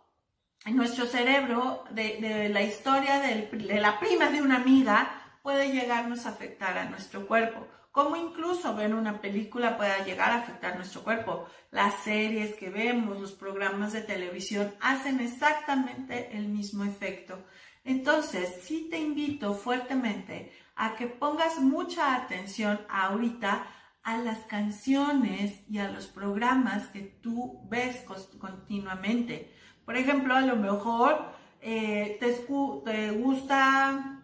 nuestro 0.72 1.06
cerebro, 1.06 1.84
de, 1.92 2.50
la 2.50 2.62
historia 2.62 3.20
de 3.20 3.80
la 3.82 4.00
prima 4.00 4.30
de 4.30 4.42
una 4.42 4.58
amiga, 4.58 5.24
puede 5.42 5.72
llegarnos 5.72 6.26
a 6.26 6.30
afectar 6.30 6.78
a 6.78 6.86
nuestro 6.86 7.28
cuerpo. 7.28 7.68
Como 7.92 8.16
incluso 8.16 8.74
ver 8.76 8.96
una 8.96 9.22
película 9.22 9.78
pueda 9.78 10.04
llegar 10.04 10.32
a 10.32 10.38
afectar 10.38 10.76
nuestro 10.78 11.04
cuerpo. 11.04 11.46
Las 11.70 11.94
series 12.04 12.56
que 12.56 12.72
vemos, 12.72 13.22
los 13.22 13.34
programas 13.34 13.94
de 13.94 14.02
televisión 14.02 14.74
hacen 14.82 15.20
exactamente 15.20 16.36
el 16.36 16.48
mismo 16.48 16.86
efecto. 16.86 17.44
Entonces, 17.84 18.62
sí 18.64 18.88
te 18.90 18.98
invito 18.98 19.54
fuertemente 19.54 20.52
a 20.76 20.96
que 20.96 21.06
pongas 21.06 21.60
mucha 21.60 22.16
atención 22.16 22.80
ahorita 22.90 23.68
a 24.02 24.18
las 24.18 24.40
canciones 24.48 25.62
y 25.70 25.78
a 25.78 25.92
los 25.92 26.08
programas 26.08 26.88
que 26.88 27.02
tú 27.02 27.62
ves 27.70 28.04
continuamente. 28.40 29.53
Por 29.86 29.98
ejemplo, 29.98 30.36
a 30.36 30.42
lo 30.42 30.56
mejor 30.56 31.26
eh, 31.62 32.18
te, 32.20 33.12
gusta 33.12 34.20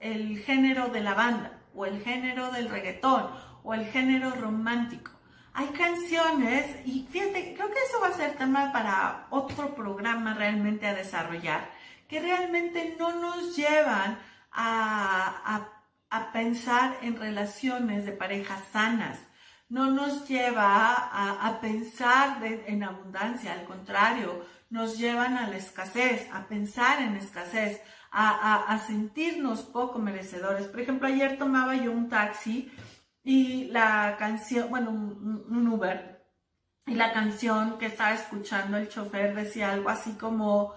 el 0.00 0.38
género 0.38 0.88
de 0.88 1.00
la 1.00 1.14
banda 1.14 1.58
o 1.74 1.86
el 1.86 2.02
género 2.02 2.50
del 2.50 2.68
reggaetón 2.68 3.26
o 3.62 3.74
el 3.74 3.86
género 3.86 4.30
romántico. 4.30 5.12
Hay 5.52 5.68
canciones 5.68 6.66
y 6.84 7.06
fíjate, 7.10 7.54
creo 7.54 7.68
que 7.68 7.80
eso 7.88 8.00
va 8.00 8.08
a 8.08 8.12
ser 8.12 8.36
tema 8.36 8.72
para 8.72 9.26
otro 9.30 9.74
programa 9.74 10.34
realmente 10.34 10.86
a 10.86 10.94
desarrollar, 10.94 11.70
que 12.08 12.20
realmente 12.20 12.94
no 12.98 13.20
nos 13.20 13.56
llevan 13.56 14.18
a 14.52 15.72
a 16.10 16.32
pensar 16.32 16.98
en 17.02 17.16
relaciones 17.16 18.06
de 18.06 18.12
pareja 18.12 18.58
sanas, 18.72 19.18
no 19.68 19.90
nos 19.90 20.28
lleva 20.28 20.94
a, 20.94 21.60
pensar 21.60 22.42
en 22.44 22.84
abundancia, 22.84 23.52
al 23.52 23.64
contrario, 23.64 24.44
nos 24.70 24.98
llevan 24.98 25.36
a 25.36 25.48
la 25.48 25.56
escasez, 25.56 26.28
a 26.32 26.46
pensar 26.46 27.02
en 27.02 27.16
escasez, 27.16 27.80
a, 28.10 28.78
sentirnos 28.86 29.62
poco 29.62 29.98
merecedores. 29.98 30.66
Por 30.68 30.80
ejemplo, 30.80 31.08
ayer 31.08 31.38
tomaba 31.38 31.74
yo 31.76 31.92
un 31.92 32.08
taxi 32.08 32.70
y 33.24 33.66
la 33.66 34.16
canción, 34.18 34.70
bueno, 34.70 34.90
un 34.90 35.68
Uber, 35.68 36.16
y 36.86 36.94
la 36.94 37.12
canción 37.12 37.78
que 37.78 37.86
estaba 37.86 38.14
escuchando 38.14 38.76
el 38.76 38.88
chofer 38.88 39.34
decía 39.34 39.72
algo 39.72 39.88
así 39.88 40.12
como, 40.12 40.72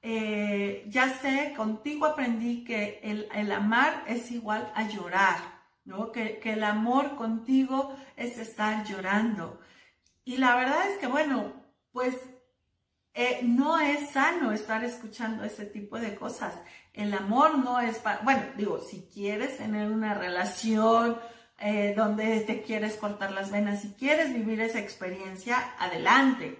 eh, 0.00 0.86
ya 0.88 1.10
sé, 1.18 1.52
contigo 1.54 2.06
aprendí 2.06 2.64
que 2.64 3.00
el, 3.02 3.52
amar 3.52 4.04
es 4.06 4.30
igual 4.30 4.72
a 4.74 4.88
llorar, 4.88 5.36
¿no? 5.90 6.12
Que, 6.12 6.40
el 6.42 6.64
amor 6.64 7.16
contigo 7.16 7.94
es 8.16 8.38
estar 8.38 8.84
llorando. 8.86 9.60
Y 10.24 10.38
la 10.38 10.56
verdad 10.56 10.88
es 10.90 10.98
que, 10.98 11.06
bueno, 11.06 11.52
pues 11.92 12.16
eh, 13.12 13.40
no 13.42 13.78
es 13.78 14.10
sano 14.10 14.52
estar 14.52 14.84
escuchando 14.84 15.44
ese 15.44 15.66
tipo 15.66 15.98
de 15.98 16.14
cosas. 16.14 16.54
El 16.94 17.12
amor 17.12 17.58
no 17.58 17.80
es 17.80 17.98
para, 17.98 18.20
bueno, 18.22 18.42
digo, 18.56 18.78
si 18.80 19.08
quieres 19.12 19.58
tener 19.58 19.90
una 19.90 20.14
relación 20.14 21.18
eh, 21.58 21.92
donde 21.94 22.40
te 22.40 22.62
quieres 22.62 22.96
cortar 22.96 23.32
las 23.32 23.50
venas, 23.50 23.82
si 23.82 23.92
quieres 23.92 24.32
vivir 24.32 24.60
esa 24.62 24.78
experiencia, 24.78 25.74
adelante 25.78 26.58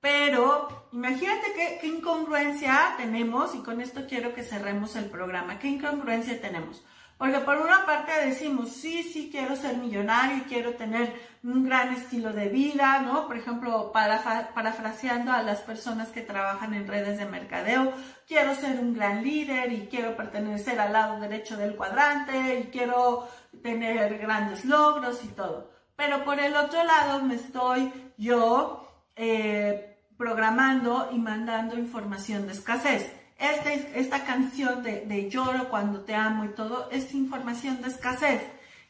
pero 0.00 0.88
imagínate 0.92 1.52
qué, 1.54 1.86
incongruencia 1.86 2.94
tenemos, 2.96 3.54
y 3.54 3.58
con 3.58 3.80
esto 3.80 4.06
quiero 4.08 4.32
que 4.32 4.42
cerremos 4.42 4.96
el 4.96 5.06
programa, 5.06 5.58
qué 5.58 5.68
incongruencia 5.68 6.40
tenemos. 6.40 6.82
Porque 7.20 7.40
por 7.40 7.58
una 7.58 7.84
parte 7.84 8.12
decimos, 8.24 8.70
sí, 8.70 9.02
sí, 9.02 9.28
quiero 9.30 9.54
ser 9.54 9.76
millonario, 9.76 10.44
quiero 10.48 10.72
tener 10.72 11.12
un 11.44 11.66
gran 11.66 11.92
estilo 11.92 12.32
de 12.32 12.48
vida, 12.48 13.02
¿no? 13.02 13.26
Por 13.26 13.36
ejemplo, 13.36 13.92
parafraseando 13.92 15.30
a 15.30 15.42
las 15.42 15.60
personas 15.60 16.08
que 16.08 16.22
trabajan 16.22 16.72
en 16.72 16.88
redes 16.88 17.18
de 17.18 17.26
mercadeo, 17.26 17.92
quiero 18.26 18.54
ser 18.54 18.80
un 18.80 18.94
gran 18.94 19.22
líder 19.22 19.70
y 19.70 19.86
quiero 19.88 20.16
pertenecer 20.16 20.80
al 20.80 20.94
lado 20.94 21.20
derecho 21.20 21.58
del 21.58 21.76
cuadrante 21.76 22.60
y 22.60 22.70
quiero 22.70 23.28
tener 23.62 24.16
grandes 24.16 24.64
logros 24.64 25.22
y 25.22 25.28
todo. 25.28 25.70
Pero 25.96 26.24
por 26.24 26.40
el 26.40 26.56
otro 26.56 26.82
lado 26.84 27.22
me 27.22 27.34
estoy 27.34 27.92
yo 28.16 28.88
eh, 29.14 29.98
programando 30.16 31.10
y 31.12 31.18
mandando 31.18 31.76
información 31.76 32.46
de 32.46 32.54
escasez. 32.54 33.19
Este, 33.40 33.98
esta 33.98 34.24
canción 34.24 34.82
de, 34.82 35.30
lloro 35.30 35.70
cuando 35.70 36.02
te 36.02 36.14
amo 36.14 36.44
y 36.44 36.48
todo 36.48 36.90
es 36.90 37.14
información 37.14 37.80
de 37.80 37.88
escasez. 37.88 38.42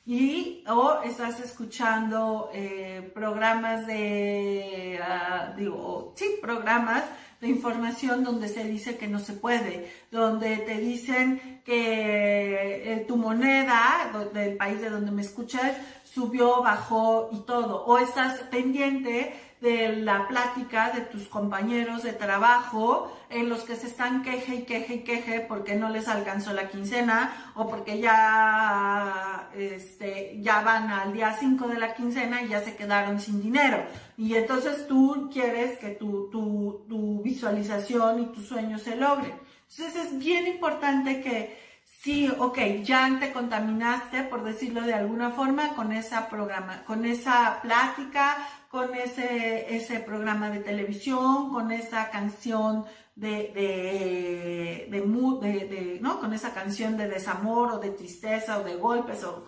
y 0.04 0.64
o 0.66 1.02
estás 1.04 1.38
escuchando 1.38 2.50
eh, 2.52 3.10
programas 3.14 3.86
de, 3.86 4.98
ah, 5.02 5.54
digo, 5.56 6.14
sí, 6.16 6.26
programas 6.42 7.04
de 7.40 7.48
información 7.48 8.24
donde 8.24 8.48
se 8.48 8.64
dice 8.64 8.98
que 8.98 9.06
no 9.06 9.20
se 9.20 9.34
puede, 9.34 9.88
donde 10.10 10.56
te 10.58 10.78
dicen 10.78 11.62
que 11.64 12.92
eh, 12.92 13.04
tu 13.06 13.16
moneda 13.16 14.10
del 14.34 14.56
país 14.56 14.80
de 14.80 14.90
donde 14.90 15.12
me 15.12 15.22
escuchas 15.22 15.76
subió, 16.02 16.60
bajó 16.62 17.30
y 17.32 17.38
todo, 17.40 17.84
o 17.84 17.98
estás 17.98 18.40
pendiente 18.50 19.32
de 19.60 19.96
la 19.96 20.26
plática 20.26 20.90
de 20.90 21.02
tus 21.02 21.28
compañeros 21.28 22.02
de 22.02 22.12
trabajo 22.14 23.14
en 23.28 23.48
los 23.48 23.60
que 23.62 23.76
se 23.76 23.88
están 23.88 24.22
queje 24.22 24.54
y 24.56 24.62
queje 24.62 24.94
y 24.94 25.00
queje 25.00 25.40
porque 25.40 25.74
no 25.76 25.90
les 25.90 26.08
alcanzó 26.08 26.52
la 26.52 26.68
quincena 26.68 27.52
o 27.54 27.68
porque 27.68 28.00
ya, 28.00 29.50
este, 29.54 30.38
ya 30.40 30.62
van 30.62 30.90
al 30.90 31.12
día 31.12 31.36
5 31.38 31.68
de 31.68 31.78
la 31.78 31.94
quincena 31.94 32.42
y 32.42 32.48
ya 32.48 32.62
se 32.62 32.74
quedaron 32.74 33.20
sin 33.20 33.42
dinero. 33.42 33.84
Y 34.16 34.34
entonces 34.34 34.86
tú 34.88 35.28
quieres 35.32 35.78
que 35.78 35.90
tu, 35.90 36.30
tu, 36.30 36.86
tu 36.88 37.22
visualización 37.22 38.22
y 38.22 38.26
tu 38.26 38.40
sueño 38.40 38.78
se 38.78 38.96
logre. 38.96 39.34
Entonces 39.68 40.06
es 40.06 40.18
bien 40.18 40.46
importante 40.46 41.20
que 41.20 41.70
Sí, 42.02 42.32
ok, 42.38 42.58
ya 42.82 43.18
te 43.20 43.30
contaminaste, 43.30 44.22
por 44.22 44.42
decirlo 44.42 44.80
de 44.80 44.94
alguna 44.94 45.32
forma, 45.32 45.74
con 45.74 45.92
esa 45.92 46.30
programa, 46.30 46.82
con 46.86 47.04
esa 47.04 47.60
plática, 47.60 48.38
con 48.70 48.94
ese, 48.94 49.74
ese 49.74 49.98
programa 49.98 50.48
de 50.48 50.60
televisión, 50.60 51.50
con 51.50 51.72
esa 51.72 52.08
canción 52.08 52.84
de, 53.16 53.50
de, 53.52 54.88
de, 54.88 55.98
¿no? 56.00 56.20
Con 56.20 56.32
esa 56.32 56.54
canción 56.54 56.96
de 56.96 57.08
desamor 57.08 57.72
o 57.72 57.78
de 57.78 57.90
tristeza 57.90 58.60
o 58.60 58.62
de 58.62 58.76
golpes 58.76 59.24
o 59.24 59.44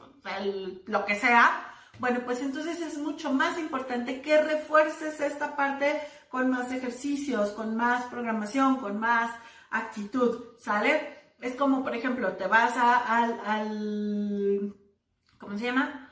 lo 0.87 1.05
que 1.05 1.15
sea. 1.15 1.69
Bueno, 2.01 2.23
pues 2.25 2.41
entonces 2.41 2.81
es 2.81 2.99
mucho 2.99 3.33
más 3.33 3.61
importante 3.61 4.21
que 4.21 4.43
refuerces 4.43 5.21
esta 5.21 5.55
parte 5.55 6.01
con 6.29 6.51
más 6.51 6.73
ejercicios, 6.73 7.51
con 7.51 7.77
más 7.77 8.07
programación, 8.07 8.79
con 8.79 8.99
más 8.99 9.31
actitud, 9.71 10.57
¿sale? 10.59 11.35
Es 11.41 11.55
como, 11.55 11.85
por 11.85 11.95
ejemplo, 11.95 12.33
te 12.33 12.49
vas 12.49 12.73
al, 12.77 13.41
al, 13.47 14.75
¿cómo 15.39 15.57
se 15.57 15.67
llama? 15.67 16.09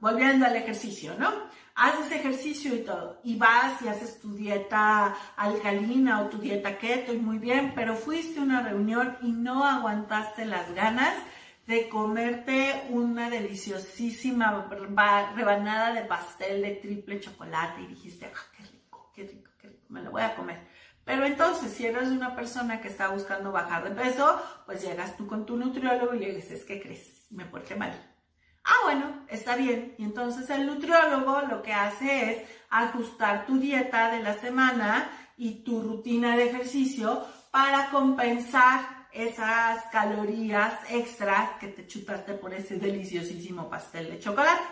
volviendo 0.00 0.46
al 0.46 0.56
ejercicio, 0.56 1.14
¿no? 1.18 1.48
Haces 1.80 2.10
ejercicio 2.10 2.74
y 2.74 2.80
todo, 2.80 3.20
y 3.22 3.36
vas 3.36 3.80
y 3.82 3.86
haces 3.86 4.18
tu 4.18 4.34
dieta 4.34 5.14
alcalina 5.36 6.22
o 6.22 6.26
tu 6.26 6.38
dieta 6.38 6.76
keto 6.76 7.14
y 7.14 7.18
muy 7.18 7.38
bien, 7.38 7.72
pero 7.76 7.94
fuiste 7.94 8.40
a 8.40 8.42
una 8.42 8.62
reunión 8.64 9.16
y 9.22 9.30
no 9.30 9.64
aguantaste 9.64 10.44
las 10.44 10.74
ganas 10.74 11.14
de 11.68 11.88
comerte 11.88 12.82
una 12.90 13.30
deliciosísima 13.30 14.68
rebanada 15.36 15.92
de 15.92 16.02
pastel 16.02 16.62
de 16.62 16.70
triple 16.72 17.20
chocolate 17.20 17.82
y 17.82 17.86
dijiste, 17.86 18.26
ah, 18.26 18.40
qué 18.56 18.64
rico, 18.64 19.12
qué 19.14 19.22
rico, 19.22 19.50
qué 19.60 19.68
rico, 19.68 19.86
me 19.88 20.02
lo 20.02 20.10
voy 20.10 20.22
a 20.22 20.34
comer. 20.34 20.66
Pero 21.04 21.26
entonces, 21.26 21.72
si 21.72 21.86
eres 21.86 22.08
una 22.08 22.34
persona 22.34 22.80
que 22.80 22.88
está 22.88 23.06
buscando 23.06 23.52
bajar 23.52 23.84
de 23.84 23.90
peso, 23.90 24.42
pues 24.66 24.82
llegas 24.82 25.16
tú 25.16 25.28
con 25.28 25.46
tu 25.46 25.56
nutriólogo 25.56 26.12
y 26.14 26.18
le 26.18 26.34
dices, 26.34 26.64
¿qué 26.64 26.82
crees? 26.82 27.26
Me 27.30 27.44
porté 27.44 27.76
mal 27.76 27.92
Ah, 28.70 28.84
bueno, 28.84 29.24
está 29.28 29.56
bien. 29.56 29.94
Y 29.96 30.04
entonces 30.04 30.50
el 30.50 30.66
nutriólogo 30.66 31.40
lo 31.48 31.62
que 31.62 31.72
hace 31.72 32.32
es 32.32 32.42
ajustar 32.68 33.46
tu 33.46 33.58
dieta 33.58 34.10
de 34.10 34.22
la 34.22 34.34
semana 34.34 35.10
y 35.38 35.64
tu 35.64 35.80
rutina 35.80 36.36
de 36.36 36.50
ejercicio 36.50 37.24
para 37.50 37.88
compensar 37.88 39.08
esas 39.10 39.84
calorías 39.90 40.74
extras 40.90 41.52
que 41.58 41.68
te 41.68 41.86
chutaste 41.86 42.34
por 42.34 42.52
ese 42.52 42.76
deliciosísimo 42.76 43.70
pastel 43.70 44.10
de 44.10 44.18
chocolate. 44.18 44.62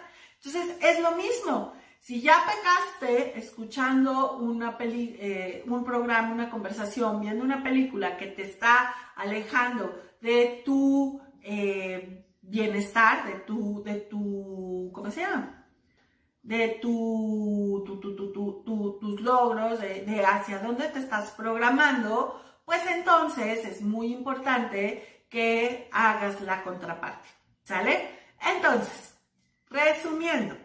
Entonces 0.45 0.77
es 0.83 1.01
lo 1.01 1.13
mismo. 1.13 1.73
Si 1.99 2.21
ya 2.21 2.45
pecaste 2.45 3.39
escuchando 3.39 4.37
una 4.37 4.77
peli, 4.77 5.17
eh, 5.19 5.65
un 5.67 5.83
programa, 5.87 6.35
una 6.35 6.51
conversación, 6.51 7.23
viendo 7.23 7.43
una 7.43 7.63
película 7.63 8.19
que 8.19 8.27
te 8.27 8.43
está 8.43 8.95
alejando 9.17 9.99
de 10.21 10.63
tu 10.67 11.19
eh, 11.43 12.26
bienestar, 12.49 13.27
de 13.27 13.41
tu, 13.41 13.83
de 13.83 14.01
tu, 14.01 14.91
¿cómo 14.93 15.11
se 15.11 15.21
llama? 15.21 15.67
De 16.43 16.79
tu, 16.81 17.85
tus 19.01 19.21
logros, 19.21 19.81
de, 19.81 20.05
de 20.05 20.25
hacia 20.25 20.61
dónde 20.61 20.89
te 20.89 21.01
estás 21.01 21.33
programando, 21.33 22.41
pues 22.65 22.81
entonces 22.89 23.65
es 23.65 23.83
muy 23.83 24.13
importante 24.13 25.25
que 25.29 25.89
hagas 25.93 26.41
la 26.41 26.63
contraparte, 26.63 27.29
¿sale? 27.63 28.11
Entonces, 28.55 29.19
resumiendo, 29.69 30.57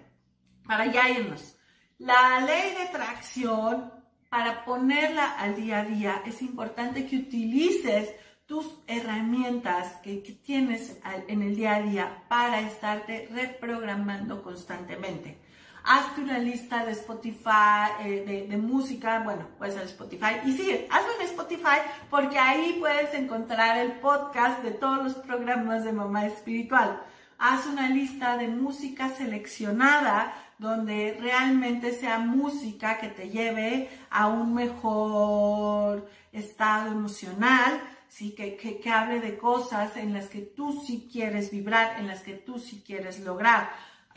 para 0.65 0.85
ya 0.85 1.09
irnos, 1.09 1.57
la 1.97 2.39
ley 2.41 2.75
de 2.75 2.85
tracción, 2.91 3.91
para 4.29 4.63
ponerla 4.63 5.37
al 5.37 5.55
día 5.55 5.79
a 5.79 5.85
día, 5.85 6.21
es 6.25 6.41
importante 6.41 7.05
que 7.05 7.17
utilices 7.17 8.15
tus 8.51 8.67
herramientas 8.85 9.93
que, 10.03 10.17
tienes 10.43 10.99
en 11.29 11.41
el 11.41 11.55
día 11.55 11.77
a 11.77 11.81
día 11.81 12.23
para 12.27 12.59
estarte 12.59 13.29
reprogramando 13.31 14.43
constantemente. 14.43 15.37
Hazte 15.85 16.19
una 16.19 16.37
lista 16.37 16.83
de 16.83 16.91
Spotify, 16.91 18.03
eh, 18.03 18.45
de, 18.49 18.57
música, 18.57 19.21
bueno, 19.23 19.47
puede 19.57 19.71
ser 19.71 19.83
Spotify. 19.83 20.41
Y 20.43 20.51
sí, 20.51 20.85
hazlo 20.89 21.13
en 21.21 21.27
Spotify 21.27 21.77
porque 22.09 22.37
ahí 22.37 22.75
puedes 22.77 23.13
encontrar 23.13 23.77
el 23.77 23.93
podcast 23.93 24.61
de 24.63 24.71
todos 24.71 25.01
los 25.01 25.13
programas 25.13 25.85
de 25.85 25.93
Mamá 25.93 26.25
Espiritual. 26.25 27.01
Haz 27.37 27.65
una 27.67 27.87
lista 27.87 28.35
de 28.35 28.49
música 28.49 29.07
seleccionada 29.11 30.33
donde 30.57 31.17
realmente 31.21 31.93
sea 31.93 32.19
música 32.19 32.99
que 32.99 33.07
te 33.07 33.29
lleve 33.29 33.89
a 34.09 34.27
un 34.27 34.53
mejor 34.53 36.05
estado 36.33 36.91
emocional 36.91 37.81
¿sí? 38.11 38.35
Que, 38.35 38.57
que, 38.57 38.89
hable 38.89 39.21
de 39.21 39.37
cosas 39.37 39.95
en 39.95 40.13
las 40.13 40.27
que 40.27 40.41
tú 40.41 40.83
sí 40.85 41.07
quieres 41.11 41.49
vibrar, 41.49 41.97
en 41.97 42.07
las 42.07 42.21
que 42.21 42.33
tú 42.33 42.59
sí 42.59 42.83
quieres 42.85 43.21
lograr. 43.21 43.69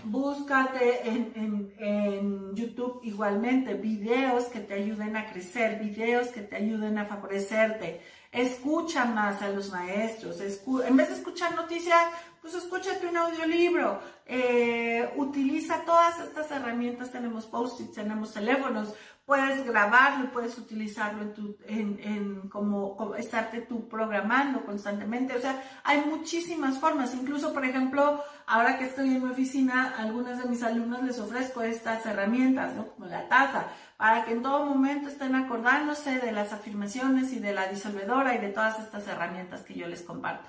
Búscate 0.02 1.08
en, 1.08 1.32
en, 1.36 1.74
en, 1.78 2.56
YouTube 2.56 3.00
igualmente 3.04 3.74
videos 3.74 4.46
que 4.46 4.58
te 4.58 4.74
ayuden 4.74 5.16
a 5.16 5.30
crecer, 5.30 5.78
videos 5.78 6.28
que 6.28 6.42
te 6.42 6.56
ayuden 6.56 6.98
a 6.98 7.06
favorecerte. 7.06 8.00
Escucha 8.32 9.04
más 9.04 9.40
a 9.42 9.48
los 9.50 9.70
maestros. 9.70 10.40
en 10.40 10.96
vez 10.96 11.08
de 11.08 11.14
escuchar 11.14 11.54
noticias, 11.54 12.04
pues 12.42 12.52
escúchate 12.54 13.06
un 13.06 13.16
audiolibro. 13.16 14.00
Eh, 14.26 15.08
utiliza 15.16 15.84
todas 15.84 16.18
estas 16.18 16.50
herramientas. 16.50 17.12
Tenemos 17.12 17.46
post-its, 17.46 17.92
tenemos 17.92 18.34
teléfonos 18.34 18.92
puedes 19.24 19.64
grabarlo, 19.64 20.30
puedes 20.32 20.58
utilizarlo 20.58 21.22
en 21.22 21.34
tu, 21.34 21.56
en, 21.66 21.98
en 22.02 22.48
como, 22.48 22.96
como, 22.96 23.14
estarte 23.14 23.62
tú 23.62 23.88
programando 23.88 24.64
constantemente. 24.64 25.34
O 25.34 25.40
sea, 25.40 25.62
hay 25.82 26.04
muchísimas 26.04 26.78
formas. 26.78 27.14
Incluso, 27.14 27.54
por 27.54 27.64
ejemplo, 27.64 28.22
ahora 28.46 28.78
que 28.78 28.84
estoy 28.84 29.14
en 29.14 29.24
mi 29.24 29.30
oficina, 29.30 29.94
a 29.96 30.02
algunas 30.02 30.42
de 30.42 30.48
mis 30.48 30.62
alumnos 30.62 31.02
les 31.02 31.18
ofrezco 31.18 31.62
estas 31.62 32.04
herramientas, 32.04 32.74
¿no? 32.74 32.88
Como 32.88 33.06
la 33.06 33.28
taza, 33.28 33.66
para 33.96 34.24
que 34.24 34.32
en 34.32 34.42
todo 34.42 34.66
momento 34.66 35.08
estén 35.08 35.34
acordándose 35.34 36.18
de 36.18 36.32
las 36.32 36.52
afirmaciones 36.52 37.32
y 37.32 37.38
de 37.38 37.54
la 37.54 37.68
disolvedora 37.68 38.34
y 38.34 38.38
de 38.38 38.50
todas 38.50 38.78
estas 38.78 39.06
herramientas 39.08 39.62
que 39.62 39.74
yo 39.74 39.88
les 39.88 40.02
comparto. 40.02 40.48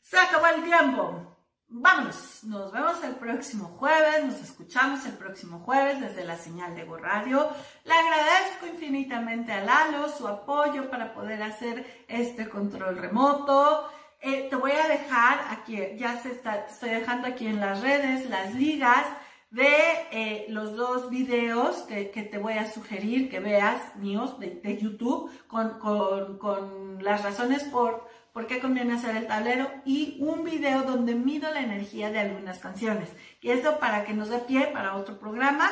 Se 0.00 0.18
acabó 0.18 0.46
el 0.48 0.64
tiempo. 0.64 1.38
Vámonos, 1.74 2.44
nos 2.44 2.70
vemos 2.70 3.02
el 3.02 3.14
próximo 3.14 3.64
jueves, 3.78 4.26
nos 4.26 4.42
escuchamos 4.42 5.06
el 5.06 5.14
próximo 5.14 5.60
jueves 5.60 6.00
desde 6.00 6.22
la 6.22 6.36
señal 6.36 6.76
de 6.76 6.84
Go 6.84 6.98
Radio. 6.98 7.48
Le 7.86 7.94
agradezco 7.94 8.66
infinitamente 8.66 9.52
a 9.52 9.64
Lalo 9.64 10.10
su 10.10 10.28
apoyo 10.28 10.90
para 10.90 11.14
poder 11.14 11.42
hacer 11.42 12.04
este 12.08 12.50
control 12.50 12.98
remoto. 12.98 13.90
Eh, 14.20 14.48
te 14.50 14.56
voy 14.56 14.72
a 14.72 14.86
dejar 14.86 15.40
aquí, 15.48 15.78
ya 15.96 16.20
se 16.20 16.32
está, 16.32 16.66
estoy 16.66 16.90
dejando 16.90 17.26
aquí 17.26 17.46
en 17.46 17.58
las 17.58 17.80
redes 17.80 18.28
las 18.28 18.54
ligas 18.54 19.06
de 19.50 19.74
eh, 20.10 20.46
los 20.50 20.76
dos 20.76 21.08
videos 21.08 21.76
que, 21.84 22.04
te 22.04 22.36
voy 22.36 22.54
a 22.54 22.70
sugerir 22.70 23.30
que 23.30 23.40
veas 23.40 23.96
míos 23.96 24.38
de, 24.38 24.78
YouTube 24.78 25.30
con, 25.48 25.78
con, 25.78 26.36
con 26.36 27.02
las 27.02 27.22
razones 27.22 27.64
por 27.64 28.06
por 28.32 28.46
qué 28.46 28.60
conviene 28.60 28.94
hacer 28.94 29.16
el 29.16 29.26
tablero 29.26 29.70
y 29.84 30.16
un 30.20 30.44
video 30.44 30.82
donde 30.82 31.14
mido 31.14 31.50
la 31.52 31.60
energía 31.60 32.10
de 32.10 32.20
algunas 32.20 32.58
canciones. 32.58 33.10
Y 33.40 33.50
eso 33.50 33.78
para 33.78 34.04
que 34.04 34.14
nos 34.14 34.30
dé 34.30 34.38
pie 34.38 34.68
para 34.68 34.96
otro 34.96 35.18
programa. 35.18 35.70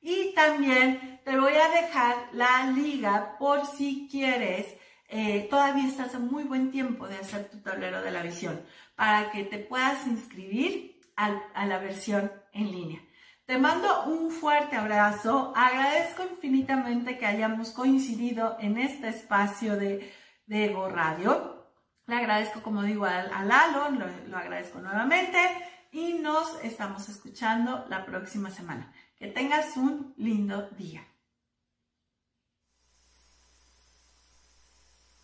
Y 0.00 0.34
también 0.34 1.20
te 1.24 1.38
voy 1.38 1.54
a 1.54 1.80
dejar 1.80 2.14
la 2.32 2.66
liga 2.66 3.36
por 3.38 3.66
si 3.66 4.06
quieres, 4.10 4.66
eh, 5.08 5.46
todavía 5.48 5.86
estás 5.86 6.14
a 6.14 6.18
muy 6.18 6.44
buen 6.44 6.70
tiempo 6.70 7.08
de 7.08 7.16
hacer 7.16 7.48
tu 7.48 7.62
tablero 7.62 8.02
de 8.02 8.10
la 8.10 8.22
visión, 8.22 8.60
para 8.96 9.30
que 9.30 9.44
te 9.44 9.58
puedas 9.58 10.06
inscribir 10.06 11.00
a, 11.16 11.64
la 11.66 11.78
versión 11.78 12.30
en 12.52 12.70
línea. 12.70 13.00
Te 13.46 13.58
mando 13.58 14.04
un 14.04 14.30
fuerte 14.30 14.76
abrazo, 14.76 15.52
agradezco 15.54 16.24
infinitamente 16.30 17.16
que 17.16 17.26
hayamos 17.26 17.70
coincidido 17.70 18.56
en 18.58 18.78
este 18.78 19.08
espacio 19.08 19.76
de, 19.76 20.12
de 20.46 20.74
Radio. 20.90 21.53
Le 22.06 22.16
agradezco, 22.16 22.62
como 22.62 22.82
digo, 22.82 23.06
a, 23.06 23.42
Lalo, 23.44 23.90
lo, 24.26 24.36
agradezco 24.36 24.80
nuevamente. 24.80 25.38
y 25.92 26.14
nos 26.14 26.62
estamos 26.64 27.08
escuchando 27.08 27.86
la 27.88 28.04
próxima 28.04 28.50
semana. 28.50 28.92
Que 29.16 29.28
tengas 29.28 29.76
un 29.76 30.12
lindo 30.16 30.68
día. 30.70 31.06